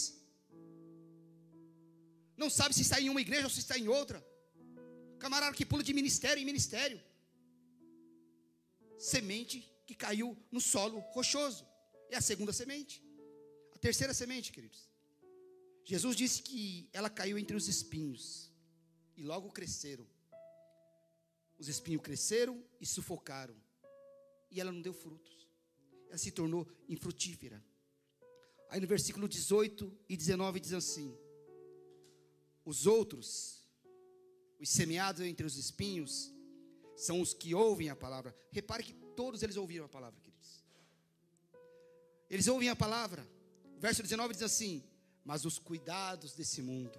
Não 2.42 2.48
sabe 2.58 2.72
se 2.76 2.82
está 2.86 3.00
em 3.00 3.10
uma 3.14 3.24
igreja 3.26 3.48
ou 3.48 3.54
se 3.56 3.62
está 3.64 3.76
em 3.76 3.88
outra. 3.88 4.20
Camarada 5.18 5.56
que 5.56 5.66
pula 5.72 5.82
de 5.82 5.92
ministério 6.00 6.40
em 6.40 6.50
ministério. 6.52 7.02
Semente 9.12 9.56
que 9.88 9.96
caiu 10.06 10.30
no 10.52 10.60
solo 10.60 11.00
rochoso. 11.18 11.66
É 12.10 12.16
a 12.16 12.26
segunda 12.30 12.52
semente. 12.52 13.02
A 13.74 13.78
terceira 13.78 14.14
semente, 14.14 14.52
queridos. 14.52 14.91
Jesus 15.84 16.16
disse 16.16 16.42
que 16.42 16.88
ela 16.92 17.10
caiu 17.10 17.38
entre 17.38 17.56
os 17.56 17.68
espinhos. 17.68 18.50
E 19.16 19.22
logo 19.22 19.50
cresceram. 19.50 20.06
Os 21.58 21.68
espinhos 21.68 22.02
cresceram 22.02 22.62
e 22.80 22.86
sufocaram. 22.86 23.56
E 24.50 24.60
ela 24.60 24.72
não 24.72 24.80
deu 24.80 24.92
frutos. 24.92 25.48
Ela 26.08 26.18
se 26.18 26.30
tornou 26.30 26.66
infrutífera. 26.88 27.62
Aí 28.68 28.80
no 28.80 28.86
versículo 28.86 29.28
18 29.28 29.92
e 30.08 30.16
19 30.16 30.60
diz 30.60 30.72
assim: 30.72 31.16
Os 32.64 32.86
outros 32.86 33.62
os 34.62 34.68
semeados 34.68 35.22
entre 35.22 35.44
os 35.44 35.56
espinhos 35.56 36.32
são 36.96 37.20
os 37.20 37.34
que 37.34 37.52
ouvem 37.52 37.90
a 37.90 37.96
palavra. 37.96 38.32
Repare 38.52 38.84
que 38.84 38.92
todos 39.16 39.42
eles 39.42 39.56
ouviram 39.56 39.86
a 39.86 39.88
palavra, 39.88 40.20
queridos. 40.20 40.62
Eles 42.30 42.46
ouvem 42.46 42.68
a 42.68 42.76
palavra. 42.76 43.28
O 43.76 43.80
verso 43.80 44.04
19 44.04 44.34
diz 44.34 44.42
assim: 44.44 44.84
Mas 45.24 45.44
os 45.44 45.58
cuidados 45.58 46.34
desse 46.34 46.60
mundo, 46.60 46.98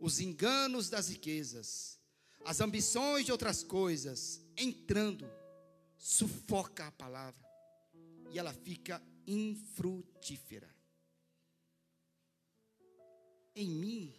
os 0.00 0.20
enganos 0.20 0.90
das 0.90 1.08
riquezas, 1.08 1.98
as 2.44 2.60
ambições 2.60 3.24
de 3.24 3.32
outras 3.32 3.62
coisas, 3.62 4.40
entrando, 4.56 5.28
sufoca 5.96 6.86
a 6.86 6.92
palavra 6.92 7.44
e 8.30 8.38
ela 8.38 8.52
fica 8.52 9.02
infrutífera. 9.26 10.74
Em 13.54 13.68
mim 13.68 14.14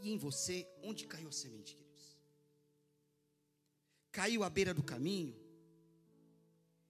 e 0.00 0.10
em 0.12 0.16
você, 0.16 0.66
onde 0.82 1.06
caiu 1.06 1.28
a 1.28 1.32
semente, 1.32 1.74
queridos? 1.74 2.18
Caiu 4.12 4.42
à 4.42 4.50
beira 4.50 4.72
do 4.72 4.82
caminho? 4.82 5.36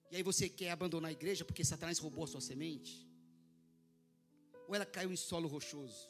E 0.09 0.15
aí 0.17 0.23
você 0.23 0.47
quer 0.47 0.71
abandonar 0.71 1.09
a 1.09 1.13
igreja 1.13 1.43
porque 1.43 1.63
Satanás 1.63 1.97
roubou 1.97 2.23
a 2.23 2.27
sua 2.27 2.41
semente? 2.41 3.10
Ou 4.71 4.75
ela 4.75 4.85
caiu 4.85 5.11
em 5.11 5.17
solo 5.17 5.47
rochoso? 5.49 6.01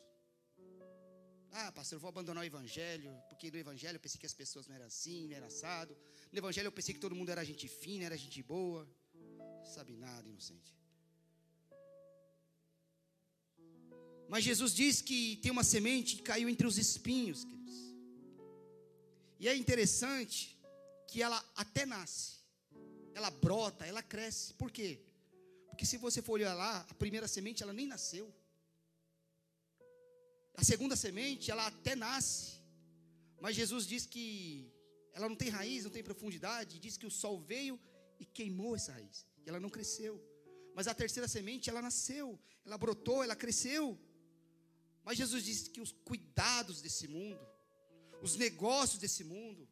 Ah, 1.51 1.72
pastor, 1.72 1.95
eu 1.95 1.99
vou 1.99 2.09
abandonar 2.09 2.43
o 2.43 2.45
evangelho, 2.45 3.12
porque 3.28 3.49
no 3.49 3.57
evangelho 3.57 3.95
eu 3.95 3.99
pensei 3.99 4.20
que 4.20 4.28
as 4.32 4.36
pessoas 4.41 4.68
não 4.68 4.76
eram 4.76 4.86
assim, 4.86 5.28
não 5.30 5.36
eram 5.38 5.47
assado. 5.47 5.97
No 6.32 6.38
evangelho 6.38 6.68
eu 6.68 6.72
pensei 6.72 6.93
que 6.93 6.99
todo 6.99 7.16
mundo 7.20 7.32
era 7.32 7.43
gente 7.43 7.68
fina, 7.68 8.05
era 8.05 8.16
gente 8.16 8.43
boa. 8.43 8.88
sabe 9.76 9.93
nada, 9.95 10.30
inocente. 10.30 10.72
Mas 14.30 14.43
Jesus 14.43 14.76
diz 14.76 15.01
que 15.01 15.38
tem 15.38 15.51
uma 15.51 15.64
semente 15.64 16.18
que 16.18 16.22
caiu 16.22 16.47
entre 16.47 16.68
os 16.68 16.78
espinhos, 16.78 17.43
queridos. 17.43 17.80
E 19.39 19.47
é 19.47 19.55
interessante 19.55 20.55
que 21.07 21.24
ela 21.24 21.43
até 21.55 21.84
nasce, 21.84 22.36
ela 23.16 23.32
brota, 23.32 23.88
ela 23.88 24.03
cresce. 24.03 24.53
Por 24.53 24.70
quê? 24.70 24.99
Porque 25.68 25.84
se 25.84 25.97
você 25.97 26.22
for 26.22 26.34
olhar 26.34 26.53
lá, 26.53 26.86
a 26.88 26.93
primeira 26.93 27.28
semente 27.28 27.64
ela 27.64 27.74
nem 27.74 27.88
nasceu. 27.88 28.32
A 30.55 30.63
segunda 30.63 30.95
semente 30.95 31.49
ela 31.51 31.67
até 31.67 31.95
nasce. 31.95 32.61
Mas 33.39 33.55
Jesus 33.55 33.87
diz 33.87 34.05
que 34.05 34.71
ela 35.13 35.27
não 35.27 35.35
tem 35.35 35.49
raiz, 35.49 35.83
não 35.83 35.91
tem 35.91 36.03
profundidade. 36.03 36.79
Diz 36.79 36.97
que 36.97 37.05
o 37.05 37.11
sol 37.11 37.39
veio 37.39 37.79
e 38.19 38.25
queimou 38.25 38.75
essa 38.75 38.91
raiz. 38.91 39.25
E 39.45 39.49
ela 39.49 39.59
não 39.59 39.69
cresceu. 39.69 40.21
Mas 40.75 40.87
a 40.87 40.93
terceira 40.93 41.27
semente 41.27 41.69
ela 41.69 41.81
nasceu, 41.81 42.39
ela 42.65 42.77
brotou, 42.77 43.23
ela 43.23 43.35
cresceu. 43.35 43.99
Mas 45.03 45.17
Jesus 45.17 45.43
disse 45.43 45.69
que 45.69 45.81
os 45.81 45.91
cuidados 45.91 46.81
desse 46.81 47.07
mundo, 47.07 47.45
os 48.21 48.35
negócios 48.35 48.99
desse 48.99 49.23
mundo, 49.23 49.67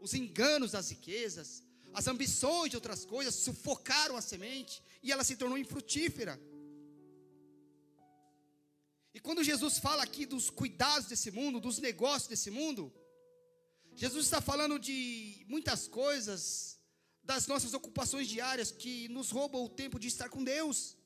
os 0.00 0.14
enganos 0.14 0.72
das 0.72 0.90
riquezas, 0.90 1.64
as 1.94 2.06
ambições 2.06 2.70
de 2.70 2.76
outras 2.76 3.04
coisas 3.04 3.34
sufocaram 3.34 4.16
a 4.16 4.20
semente 4.20 4.82
e 5.02 5.10
ela 5.10 5.24
se 5.24 5.36
tornou 5.36 5.58
infrutífera. 5.58 6.40
Quando 9.22 9.44
Jesus 9.44 9.78
fala 9.78 10.02
aqui 10.02 10.26
dos 10.26 10.50
cuidados 10.50 11.06
desse 11.06 11.30
mundo, 11.30 11.60
dos 11.60 11.78
negócios 11.78 12.28
desse 12.28 12.50
mundo, 12.50 12.92
Jesus 13.94 14.24
está 14.24 14.40
falando 14.40 14.78
de 14.78 15.44
muitas 15.48 15.86
coisas, 15.86 16.80
das 17.22 17.46
nossas 17.46 17.72
ocupações 17.72 18.26
diárias 18.28 18.72
que 18.72 19.08
nos 19.08 19.30
roubam 19.30 19.62
o 19.64 19.68
tempo 19.68 19.98
de 19.98 20.08
estar 20.08 20.28
com 20.28 20.42
Deus 20.42 20.96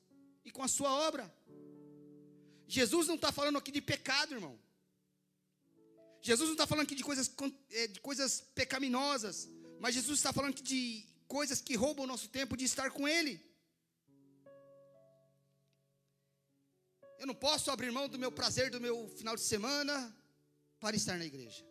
e 0.45 0.51
com 0.51 0.63
a 0.63 0.69
Sua 0.69 0.91
obra. 0.91 1.33
Jesus 2.67 3.07
não 3.07 3.17
está 3.17 3.31
falando 3.31 3.59
aqui 3.59 3.71
de 3.71 3.83
pecado, 3.83 4.35
irmão. 4.35 4.59
Jesus 6.23 6.49
não 6.49 6.55
está 6.55 6.67
falando 6.67 6.87
aqui 6.87 6.95
de 6.95 7.05
coisas, 7.05 7.31
é, 7.71 7.87
de 7.87 8.01
coisas 8.01 8.41
pecaminosas, 8.55 9.49
mas 9.79 9.95
Jesus 9.95 10.19
está 10.19 10.33
falando 10.33 10.51
aqui 10.51 10.63
de 10.63 11.07
coisas 11.29 11.61
que 11.61 11.77
roubam 11.77 12.05
o 12.05 12.09
nosso 12.09 12.29
tempo 12.29 12.57
de 12.57 12.65
estar 12.65 12.91
com 12.91 13.07
Ele. 13.07 13.41
Eu 17.19 17.27
não 17.27 17.35
posso 17.35 17.71
abrir 17.71 17.91
mão 17.91 18.09
do 18.09 18.19
meu 18.19 18.31
prazer 18.31 18.71
do 18.71 18.81
meu 18.81 19.09
final 19.09 19.35
de 19.35 19.43
semana 19.43 20.15
para 20.79 20.97
estar 20.97 21.19
na 21.19 21.25
igreja. 21.25 21.65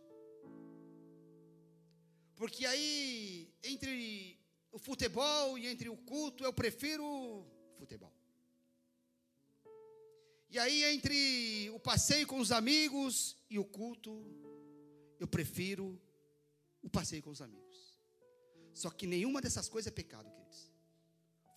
Porque 2.36 2.66
aí, 2.66 3.54
entre 3.64 4.40
o 4.72 4.80
futebol 4.80 5.58
e 5.58 5.68
entre 5.68 5.88
o 5.88 5.98
culto, 5.98 6.44
eu 6.44 6.52
prefiro 6.52 7.46
futebol. 7.78 8.14
E 10.50 10.60
aí, 10.60 10.84
entre 10.84 11.70
o 11.72 11.80
passeio 11.80 12.28
com 12.28 12.40
os 12.40 12.52
amigos 12.52 13.38
e 13.50 13.58
o 13.58 13.66
culto, 13.66 14.12
eu 15.20 15.28
prefiro 15.28 16.00
o 16.82 16.90
passeio 16.90 17.24
com 17.24 17.30
os 17.30 17.42
amigos. 17.42 17.98
Só 18.74 18.90
que 18.90 19.08
nenhuma 19.08 19.42
dessas 19.42 19.70
coisas 19.70 19.88
é 19.88 19.96
pecado, 19.96 20.30
queridos. 20.30 20.72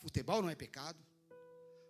Futebol 0.01 0.41
não 0.41 0.51
é 0.51 0.55
pecado. 0.55 1.08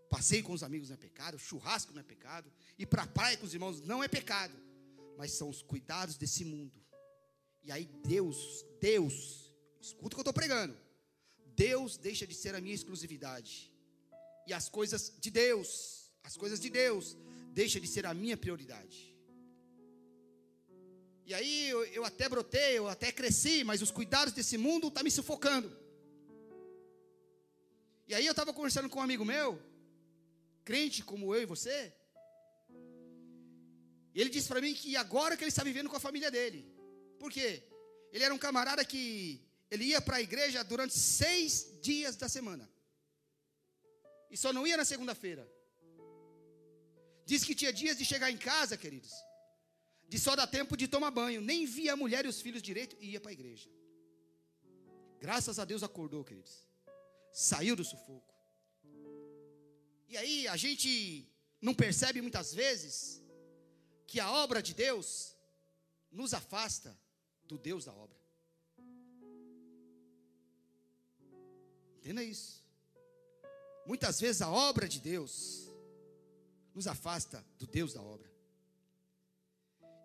Passeio 0.09 0.45
com 0.45 0.53
os 0.53 0.63
amigos 0.63 0.89
não 0.89 0.95
é 0.95 0.99
pecado. 0.99 1.39
Churrasco 1.39 1.93
não 1.93 2.01
é 2.01 2.05
pecado. 2.05 2.53
Ir 2.79 2.87
para 2.87 3.03
a 3.03 3.07
praia 3.07 3.37
com 3.37 3.47
os 3.47 3.55
irmãos 3.55 3.81
não 3.81 4.03
é 4.03 4.09
pecado. 4.09 4.55
Mas 5.17 5.33
são 5.33 5.49
os 5.49 5.63
cuidados 5.63 6.17
desse 6.17 6.45
mundo. 6.45 6.81
E 7.63 7.73
aí 7.73 7.87
Deus, 8.05 8.65
Deus, 8.81 9.53
escuta 9.81 10.07
o 10.07 10.11
que 10.11 10.17
eu 10.17 10.23
estou 10.23 10.33
pregando. 10.33 10.77
Deus 11.55 11.97
deixa 11.97 12.27
de 12.27 12.35
ser 12.35 12.55
a 12.55 12.61
minha 12.61 12.75
exclusividade. 12.75 13.73
E 14.47 14.53
as 14.53 14.69
coisas 14.69 15.13
de 15.21 15.31
Deus 15.31 15.99
as 16.29 16.37
coisas 16.37 16.61
de 16.61 16.69
Deus, 16.69 17.17
deixa 17.53 17.81
de 17.81 17.87
ser 17.87 18.05
a 18.05 18.13
minha 18.13 18.37
prioridade. 18.37 19.17
E 21.25 21.33
aí 21.33 21.71
eu, 21.71 21.85
eu 21.87 22.05
até 22.05 22.29
brotei, 22.29 22.77
eu 22.77 22.87
até 22.87 23.11
cresci, 23.11 23.65
mas 23.65 23.81
os 23.81 23.91
cuidados 23.91 24.35
desse 24.35 24.59
mundo 24.59 24.89
estão 24.89 25.01
tá 25.01 25.03
me 25.03 25.11
sufocando. 25.11 25.75
E 28.07 28.15
aí 28.15 28.27
eu 28.27 28.33
estava 28.33 28.53
conversando 28.53 28.91
com 28.91 28.99
um 28.99 29.03
amigo 29.03 29.25
meu, 29.25 29.59
crente 30.69 31.03
como 31.11 31.35
eu 31.35 31.43
e 31.43 31.53
você, 31.55 31.79
ele 34.21 34.31
disse 34.31 34.49
para 34.49 34.61
mim 34.61 34.75
que 34.75 34.97
agora 34.97 35.37
que 35.37 35.45
ele 35.45 35.55
está 35.55 35.65
vivendo 35.71 35.89
com 35.91 35.97
a 35.97 36.07
família 36.07 36.31
dele. 36.31 36.61
Por 37.19 37.31
quê? 37.37 37.51
Ele 38.13 38.25
era 38.25 38.35
um 38.35 38.45
camarada 38.47 38.85
que 38.85 39.03
ele 39.71 39.85
ia 39.85 40.01
para 40.01 40.17
a 40.17 40.21
igreja 40.21 40.63
durante 40.73 40.95
seis 40.99 41.53
dias 41.81 42.17
da 42.17 42.29
semana. 42.29 42.69
E 44.31 44.37
só 44.37 44.53
não 44.53 44.67
ia 44.67 44.77
na 44.77 44.85
segunda-feira. 44.85 45.45
Diz 47.25 47.45
que 47.45 47.55
tinha 47.55 47.73
dias 47.73 47.97
de 47.97 48.05
chegar 48.05 48.31
em 48.31 48.39
casa, 48.39 48.77
queridos, 48.77 49.13
de 50.09 50.19
só 50.19 50.35
dar 50.35 50.47
tempo 50.47 50.77
de 50.77 50.89
tomar 50.89 51.11
banho, 51.11 51.41
nem 51.41 51.67
via 51.67 51.93
a 51.93 52.01
mulher 52.03 52.25
e 52.25 52.29
os 52.29 52.41
filhos 52.41 52.63
direito 52.63 52.97
e 53.01 53.13
ia 53.13 53.21
para 53.21 53.31
a 53.31 53.39
igreja. 53.39 53.71
Graças 55.21 55.59
a 55.59 55.65
Deus 55.65 55.83
acordou, 55.83 56.25
queridos. 56.25 56.57
Saiu 57.33 57.77
do 57.77 57.85
sufoco. 57.85 58.38
E 60.09 60.17
aí 60.17 60.49
a 60.49 60.57
gente 60.57 61.29
não 61.61 61.75
percebe 61.75 62.23
muitas 62.23 62.55
vezes 62.55 63.23
que 64.07 64.19
a 64.19 64.31
obra 64.31 64.63
de 64.63 64.75
Deus 64.75 65.37
nos 66.11 66.33
afasta 66.33 66.99
do 67.45 67.59
Deus 67.59 67.85
da 67.85 67.93
obra. 67.93 68.19
Entenda 71.99 72.23
isso. 72.23 72.65
Muitas 73.87 74.19
vezes 74.21 74.41
a 74.41 74.51
obra 74.51 74.89
de 74.89 75.01
Deus 75.01 75.71
nos 76.75 76.87
afasta 76.87 77.45
do 77.59 77.67
Deus 77.67 77.93
da 77.93 78.03
obra. 78.03 78.31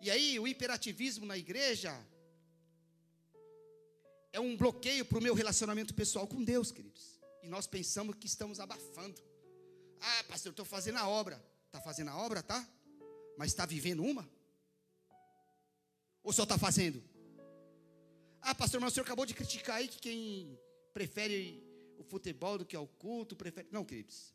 E 0.00 0.10
aí 0.10 0.38
o 0.38 0.46
imperativismo 0.46 1.24
na 1.24 1.38
igreja 1.38 1.92
é 4.32 4.40
um 4.40 4.54
bloqueio 4.56 5.04
para 5.04 5.18
o 5.18 5.22
meu 5.22 5.34
relacionamento 5.34 5.94
pessoal 5.94 6.26
com 6.26 6.42
Deus, 6.44 6.70
queridos. 6.70 7.18
E 7.42 7.48
nós 7.48 7.66
pensamos 7.66 8.16
que 8.16 8.26
estamos 8.26 8.60
abafando. 8.60 9.22
Ah, 10.06 10.24
pastor, 10.24 10.50
estou 10.50 10.66
fazendo 10.66 10.98
a 10.98 11.08
obra. 11.08 11.42
Está 11.66 11.80
fazendo 11.80 12.10
a 12.10 12.16
obra, 12.16 12.42
tá? 12.42 12.68
Mas 13.38 13.48
está 13.48 13.64
vivendo 13.64 14.04
uma? 14.04 14.28
Ou 16.22 16.32
só 16.32 16.42
está 16.42 16.58
fazendo? 16.58 17.02
Ah, 18.40 18.54
pastor, 18.54 18.80
mas 18.80 18.92
o 18.92 18.94
senhor 18.94 19.04
acabou 19.04 19.24
de 19.24 19.34
criticar 19.34 19.76
aí 19.76 19.88
que 19.88 19.98
quem 19.98 20.58
prefere 20.92 21.62
o 21.98 22.04
futebol 22.04 22.58
do 22.58 22.66
que 22.66 22.76
ao 22.76 22.86
culto, 22.86 23.34
prefere. 23.34 23.66
Não, 23.70 23.84
queridos. 23.84 24.34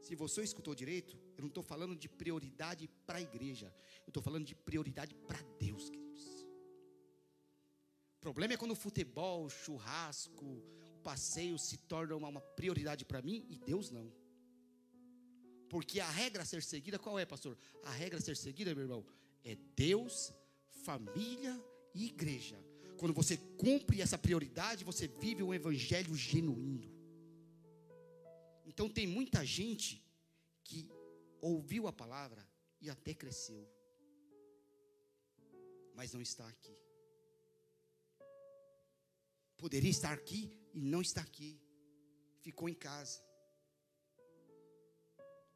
Se 0.00 0.14
você 0.14 0.42
escutou 0.42 0.74
direito, 0.74 1.18
eu 1.36 1.42
não 1.42 1.48
estou 1.48 1.62
falando 1.62 1.96
de 1.96 2.08
prioridade 2.08 2.88
para 3.04 3.18
a 3.18 3.20
igreja. 3.20 3.74
Eu 4.06 4.10
estou 4.10 4.22
falando 4.22 4.44
de 4.44 4.54
prioridade 4.54 5.14
para 5.26 5.40
Deus, 5.58 5.90
queridos. 5.90 6.24
O 8.16 8.20
problema 8.20 8.54
é 8.54 8.56
quando 8.56 8.72
o 8.72 8.76
futebol, 8.76 9.44
o 9.44 9.50
churrasco, 9.50 10.44
o 10.44 11.00
passeio 11.02 11.58
se 11.58 11.76
tornam 11.76 12.18
uma 12.18 12.40
prioridade 12.40 13.04
para 13.04 13.20
mim 13.20 13.44
e 13.48 13.58
Deus 13.58 13.90
não. 13.90 14.12
Porque 15.68 16.00
a 16.00 16.10
regra 16.10 16.42
a 16.42 16.46
ser 16.46 16.62
seguida, 16.62 16.98
qual 16.98 17.18
é, 17.18 17.26
pastor? 17.26 17.56
A 17.84 17.90
regra 17.90 18.18
a 18.18 18.22
ser 18.22 18.36
seguida, 18.36 18.74
meu 18.74 18.84
irmão, 18.84 19.06
é 19.44 19.54
Deus, 19.76 20.32
família 20.84 21.62
e 21.94 22.06
igreja. 22.06 22.56
Quando 22.96 23.12
você 23.12 23.36
cumpre 23.36 24.00
essa 24.00 24.18
prioridade, 24.18 24.84
você 24.84 25.06
vive 25.06 25.42
um 25.42 25.52
evangelho 25.52 26.14
genuíno. 26.14 26.90
Então 28.66 28.88
tem 28.88 29.06
muita 29.06 29.44
gente 29.44 30.04
que 30.64 30.90
ouviu 31.40 31.86
a 31.86 31.92
palavra 31.92 32.46
e 32.80 32.88
até 32.88 33.14
cresceu, 33.14 33.68
mas 35.94 36.12
não 36.12 36.20
está 36.20 36.46
aqui. 36.48 36.76
Poderia 39.56 39.90
estar 39.90 40.12
aqui 40.12 40.50
e 40.72 40.80
não 40.80 41.02
está 41.02 41.20
aqui. 41.20 41.60
Ficou 42.40 42.68
em 42.68 42.74
casa 42.74 43.27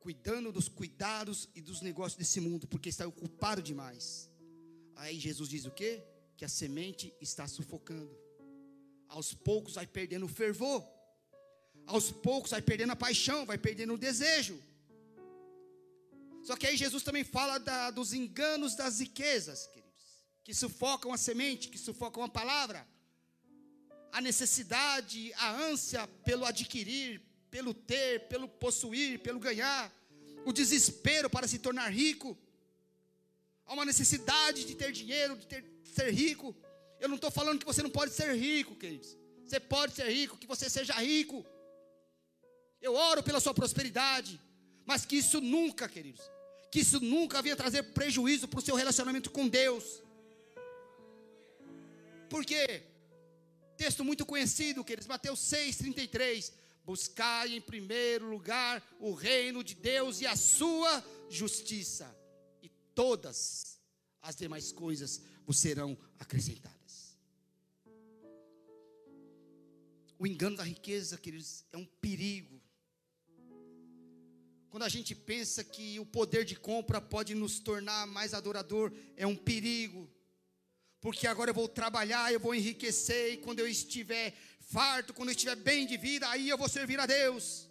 cuidando 0.03 0.51
dos 0.51 0.69
cuidados 0.69 1.49
e 1.55 1.61
dos 1.61 1.81
negócios 1.81 2.19
desse 2.19 2.41
mundo, 2.41 2.67
porque 2.67 2.89
está 2.89 3.07
ocupado 3.07 3.63
demais. 3.63 4.29
Aí 4.97 5.19
Jesus 5.19 5.49
diz 5.49 5.65
o 5.65 5.71
quê? 5.71 6.03
Que 6.37 6.45
a 6.45 6.49
semente 6.49 7.15
está 7.21 7.47
sufocando. 7.47 8.15
Aos 9.09 9.33
poucos 9.33 9.75
vai 9.75 9.87
perdendo 9.87 10.27
o 10.27 10.35
fervor. 10.41 10.85
Aos 11.87 12.11
poucos 12.11 12.51
vai 12.51 12.63
perdendo 12.63 12.93
a 12.93 12.97
paixão, 12.97 13.47
vai 13.47 13.59
perdendo 13.59 13.95
o 13.95 13.99
desejo. 13.99 14.61
Só 16.43 16.57
que 16.57 16.67
aí 16.67 16.77
Jesus 16.77 17.03
também 17.05 17.23
fala 17.23 17.59
da, 17.59 17.91
dos 17.91 18.13
enganos 18.13 18.75
das 18.75 18.99
riquezas, 18.99 19.69
queridos, 19.69 20.05
que 20.43 20.53
sufocam 20.53 21.13
a 21.13 21.17
semente, 21.17 21.69
que 21.69 21.79
sufocam 21.79 22.25
a 22.25 22.29
palavra. 22.29 22.87
A 24.11 24.21
necessidade, 24.21 25.33
a 25.35 25.53
ânsia 25.53 26.07
pelo 26.25 26.45
adquirir, 26.45 27.23
pelo 27.53 27.75
ter, 27.75 28.29
pelo 28.29 28.49
possuir, 28.49 29.19
pelo 29.21 29.39
ganhar, 29.39 29.93
o 30.47 30.53
desespero 30.53 31.29
para 31.29 31.47
se 31.47 31.59
tornar 31.59 31.89
rico. 31.91 32.37
Há 33.67 33.75
uma 33.75 33.85
necessidade 33.85 34.65
de 34.65 34.75
ter 34.75 34.91
dinheiro, 34.91 35.37
de 35.37 35.47
ter, 35.47 35.63
ser 35.85 36.11
rico. 36.11 36.57
Eu 36.99 37.09
não 37.11 37.17
estou 37.17 37.31
falando 37.31 37.61
que 37.61 37.67
você 37.67 37.83
não 37.83 37.91
pode 37.91 38.13
ser 38.15 38.35
rico, 38.35 38.75
queridos. 38.75 39.15
Você 39.45 39.61
pode 39.61 39.93
ser 39.95 40.09
rico, 40.09 40.39
que 40.39 40.47
você 40.47 40.71
seja 40.71 40.95
rico. 40.95 41.45
Eu 42.81 42.95
oro 42.95 43.23
pela 43.23 43.39
sua 43.39 43.53
prosperidade, 43.53 44.41
mas 44.87 45.05
que 45.05 45.17
isso 45.17 45.39
nunca, 45.39 45.87
queridos, 45.87 46.23
que 46.71 46.81
isso 46.81 47.01
nunca 47.01 47.43
venha 47.43 47.55
trazer 47.55 47.83
prejuízo 47.93 48.49
para 48.49 48.61
o 48.61 48.63
seu 48.63 48.75
relacionamento 48.75 49.31
com 49.31 49.47
Deus. 49.47 50.03
Por 52.31 52.47
quê? 52.47 52.83
Texto 53.77 54.03
muito 54.03 54.25
conhecido, 54.25 54.83
queridos, 54.83 55.07
Mateus 55.07 55.41
6,33. 55.41 56.62
Buscai 56.85 57.55
em 57.55 57.61
primeiro 57.61 58.29
lugar 58.29 58.83
o 58.99 59.13
reino 59.13 59.63
de 59.63 59.75
Deus 59.75 60.21
e 60.21 60.27
a 60.27 60.35
sua 60.35 61.05
justiça, 61.29 62.15
e 62.61 62.69
todas 62.95 63.81
as 64.21 64.37
demais 64.37 64.73
coisas 64.73 65.21
vos 65.45 65.59
serão 65.59 65.97
acrescentadas. 66.19 67.17
O 70.19 70.27
engano 70.27 70.57
da 70.57 70.63
riqueza, 70.63 71.19
queridos, 71.19 71.65
é 71.73 71.77
um 71.77 71.85
perigo. 71.85 72.63
Quando 74.71 74.85
a 74.85 74.89
gente 74.89 75.15
pensa 75.15 75.65
que 75.65 75.99
o 75.99 76.07
poder 76.07 76.45
de 76.45 76.57
compra 76.57 77.01
pode 77.01 77.35
nos 77.35 77.59
tornar 77.59 78.07
mais 78.07 78.33
adorador, 78.33 78.93
é 79.17 79.27
um 79.27 79.37
perigo. 79.37 80.09
Porque 81.01 81.27
agora 81.27 81.51
eu 81.51 81.55
vou 81.55 81.69
trabalhar, 81.69 82.33
eu 82.33 82.39
vou 82.39 82.55
enriquecer, 82.55 83.33
e 83.33 83.37
quando 83.39 83.59
eu 83.59 83.67
estiver 83.67 84.33
farto, 84.63 85.13
quando 85.13 85.29
eu 85.29 85.35
estiver 85.35 85.57
bem 85.57 85.87
de 85.87 85.97
vida, 85.97 86.29
aí 86.29 86.49
eu 86.49 86.57
vou 86.57 86.69
servir 86.69 86.99
a 87.01 87.07
Deus. 87.07 87.69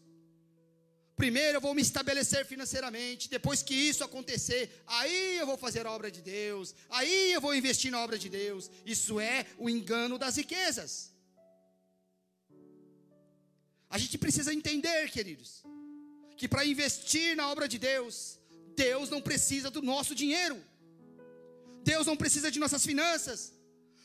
Primeiro 1.16 1.58
eu 1.58 1.62
vou 1.62 1.76
me 1.76 1.82
estabelecer 1.82 2.46
financeiramente, 2.46 3.30
depois 3.30 3.62
que 3.62 3.76
isso 3.76 4.04
acontecer, 4.04 4.84
aí 4.88 5.38
eu 5.38 5.46
vou 5.46 5.58
fazer 5.58 5.86
a 5.86 5.92
obra 5.92 6.10
de 6.10 6.22
Deus, 6.22 6.74
aí 6.90 7.34
eu 7.34 7.40
vou 7.40 7.54
investir 7.54 7.92
na 7.92 8.00
obra 8.00 8.18
de 8.18 8.28
Deus. 8.28 8.72
Isso 8.86 9.20
é 9.20 9.46
o 9.58 9.70
engano 9.70 10.18
das 10.18 10.36
riquezas. 10.36 11.12
A 13.90 13.98
gente 13.98 14.18
precisa 14.18 14.54
entender, 14.54 15.12
queridos, 15.12 15.64
que 16.38 16.48
para 16.48 16.66
investir 16.66 17.36
na 17.36 17.52
obra 17.52 17.68
de 17.68 17.78
Deus, 17.78 18.40
Deus 18.76 19.10
não 19.10 19.22
precisa 19.22 19.70
do 19.70 19.82
nosso 19.82 20.16
dinheiro, 20.16 20.60
Deus 21.84 22.08
não 22.08 22.18
precisa 22.18 22.50
de 22.50 22.58
nossas 22.58 22.84
finanças, 22.84 23.54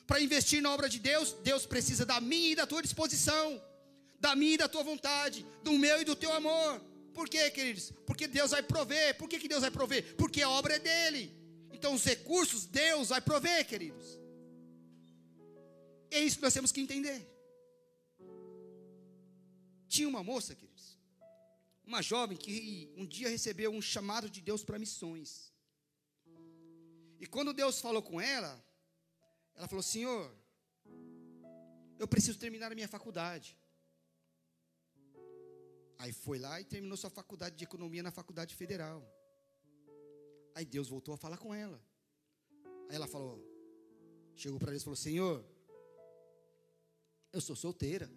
para 0.07 0.21
investir 0.21 0.63
na 0.63 0.73
obra 0.73 0.89
de 0.89 0.99
Deus, 0.99 1.33
Deus 1.43 1.67
precisa 1.67 2.07
da 2.07 2.21
minha 2.21 2.53
e 2.53 2.57
da 2.57 2.67
tua 2.67 2.83
disposição, 2.83 3.61
da 4.21 4.37
minha 4.37 4.55
e 4.55 4.59
da 4.59 4.69
tua 4.69 4.83
vontade, 4.83 5.45
do 5.63 5.73
meu 5.73 6.01
e 6.01 6.05
do 6.05 6.15
teu 6.15 6.33
amor. 6.33 6.81
Por 7.13 7.29
quê, 7.29 7.51
queridos? 7.51 7.93
Porque 8.07 8.27
Deus 8.29 8.51
vai 8.51 8.63
prover. 8.63 9.17
Por 9.17 9.29
que, 9.29 9.39
que 9.39 9.49
Deus 9.49 9.63
vai 9.63 9.71
prover? 9.71 10.15
Porque 10.17 10.43
a 10.43 10.51
obra 10.51 10.77
é 10.77 10.79
dele. 10.79 11.35
Então 11.73 11.95
os 11.95 12.05
recursos 12.05 12.67
Deus 12.67 13.09
vai 13.09 13.21
prover, 13.21 13.67
queridos. 13.67 14.19
É 16.11 16.21
isso 16.21 16.37
que 16.37 16.43
nós 16.43 16.55
temos 16.55 16.71
que 16.71 16.81
entender. 16.81 17.27
Tinha 19.89 20.09
uma 20.09 20.23
moça, 20.23 20.55
queridos, 20.55 20.99
uma 21.85 22.03
jovem 22.03 22.37
que 22.37 22.93
um 22.97 23.07
dia 23.07 23.29
recebeu 23.29 23.71
um 23.73 23.83
chamado 23.83 24.29
de 24.29 24.41
Deus 24.41 24.63
para 24.63 24.79
missões. 24.79 25.53
E 27.19 27.27
quando 27.27 27.53
Deus 27.53 27.81
falou 27.81 28.03
com 28.03 28.21
ela, 28.21 28.63
ela 29.57 29.67
falou: 29.67 29.83
Senhor, 29.83 30.33
eu 31.99 32.07
preciso 32.07 32.39
terminar 32.39 32.71
a 32.71 32.75
minha 32.75 32.89
faculdade. 32.89 33.59
Aí 35.99 36.13
foi 36.13 36.39
lá 36.39 36.61
e 36.61 36.65
terminou 36.65 36.97
sua 36.97 37.09
faculdade 37.11 37.57
de 37.57 37.65
economia 37.65 38.03
na 38.03 38.11
faculdade 38.11 38.55
federal. 38.55 39.03
Aí 40.55 40.65
Deus 40.65 40.89
voltou 40.89 41.15
a 41.15 41.17
falar 41.17 41.39
com 41.39 41.55
ela. 41.55 41.83
Aí 42.89 42.95
ela 42.95 43.07
falou, 43.07 43.43
chegou 44.35 44.59
para 44.59 44.71
Deus 44.71 44.83
e 44.83 44.85
falou: 44.85 44.97
Senhor, 44.97 45.45
eu 47.33 47.41
sou 47.41 47.57
solteira, 47.57 48.11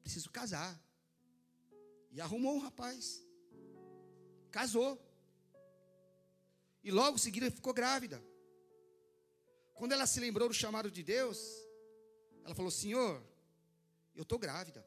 preciso 0.00 0.30
casar. 0.30 0.80
E 2.12 2.20
arrumou 2.20 2.54
um 2.54 2.58
rapaz, 2.58 3.24
casou. 4.50 4.98
E 6.82 6.90
logo 6.90 7.16
em 7.16 7.20
seguida 7.20 7.50
ficou 7.50 7.74
grávida. 7.74 8.29
Quando 9.80 9.92
ela 9.92 10.06
se 10.06 10.20
lembrou 10.20 10.46
do 10.46 10.52
chamado 10.52 10.90
de 10.90 11.02
Deus, 11.02 11.38
ela 12.44 12.54
falou: 12.54 12.70
Senhor, 12.70 13.12
eu 14.14 14.24
estou 14.24 14.38
grávida. 14.38 14.86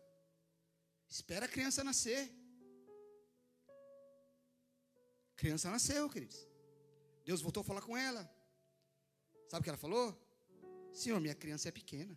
Espera 1.10 1.48
a 1.48 1.50
criança 1.50 1.84
nascer. 1.84 2.32
A 5.32 5.36
criança 5.36 5.72
nasceu, 5.72 6.08
queridos. 6.08 6.48
Deus 7.26 7.42
voltou 7.42 7.62
a 7.62 7.64
falar 7.64 7.82
com 7.82 7.98
ela. 7.98 8.24
Sabe 9.50 9.62
o 9.62 9.64
que 9.64 9.70
ela 9.72 9.80
falou? 9.80 10.08
Senhor, 10.94 11.20
minha 11.20 11.34
criança 11.34 11.70
é 11.70 11.72
pequena. 11.72 12.16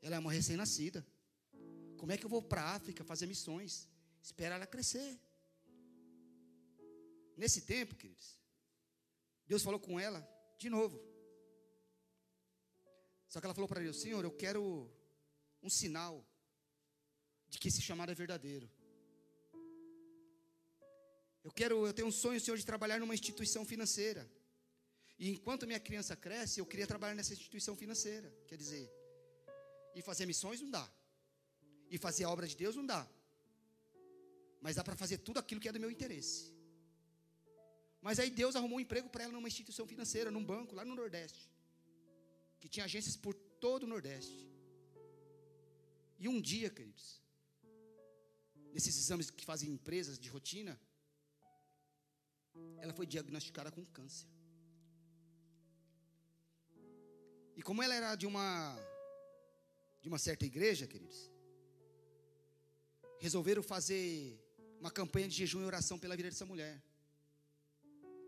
Ela 0.00 0.14
é 0.14 0.18
uma 0.20 0.30
recém-nascida. 0.30 1.04
Como 1.96 2.12
é 2.12 2.16
que 2.16 2.24
eu 2.24 2.30
vou 2.30 2.40
para 2.40 2.62
a 2.62 2.74
África 2.76 3.02
fazer 3.02 3.26
missões? 3.26 3.88
Espera 4.22 4.54
ela 4.54 4.64
crescer. 4.64 5.20
Nesse 7.36 7.62
tempo, 7.62 7.96
queridos, 7.96 8.38
Deus 9.44 9.60
falou 9.60 9.80
com 9.80 9.98
ela 9.98 10.37
de 10.58 10.68
novo. 10.68 10.98
Só 13.28 13.40
que 13.40 13.46
ela 13.46 13.54
falou 13.54 13.68
para 13.68 13.80
Deus: 13.80 14.00
Senhor, 14.00 14.22
eu 14.24 14.30
quero 14.30 14.90
um 15.62 15.70
sinal 15.70 16.14
de 17.48 17.58
que 17.58 17.68
esse 17.68 17.80
chamado 17.80 18.10
é 18.10 18.14
verdadeiro. 18.14 18.68
Eu 21.42 21.52
quero, 21.52 21.86
eu 21.86 21.94
tenho 21.94 22.08
um 22.08 22.12
sonho, 22.12 22.40
Senhor, 22.40 22.56
de 22.58 22.66
trabalhar 22.66 22.98
numa 22.98 23.14
instituição 23.14 23.64
financeira. 23.64 24.28
E 25.18 25.30
enquanto 25.30 25.66
minha 25.66 25.80
criança 25.80 26.14
cresce, 26.14 26.60
eu 26.60 26.66
queria 26.66 26.86
trabalhar 26.86 27.14
nessa 27.14 27.32
instituição 27.32 27.74
financeira. 27.76 28.32
Quer 28.46 28.56
dizer, 28.56 28.90
e 29.94 30.02
fazer 30.02 30.26
missões 30.26 30.60
não 30.60 30.70
dá. 30.70 30.86
E 31.90 31.96
fazer 31.98 32.24
a 32.24 32.30
obra 32.30 32.46
de 32.46 32.56
Deus 32.56 32.76
não 32.76 32.84
dá. 32.84 33.08
Mas 34.60 34.76
dá 34.76 34.84
para 34.84 34.96
fazer 34.96 35.18
tudo 35.18 35.38
aquilo 35.38 35.60
que 35.60 35.68
é 35.68 35.72
do 35.72 35.80
meu 35.80 35.90
interesse. 35.90 36.57
Mas 38.00 38.18
aí 38.18 38.30
Deus 38.30 38.54
arrumou 38.56 38.78
um 38.78 38.80
emprego 38.80 39.08
para 39.08 39.24
ela 39.24 39.32
numa 39.32 39.48
instituição 39.48 39.86
financeira, 39.86 40.30
num 40.30 40.44
banco 40.44 40.74
lá 40.74 40.84
no 40.84 40.94
Nordeste. 40.94 41.50
Que 42.60 42.68
tinha 42.68 42.84
agências 42.84 43.16
por 43.16 43.34
todo 43.34 43.84
o 43.84 43.86
Nordeste. 43.86 44.48
E 46.18 46.28
um 46.28 46.40
dia, 46.40 46.70
queridos, 46.70 47.22
nesses 48.72 48.96
exames 48.96 49.30
que 49.30 49.44
fazem 49.44 49.70
empresas 49.70 50.18
de 50.18 50.28
rotina, 50.28 50.78
ela 52.78 52.92
foi 52.92 53.06
diagnosticada 53.06 53.70
com 53.70 53.84
câncer. 53.86 54.28
E 57.56 57.62
como 57.62 57.82
ela 57.82 57.94
era 57.94 58.14
de 58.14 58.26
uma 58.26 58.76
de 60.00 60.08
uma 60.08 60.18
certa 60.18 60.44
igreja, 60.46 60.86
queridos, 60.86 61.30
resolveram 63.18 63.62
fazer 63.62 64.40
uma 64.80 64.90
campanha 64.90 65.28
de 65.28 65.34
jejum 65.34 65.60
e 65.62 65.64
oração 65.64 65.98
pela 65.98 66.16
vida 66.16 66.28
dessa 66.30 66.46
mulher. 66.46 66.80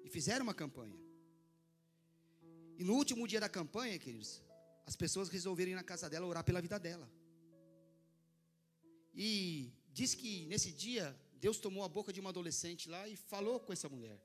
E 0.05 0.09
fizeram 0.09 0.45
uma 0.45 0.55
campanha. 0.55 0.99
E 2.79 2.85
no 2.85 2.95
último 2.95 3.29
dia 3.29 3.41
da 3.41 3.49
campanha, 3.49 3.99
queridos, 3.99 4.43
as 4.87 4.97
pessoas 4.97 5.29
resolveram 5.29 5.73
ir 5.73 5.75
na 5.75 5.85
casa 5.85 6.09
dela 6.09 6.27
orar 6.27 6.45
pela 6.45 6.61
vida 6.61 6.79
dela. 6.79 7.09
E 9.15 9.71
diz 9.93 10.15
que 10.15 10.47
nesse 10.47 10.73
dia 10.73 11.05
Deus 11.45 11.59
tomou 11.59 11.83
a 11.85 11.89
boca 11.89 12.13
de 12.13 12.21
uma 12.21 12.31
adolescente 12.31 12.89
lá 12.89 13.09
e 13.09 13.17
falou 13.17 13.61
com 13.61 13.73
essa 13.73 13.89
mulher. 13.89 14.19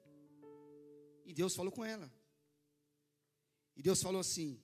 E 1.25 1.33
Deus 1.33 1.55
falou 1.55 1.71
com 1.71 1.83
ela. 1.83 2.11
E 3.75 3.81
Deus 3.81 4.01
falou 4.01 4.21
assim: 4.21 4.61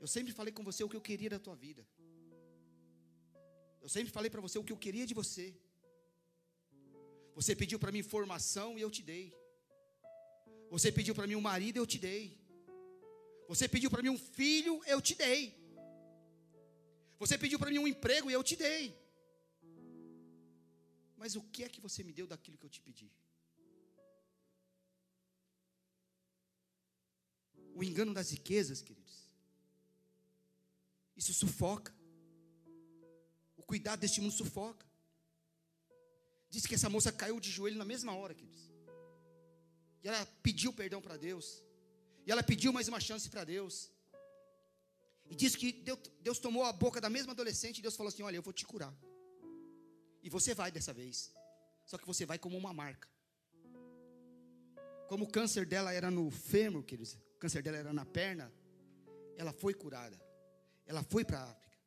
Eu 0.00 0.06
sempre 0.06 0.32
falei 0.32 0.52
com 0.52 0.64
você 0.64 0.82
o 0.82 0.88
que 0.88 0.96
eu 0.96 1.06
queria 1.10 1.30
da 1.30 1.38
tua 1.38 1.54
vida. 1.54 1.86
Eu 3.80 3.88
sempre 3.88 4.12
falei 4.16 4.30
para 4.30 4.40
você 4.40 4.58
o 4.58 4.64
que 4.64 4.72
eu 4.72 4.82
queria 4.86 5.06
de 5.06 5.14
você. 5.14 5.46
Você 7.34 7.54
pediu 7.56 7.78
para 7.78 7.92
mim 7.92 8.02
formação 8.02 8.78
e 8.78 8.82
eu 8.82 8.90
te 8.90 9.02
dei. 9.02 9.32
Você 10.70 10.90
pediu 10.90 11.14
para 11.14 11.26
mim 11.26 11.36
um 11.36 11.40
marido, 11.40 11.76
eu 11.78 11.86
te 11.86 11.98
dei. 11.98 12.38
Você 13.48 13.68
pediu 13.68 13.90
para 13.90 14.02
mim 14.02 14.10
um 14.10 14.18
filho, 14.18 14.82
eu 14.86 15.00
te 15.00 15.14
dei. 15.14 15.54
Você 17.18 17.36
pediu 17.38 17.58
para 17.58 17.70
mim 17.70 17.78
um 17.78 17.86
emprego 17.86 18.30
e 18.30 18.34
eu 18.34 18.42
te 18.42 18.56
dei. 18.56 18.84
Mas 21.16 21.36
o 21.36 21.42
que 21.42 21.62
é 21.62 21.68
que 21.68 21.80
você 21.80 22.02
me 22.02 22.12
deu 22.12 22.26
daquilo 22.26 22.58
que 22.58 22.66
eu 22.66 22.70
te 22.70 22.80
pedi? 22.80 23.10
O 27.74 27.84
engano 27.84 28.12
das 28.12 28.30
riquezas, 28.30 28.82
queridos. 28.82 29.30
Isso 31.16 31.32
sufoca. 31.32 31.94
O 33.56 33.62
cuidado 33.62 34.00
deste 34.00 34.20
mundo 34.20 34.32
sufoca. 34.32 34.86
Diz 36.54 36.66
que 36.66 36.74
essa 36.74 36.90
moça 36.94 37.10
caiu 37.10 37.40
de 37.40 37.50
joelho 37.50 37.78
na 37.78 37.84
mesma 37.92 38.14
hora, 38.14 38.34
queridos. 38.34 38.62
E 40.04 40.08
ela 40.08 40.26
pediu 40.42 40.70
perdão 40.80 41.00
para 41.00 41.16
Deus. 41.16 41.46
E 42.26 42.30
ela 42.30 42.42
pediu 42.42 42.70
mais 42.76 42.88
uma 42.88 43.00
chance 43.00 43.26
para 43.30 43.42
Deus. 43.42 43.90
E 45.30 45.34
diz 45.34 45.56
que 45.56 45.72
Deus, 45.72 45.98
Deus, 46.20 46.38
tomou 46.38 46.64
a 46.64 46.72
boca 46.84 47.00
da 47.00 47.08
mesma 47.08 47.32
adolescente 47.32 47.78
e 47.78 47.82
Deus 47.86 47.96
falou 47.96 48.10
assim: 48.10 48.22
Olha, 48.22 48.36
eu 48.36 48.42
vou 48.42 48.52
te 48.52 48.66
curar. 48.66 48.94
E 50.22 50.28
você 50.28 50.54
vai 50.54 50.70
dessa 50.70 50.92
vez. 50.92 51.32
Só 51.86 51.96
que 51.96 52.06
você 52.06 52.26
vai 52.26 52.38
como 52.38 52.58
uma 52.58 52.74
marca. 52.74 53.08
Como 55.08 55.24
o 55.24 55.32
câncer 55.38 55.64
dela 55.64 55.90
era 55.90 56.10
no 56.10 56.30
fêmur, 56.30 56.82
queridos, 56.84 57.14
o 57.14 57.38
câncer 57.38 57.62
dela 57.62 57.78
era 57.78 57.92
na 57.94 58.04
perna, 58.04 58.52
ela 59.38 59.54
foi 59.54 59.72
curada. 59.72 60.20
Ela 60.84 61.02
foi 61.02 61.24
para 61.24 61.38
a 61.40 61.50
África. 61.50 61.78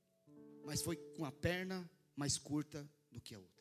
Mas 0.64 0.82
foi 0.82 0.96
com 1.16 1.24
a 1.24 1.32
perna 1.32 1.88
mais 2.16 2.36
curta 2.40 2.90
do 3.12 3.22
que 3.22 3.36
a 3.36 3.40
outra. 3.40 3.55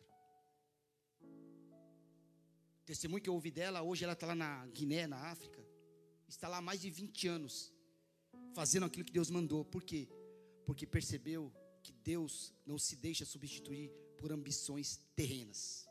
Testemunho 2.85 3.23
que 3.23 3.31
eu 3.31 3.35
ouvi 3.35 3.51
dela, 3.51 3.83
hoje 3.83 4.05
ela 4.05 4.13
está 4.13 4.27
lá 4.27 4.35
na 4.35 4.67
Guiné, 4.67 5.07
na 5.07 5.17
África. 5.31 5.65
Está 6.29 6.49
lá 6.49 6.59
há 6.59 6.63
mais 6.63 6.81
de 6.81 6.91
20 6.91 7.29
anos, 7.29 7.73
fazendo 8.55 8.85
aquilo 8.85 9.05
que 9.05 9.13
Deus 9.13 9.31
mandou. 9.31 9.65
Por 9.65 9.83
quê? 9.83 10.09
Porque 10.67 10.87
percebeu 10.87 11.53
que 11.83 11.93
Deus 11.93 12.53
não 12.67 12.79
se 12.79 12.97
deixa 12.97 13.25
substituir 13.25 13.91
por 14.19 14.33
ambições 14.33 15.01
terrenas. 15.17 15.87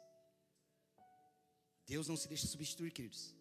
Deus 1.86 2.08
não 2.08 2.16
se 2.16 2.28
deixa 2.28 2.48
substituir, 2.48 2.91
queridos, 2.91 3.36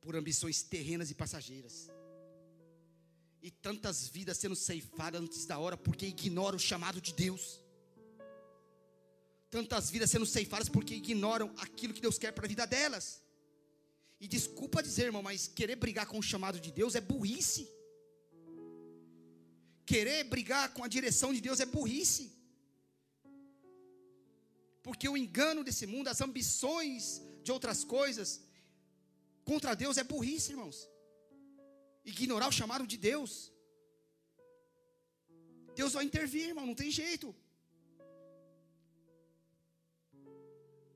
por 0.00 0.14
ambições 0.14 0.62
terrenas 0.62 1.10
e 1.10 1.14
passageiras. 1.14 1.88
E 3.42 3.50
tantas 3.50 4.06
vidas 4.06 4.38
sendo 4.38 4.56
ceifadas 4.56 5.20
antes 5.20 5.46
da 5.46 5.58
hora 5.58 5.76
porque 5.76 6.06
ignoram 6.06 6.56
o 6.56 6.60
chamado 6.60 7.00
de 7.00 7.12
Deus 7.12 7.63
tantas 9.54 9.88
vidas 9.94 10.10
sendo 10.12 10.26
ceifadas 10.34 10.68
porque 10.74 10.94
ignoram 11.02 11.48
aquilo 11.64 11.94
que 11.96 12.04
Deus 12.06 12.16
quer 12.22 12.32
para 12.36 12.46
a 12.46 12.52
vida 12.52 12.64
delas. 12.74 13.06
E 14.22 14.26
desculpa 14.34 14.86
dizer, 14.88 15.04
irmão, 15.10 15.22
mas 15.28 15.46
querer 15.58 15.76
brigar 15.84 16.06
com 16.10 16.18
o 16.20 16.26
chamado 16.30 16.58
de 16.64 16.70
Deus 16.78 16.94
é 17.00 17.02
burrice. 17.12 17.64
Querer 19.92 20.20
brigar 20.34 20.64
com 20.74 20.82
a 20.86 20.90
direção 20.96 21.30
de 21.36 21.40
Deus 21.46 21.60
é 21.64 21.66
burrice. 21.76 22.24
Porque 24.86 25.08
o 25.12 25.16
engano 25.24 25.62
desse 25.68 25.86
mundo, 25.92 26.08
as 26.14 26.22
ambições 26.26 27.22
de 27.44 27.52
outras 27.56 27.80
coisas 27.96 28.28
contra 29.50 29.78
Deus 29.84 29.98
é 30.02 30.04
burrice, 30.12 30.50
irmãos. 30.54 30.78
Ignorar 32.12 32.48
o 32.48 32.58
chamado 32.60 32.86
de 32.92 32.98
Deus. 33.10 33.32
Deus 35.80 35.92
vai 35.96 36.04
intervir, 36.10 36.46
irmão, 36.50 36.66
não 36.70 36.78
tem 36.82 36.90
jeito. 37.02 37.28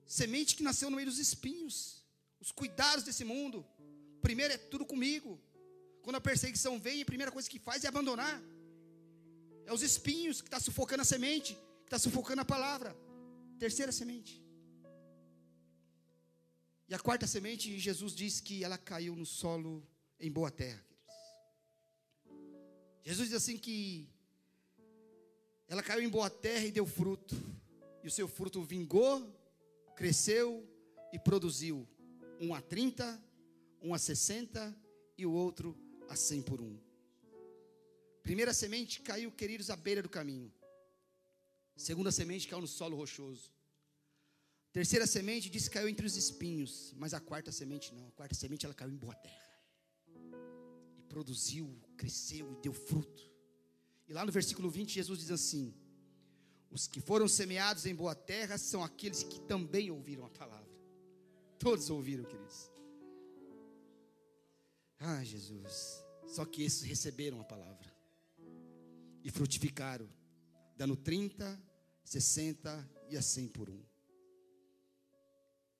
Semente 0.08 0.56
que 0.56 0.62
nasceu 0.62 0.88
no 0.88 0.96
meio 0.96 1.08
dos 1.10 1.18
espinhos. 1.18 2.02
Os 2.40 2.50
cuidados 2.50 3.04
desse 3.04 3.24
mundo. 3.24 3.64
Primeiro 4.22 4.54
é 4.54 4.56
tudo 4.56 4.86
comigo. 4.86 5.38
Quando 6.02 6.16
a 6.16 6.20
perseguição 6.20 6.80
vem, 6.80 7.02
a 7.02 7.04
primeira 7.04 7.30
coisa 7.30 7.48
que 7.48 7.58
faz 7.58 7.84
é 7.84 7.88
abandonar. 7.88 8.42
É 9.66 9.72
os 9.72 9.82
espinhos 9.82 10.40
que 10.40 10.48
está 10.48 10.58
sufocando 10.58 11.02
a 11.02 11.04
semente, 11.04 11.52
que 11.54 11.88
está 11.88 11.98
sufocando 11.98 12.40
a 12.40 12.44
palavra. 12.44 12.96
Terceira 13.58 13.92
semente. 13.92 14.42
E 16.88 16.94
a 16.94 16.98
quarta 16.98 17.26
semente, 17.26 17.78
Jesus 17.78 18.14
diz 18.14 18.40
que 18.40 18.64
ela 18.64 18.78
caiu 18.78 19.14
no 19.14 19.26
solo 19.26 19.86
em 20.18 20.32
boa 20.32 20.50
terra. 20.50 20.82
Jesus 23.04 23.28
diz 23.28 23.36
assim 23.36 23.58
que 23.58 24.08
ela 25.68 25.82
caiu 25.82 26.02
em 26.02 26.08
boa 26.08 26.30
terra 26.30 26.64
e 26.64 26.72
deu 26.72 26.86
fruto. 26.86 27.36
E 28.02 28.08
o 28.08 28.10
seu 28.10 28.26
fruto 28.26 28.62
vingou 28.62 29.37
cresceu 29.98 30.64
e 31.12 31.18
produziu 31.18 31.84
um 32.40 32.54
a 32.54 32.60
30, 32.60 33.20
um 33.82 33.92
a 33.92 33.98
60 33.98 34.76
e 35.16 35.26
o 35.26 35.32
outro 35.32 35.76
a 36.08 36.14
100 36.14 36.42
por 36.42 36.60
um. 36.60 36.78
Primeira 38.22 38.54
semente 38.54 39.00
caiu, 39.00 39.32
queridos, 39.32 39.70
à 39.70 39.76
beira 39.76 40.00
do 40.00 40.08
caminho. 40.08 40.52
Segunda 41.76 42.12
semente 42.12 42.46
caiu 42.46 42.60
no 42.60 42.68
solo 42.68 42.96
rochoso. 42.96 43.52
Terceira 44.72 45.04
semente 45.04 45.50
disse 45.50 45.68
que 45.68 45.74
caiu 45.74 45.88
entre 45.88 46.06
os 46.06 46.16
espinhos, 46.16 46.94
mas 46.96 47.12
a 47.12 47.18
quarta 47.18 47.50
semente 47.50 47.92
não. 47.92 48.06
A 48.06 48.12
quarta 48.12 48.36
semente 48.36 48.64
ela 48.64 48.74
caiu 48.74 48.92
em 48.92 48.96
boa 48.96 49.16
terra. 49.16 49.50
E 50.96 51.02
produziu, 51.08 51.76
cresceu 51.96 52.52
e 52.52 52.56
deu 52.62 52.72
fruto. 52.72 53.28
E 54.08 54.12
lá 54.12 54.24
no 54.24 54.30
versículo 54.30 54.70
20 54.70 54.92
Jesus 54.92 55.18
diz 55.18 55.32
assim: 55.32 55.74
os 56.70 56.86
que 56.86 57.00
foram 57.00 57.26
semeados 57.26 57.86
em 57.86 57.94
boa 57.94 58.14
terra 58.14 58.58
são 58.58 58.82
aqueles 58.82 59.22
que 59.22 59.40
também 59.40 59.90
ouviram 59.90 60.26
a 60.26 60.30
palavra. 60.30 60.68
Todos 61.58 61.90
ouviram, 61.90 62.24
queridos. 62.24 62.70
Ah, 65.00 65.24
Jesus. 65.24 66.04
Só 66.26 66.44
que 66.44 66.62
esses 66.62 66.82
receberam 66.82 67.40
a 67.40 67.44
palavra 67.44 67.92
e 69.24 69.30
frutificaram, 69.30 70.08
dando 70.76 70.96
30, 70.96 71.60
60 72.04 72.90
e 73.08 73.16
a 73.16 73.22
100 73.22 73.48
por 73.48 73.70
um. 73.70 73.82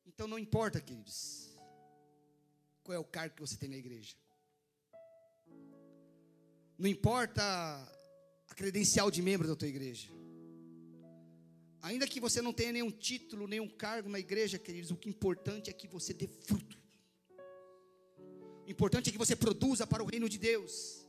Então 0.07 0.27
não 0.27 0.39
importa, 0.39 0.81
queridos, 0.81 1.49
qual 2.83 2.97
é 2.97 2.99
o 2.99 3.05
cargo 3.05 3.35
que 3.37 3.41
você 3.41 3.57
tem 3.57 3.69
na 3.69 3.77
igreja. 3.77 4.17
Não 6.79 6.89
importa 6.89 7.43
a 8.49 8.55
credencial 8.55 9.11
de 9.11 9.21
membro 9.21 9.47
da 9.47 9.55
tua 9.55 9.69
igreja. 9.69 10.09
Ainda 11.81 12.07
que 12.07 12.21
você 12.21 12.43
não 12.43 12.53
tenha 12.53 12.73
nenhum 12.73 12.91
título, 12.91 13.47
nenhum 13.47 13.69
cargo 13.69 14.09
na 14.09 14.19
igreja, 14.19 14.59
queridos, 14.59 14.91
o 14.91 14.97
que 14.97 15.09
é 15.09 15.13
importante 15.13 15.71
é 15.71 15.73
que 15.73 15.87
você 15.87 16.13
dê 16.13 16.27
fruto. 16.27 16.77
O 18.67 18.71
importante 18.71 19.09
é 19.09 19.13
que 19.13 19.19
você 19.19 19.37
produza 19.37 19.87
para 19.87 20.03
o 20.03 20.07
reino 20.07 20.29
de 20.29 20.39
Deus. 20.39 21.07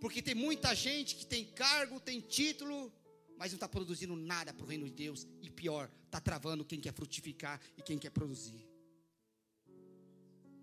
Porque 0.00 0.22
tem 0.22 0.34
muita 0.34 0.74
gente 0.74 1.16
que 1.16 1.26
tem 1.26 1.44
cargo, 1.44 2.00
tem 2.00 2.20
título, 2.20 2.92
mas 3.36 3.52
não 3.52 3.56
está 3.56 3.68
produzindo 3.68 4.14
nada 4.16 4.54
para 4.54 4.64
o 4.64 4.68
reino 4.68 4.86
de 4.86 4.92
Deus. 4.92 5.26
E 5.42 5.50
pior, 5.50 5.90
está 6.06 6.20
travando 6.20 6.64
quem 6.64 6.80
quer 6.80 6.92
frutificar 6.92 7.60
e 7.76 7.82
quem 7.82 7.98
quer 7.98 8.10
produzir. 8.10 8.66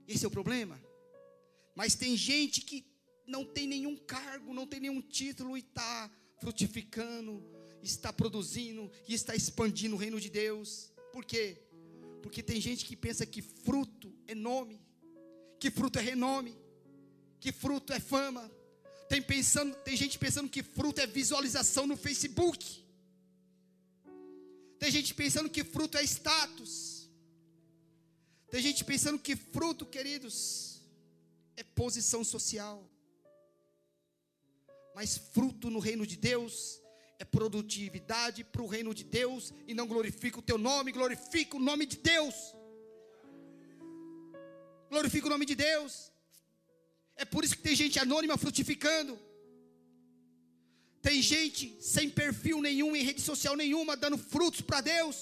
Esse 0.07 0.23
é 0.23 0.27
o 0.27 0.31
problema. 0.31 0.81
Mas 1.75 1.95
tem 1.95 2.15
gente 2.15 2.61
que 2.61 2.85
não 3.27 3.43
tem 3.43 3.67
nenhum 3.67 3.97
cargo, 3.97 4.53
não 4.53 4.65
tem 4.65 4.79
nenhum 4.79 5.01
título 5.01 5.57
e 5.57 5.59
está 5.59 6.09
frutificando, 6.39 7.43
está 7.87 8.11
produzindo 8.11 8.91
e 9.07 9.13
está 9.13 9.35
expandindo 9.35 9.95
o 9.95 9.97
reino 9.97 10.19
de 10.19 10.29
Deus. 10.29 10.91
Por 11.11 11.23
quê? 11.23 11.57
Porque 12.21 12.41
tem 12.41 12.59
gente 12.59 12.85
que 12.85 12.95
pensa 12.95 13.25
que 13.25 13.41
fruto 13.41 14.13
é 14.27 14.33
nome, 14.33 14.81
que 15.59 15.69
fruto 15.69 15.99
é 15.99 16.01
renome, 16.01 16.57
que 17.39 17.51
fruto 17.51 17.93
é 17.93 17.99
fama. 17.99 18.51
Tem, 19.07 19.21
pensando, 19.21 19.75
tem 19.77 19.95
gente 19.95 20.17
pensando 20.17 20.49
que 20.49 20.63
fruto 20.63 20.99
é 20.99 21.07
visualização 21.07 21.85
no 21.85 21.95
Facebook. 21.95 22.83
Tem 24.79 24.91
gente 24.91 25.13
pensando 25.13 25.49
que 25.49 25.63
fruto 25.63 25.97
é 25.97 26.03
status. 26.03 27.09
Tem 28.49 28.61
gente 28.61 28.83
pensando 28.83 29.19
que 29.19 29.35
fruto, 29.35 29.85
queridos, 29.85 30.81
é 31.55 31.63
posição 31.63 32.23
social. 32.23 32.89
Mas 34.95 35.17
fruto 35.17 35.69
no 35.69 35.79
reino 35.79 36.07
de 36.07 36.15
Deus 36.15 36.81
é 37.25 37.31
produtividade 37.37 38.43
para 38.43 38.61
o 38.61 38.71
reino 38.75 38.93
de 38.99 39.03
Deus 39.03 39.43
e 39.69 39.73
não 39.79 39.87
glorifica 39.93 40.39
o 40.39 40.47
teu 40.49 40.57
nome, 40.69 40.97
glorifica 40.99 41.57
o 41.57 41.65
nome 41.69 41.85
de 41.91 41.97
Deus. 41.97 42.35
Glorifica 44.93 45.27
o 45.27 45.33
nome 45.35 45.45
de 45.51 45.55
Deus. 45.55 45.93
É 47.15 47.25
por 47.25 47.43
isso 47.43 47.55
que 47.57 47.65
tem 47.67 47.75
gente 47.75 47.97
anônima 48.05 48.37
frutificando. 48.43 49.13
Tem 51.01 51.21
gente 51.21 51.63
sem 51.93 52.09
perfil 52.09 52.61
nenhum 52.61 52.95
em 52.95 53.03
rede 53.09 53.21
social 53.21 53.55
nenhuma 53.55 53.97
dando 54.03 54.17
frutos 54.17 54.61
para 54.61 54.81
Deus. 54.81 55.17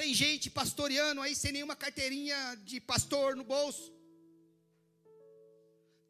Tem 0.00 0.12
gente 0.22 0.50
pastoreando 0.60 1.20
aí 1.22 1.34
sem 1.34 1.52
nenhuma 1.56 1.76
carteirinha 1.84 2.38
de 2.68 2.78
pastor 2.92 3.34
no 3.34 3.44
bolso. 3.54 3.86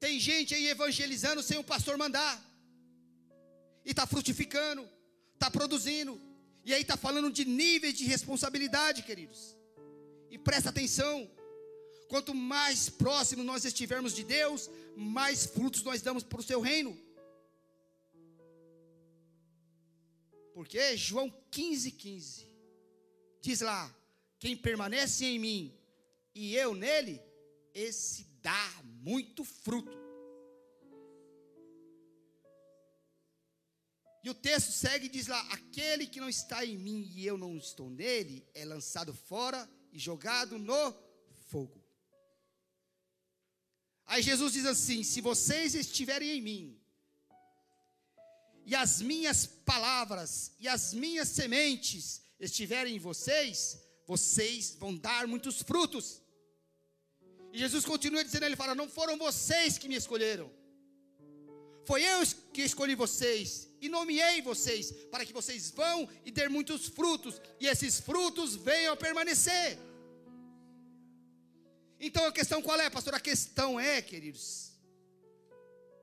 Tem 0.05 0.15
gente 0.29 0.55
aí 0.55 0.67
evangelizando 0.77 1.43
sem 1.43 1.59
o 1.59 1.69
pastor 1.73 1.97
mandar 1.97 2.33
e 3.87 3.91
está 3.93 4.05
frutificando, 4.05 4.87
está 5.35 5.49
produzindo, 5.49 6.21
e 6.65 6.75
aí 6.75 6.83
está 6.83 6.97
falando 6.97 7.31
de 7.31 7.45
níveis 7.45 7.95
de 7.95 8.05
responsabilidade, 8.05 9.05
queridos. 9.05 9.57
E 10.29 10.37
presta 10.37 10.71
atenção: 10.71 11.31
quanto 12.09 12.35
mais 12.35 12.89
próximo 12.89 13.45
nós 13.45 13.65
estivermos 13.65 14.13
de 14.13 14.25
Deus, 14.25 14.69
mais 14.97 15.47
frutos 15.47 15.85
nós 15.85 16.03
damos 16.03 16.25
para 16.25 16.41
o 16.41 16.43
seu 16.43 16.61
reino. 16.61 16.99
Porque 20.53 20.97
João 20.97 21.33
15, 21.53 21.93
15 21.93 22.51
diz 23.41 23.61
lá: 23.61 23.95
quem 24.41 24.57
permanece 24.57 25.25
em 25.25 25.39
mim 25.39 25.79
e 26.35 26.57
eu 26.57 26.75
nele, 26.75 27.23
esse 27.73 28.25
dá 28.43 28.83
muito 28.85 29.45
fruto. 29.45 30.06
E 34.27 34.29
o 34.29 34.35
texto 34.35 34.73
segue 34.73 35.07
e 35.07 35.09
diz 35.09 35.29
lá: 35.29 35.41
aquele 35.53 36.05
que 36.05 36.19
não 36.19 36.29
está 36.29 36.67
em 36.67 36.77
mim 36.77 37.13
e 37.15 37.25
eu 37.25 37.39
não 37.39 37.57
estou 37.57 37.89
nele, 37.89 38.45
é 38.55 38.65
lançado 38.65 39.15
fora 39.15 39.71
e 39.93 40.01
jogado 40.01 40.59
no 40.59 40.93
fogo. 41.49 41.81
Aí 44.05 44.21
Jesus 44.21 44.55
diz 44.55 44.67
assim: 44.67 45.05
se 45.05 45.21
vocês 45.21 45.77
estiverem 45.77 46.31
em 46.39 46.43
mim, 46.43 46.81
e 48.65 48.75
as 48.75 49.01
minhas 49.01 49.47
palavras 49.47 50.51
e 50.59 50.67
as 50.67 50.93
minhas 50.93 51.29
sementes 51.29 52.21
estiverem 52.41 52.97
em 52.97 52.99
vocês, 52.99 53.79
vocês 54.09 54.75
vão 54.75 54.93
dar 54.97 55.29
muitos 55.29 55.63
frutos. 55.63 56.21
E 57.53 57.61
Jesus 57.61 57.85
continua 57.85 58.25
dizendo, 58.25 58.45
ele 58.45 58.57
fala: 58.57 58.75
Não 58.75 58.89
foram 58.89 59.17
vocês 59.17 59.79
que 59.79 59.89
me 59.89 59.95
escolheram, 59.95 60.51
foi 61.87 62.03
eu 62.03 62.21
que 62.53 62.63
escolhi 62.63 62.97
vocês 62.97 63.69
e 63.81 63.89
nomeei 63.89 64.43
vocês 64.43 64.91
para 65.09 65.25
que 65.25 65.33
vocês 65.33 65.71
vão 65.71 66.09
e 66.25 66.33
ter 66.33 66.51
muitos 66.51 66.89
frutos 66.89 67.41
e 67.61 67.69
esses 67.69 68.01
frutos 68.01 68.57
venham 68.57 68.93
a 68.93 68.97
permanecer. 68.97 69.79
Então 72.01 72.27
a 72.27 72.33
questão 72.33 72.61
qual 72.61 72.81
é, 72.81 72.91
pastor? 72.91 73.15
A 73.15 73.21
questão 73.21 73.79
é, 73.79 74.03
queridos, 74.03 74.73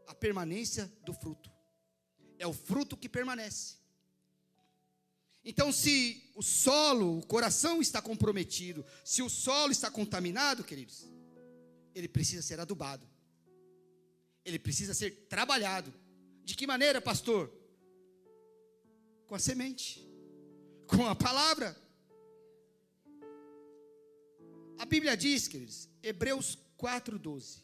a 0.07 0.15
permanência 0.15 0.89
do 1.03 1.13
fruto. 1.13 1.51
É 2.39 2.47
o 2.47 2.53
fruto 2.53 2.95
que 2.95 3.09
permanece. 3.09 3.75
Então, 5.45 5.73
se 5.73 6.31
o 6.35 6.41
solo, 6.41 7.19
o 7.19 7.25
coração 7.25 7.81
está 7.81 8.01
comprometido, 8.01 8.85
se 9.03 9.21
o 9.21 9.29
solo 9.29 9.73
está 9.73 9.91
contaminado, 9.91 10.63
queridos, 10.63 11.05
ele 11.93 12.07
precisa 12.07 12.41
ser 12.41 12.61
adubado 12.61 13.12
ele 14.45 14.59
precisa 14.59 14.93
ser 14.93 15.11
trabalhado. 15.27 15.93
De 16.43 16.55
que 16.55 16.67
maneira, 16.67 17.01
pastor? 17.01 17.51
Com 19.27 19.35
a 19.35 19.39
semente, 19.39 20.05
com 20.85 21.05
a 21.07 21.15
palavra. 21.15 21.75
A 24.77 24.85
Bíblia 24.85 25.15
diz, 25.15 25.47
queridos, 25.47 25.87
Hebreus 26.01 26.57
4:12, 26.77 27.63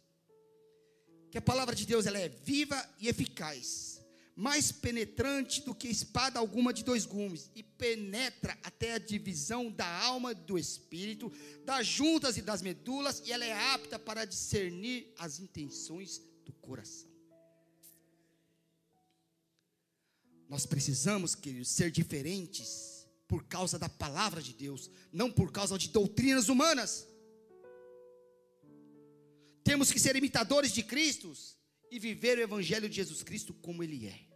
que 1.30 1.38
a 1.38 1.42
palavra 1.42 1.76
de 1.76 1.86
Deus 1.86 2.06
ela 2.06 2.18
é 2.18 2.30
viva 2.30 2.78
e 2.98 3.10
eficaz, 3.10 4.02
mais 4.36 4.72
penetrante 4.72 5.62
do 5.62 5.76
que 5.76 5.90
espada 5.90 6.40
alguma 6.40 6.74
de 6.74 6.84
dois 6.84 7.06
gumes, 7.06 7.52
e 7.54 7.62
penetra 7.62 8.58
até 8.64 8.94
a 8.94 8.98
divisão 8.98 9.70
da 9.70 9.86
alma 9.86 10.32
e 10.32 10.36
do 10.36 10.58
espírito, 10.58 11.32
das 11.66 11.86
juntas 11.86 12.38
e 12.38 12.42
das 12.42 12.62
medulas, 12.62 13.22
e 13.26 13.34
ela 13.34 13.44
é 13.44 13.74
apta 13.74 14.00
para 14.00 14.24
discernir 14.24 15.14
as 15.18 15.40
intenções 15.40 16.22
do 16.50 16.54
coração. 16.54 17.10
Nós 20.48 20.66
precisamos, 20.66 21.36
queridos, 21.36 21.70
ser 21.70 21.92
diferentes 21.92 23.08
por 23.28 23.44
causa 23.44 23.78
da 23.78 23.88
palavra 23.88 24.42
de 24.42 24.52
Deus, 24.52 24.90
não 25.14 25.32
por 25.32 25.52
causa 25.52 25.78
de 25.78 25.90
doutrinas 25.90 26.50
humanas. 26.50 27.08
Temos 29.64 29.92
que 29.92 30.00
ser 30.00 30.16
imitadores 30.16 30.72
de 30.72 30.82
Cristo 30.82 31.32
e 31.92 32.00
viver 32.00 32.40
o 32.40 32.42
Evangelho 32.42 32.90
de 32.90 32.96
Jesus 32.96 33.22
Cristo 33.22 33.54
como 33.54 33.84
Ele 33.84 34.08
é. 34.08 34.28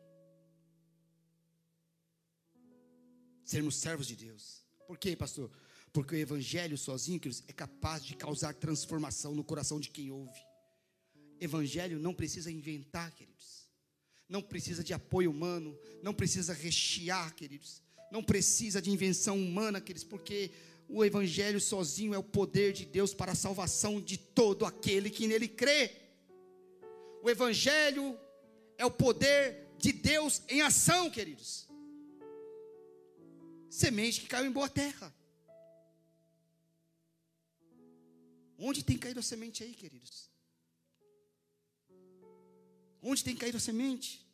Sermos 3.44 3.76
servos 3.78 4.06
de 4.06 4.16
Deus. 4.16 4.64
Por 4.86 5.00
quê, 5.00 5.16
pastor? 5.16 5.52
Porque 5.92 6.16
o 6.16 6.20
Evangelho 6.20 6.78
sozinho, 6.78 7.20
queridos, 7.20 7.44
é 7.48 7.54
capaz 7.54 8.06
de 8.06 8.16
causar 8.16 8.54
transformação 8.54 9.34
no 9.34 9.44
coração 9.44 9.80
de 9.80 9.90
quem 9.90 10.12
ouve. 10.12 10.53
Evangelho 11.44 12.00
não 12.00 12.14
precisa 12.14 12.50
inventar, 12.50 13.12
queridos. 13.12 13.68
Não 14.30 14.42
precisa 14.42 14.84
de 14.84 14.94
apoio 14.94 15.30
humano, 15.30 15.78
não 16.02 16.14
precisa 16.14 16.54
rechear, 16.54 17.36
queridos. 17.36 17.82
Não 18.12 18.24
precisa 18.24 18.82
de 18.82 18.90
invenção 18.90 19.38
humana, 19.38 19.82
queridos, 19.82 20.04
porque 20.04 20.52
o 20.88 21.04
evangelho 21.04 21.60
sozinho 21.60 22.14
é 22.14 22.18
o 22.18 22.24
poder 22.24 22.72
de 22.72 22.86
Deus 22.86 23.14
para 23.14 23.34
a 23.34 23.36
salvação 23.36 24.00
de 24.00 24.18
todo 24.18 24.66
aquele 24.66 25.10
que 25.10 25.28
nele 25.28 25.48
crê. 25.48 25.92
O 27.22 27.30
evangelho 27.30 28.18
é 28.78 28.86
o 28.86 28.92
poder 28.92 29.70
de 29.78 29.92
Deus 29.92 30.42
em 30.48 30.62
ação, 30.62 31.10
queridos. 31.10 31.68
Semente 33.70 34.22
que 34.22 34.28
caiu 34.28 34.46
em 34.46 34.52
boa 34.52 34.70
terra. 34.70 35.14
Onde 38.58 38.84
tem 38.84 38.98
caído 38.98 39.20
a 39.20 39.24
semente 39.24 39.64
aí, 39.64 39.74
queridos? 39.74 40.33
Onde 43.04 43.24
tem 43.24 43.36
caído 43.36 43.58
a 43.58 43.60
semente? 43.60 44.26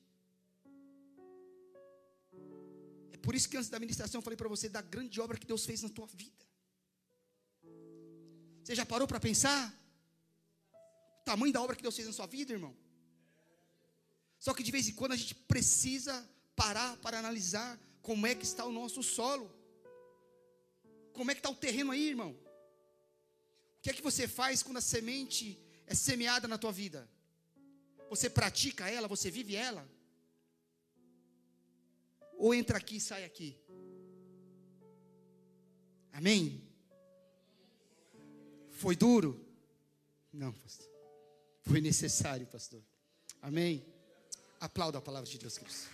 É 3.12 3.18
por 3.18 3.34
isso 3.34 3.50
que 3.50 3.58
antes 3.58 3.70
da 3.70 3.80
ministração 3.80 4.20
eu 4.20 4.24
falei 4.24 4.38
para 4.38 4.48
você 4.48 4.70
da 4.70 4.82
grande 4.82 5.20
obra 5.20 5.38
que 5.38 5.48
Deus 5.48 5.66
fez 5.66 5.82
na 5.82 5.90
tua 5.90 6.06
vida. 6.06 6.46
Você 8.64 8.76
já 8.76 8.86
parou 8.86 9.08
para 9.08 9.20
pensar? 9.20 9.74
O 11.22 11.26
tamanho 11.26 11.52
da 11.52 11.62
obra 11.62 11.76
que 11.76 11.82
Deus 11.82 11.96
fez 11.96 12.08
na 12.08 12.14
sua 12.14 12.28
vida, 12.28 12.54
irmão? 12.54 12.76
Só 14.40 14.54
que 14.54 14.64
de 14.64 14.72
vez 14.72 14.88
em 14.88 14.94
quando 14.94 15.14
a 15.14 15.18
gente 15.18 15.34
precisa 15.34 16.16
parar 16.56 16.96
para 16.98 17.18
analisar 17.18 17.80
como 18.02 18.28
é 18.28 18.36
que 18.36 18.46
está 18.46 18.64
o 18.66 18.72
nosso 18.72 19.02
solo. 19.02 19.52
Como 21.14 21.32
é 21.32 21.34
que 21.34 21.40
está 21.40 21.50
o 21.50 21.56
terreno 21.56 21.92
aí, 21.92 22.10
irmão? 22.10 22.32
O 22.32 23.82
que 23.82 23.90
é 23.90 23.94
que 23.94 24.02
você 24.02 24.28
faz 24.28 24.62
quando 24.62 24.78
a 24.78 24.82
semente 24.82 25.60
é 25.88 25.96
semeada 25.96 26.48
na 26.48 26.58
tua 26.58 26.72
vida? 26.72 27.10
Você 28.10 28.30
pratica 28.30 28.90
ela, 28.90 29.08
você 29.08 29.30
vive 29.30 29.56
ela? 29.56 29.88
Ou 32.38 32.54
entra 32.54 32.78
aqui 32.78 32.98
e 32.98 33.02
sai 33.02 33.24
aqui? 33.24 33.58
Amém? 36.12 36.68
Foi 38.72 38.96
duro? 38.96 39.46
Não, 40.32 40.52
pastor. 40.54 40.88
Foi 41.64 41.82
necessário, 41.82 42.48
pastor. 42.48 42.82
Amém? 43.42 43.86
Aplauda 44.60 44.98
a 44.98 45.02
palavra 45.02 45.30
de 45.30 45.38
Deus, 45.38 45.58
queridos. 45.58 45.88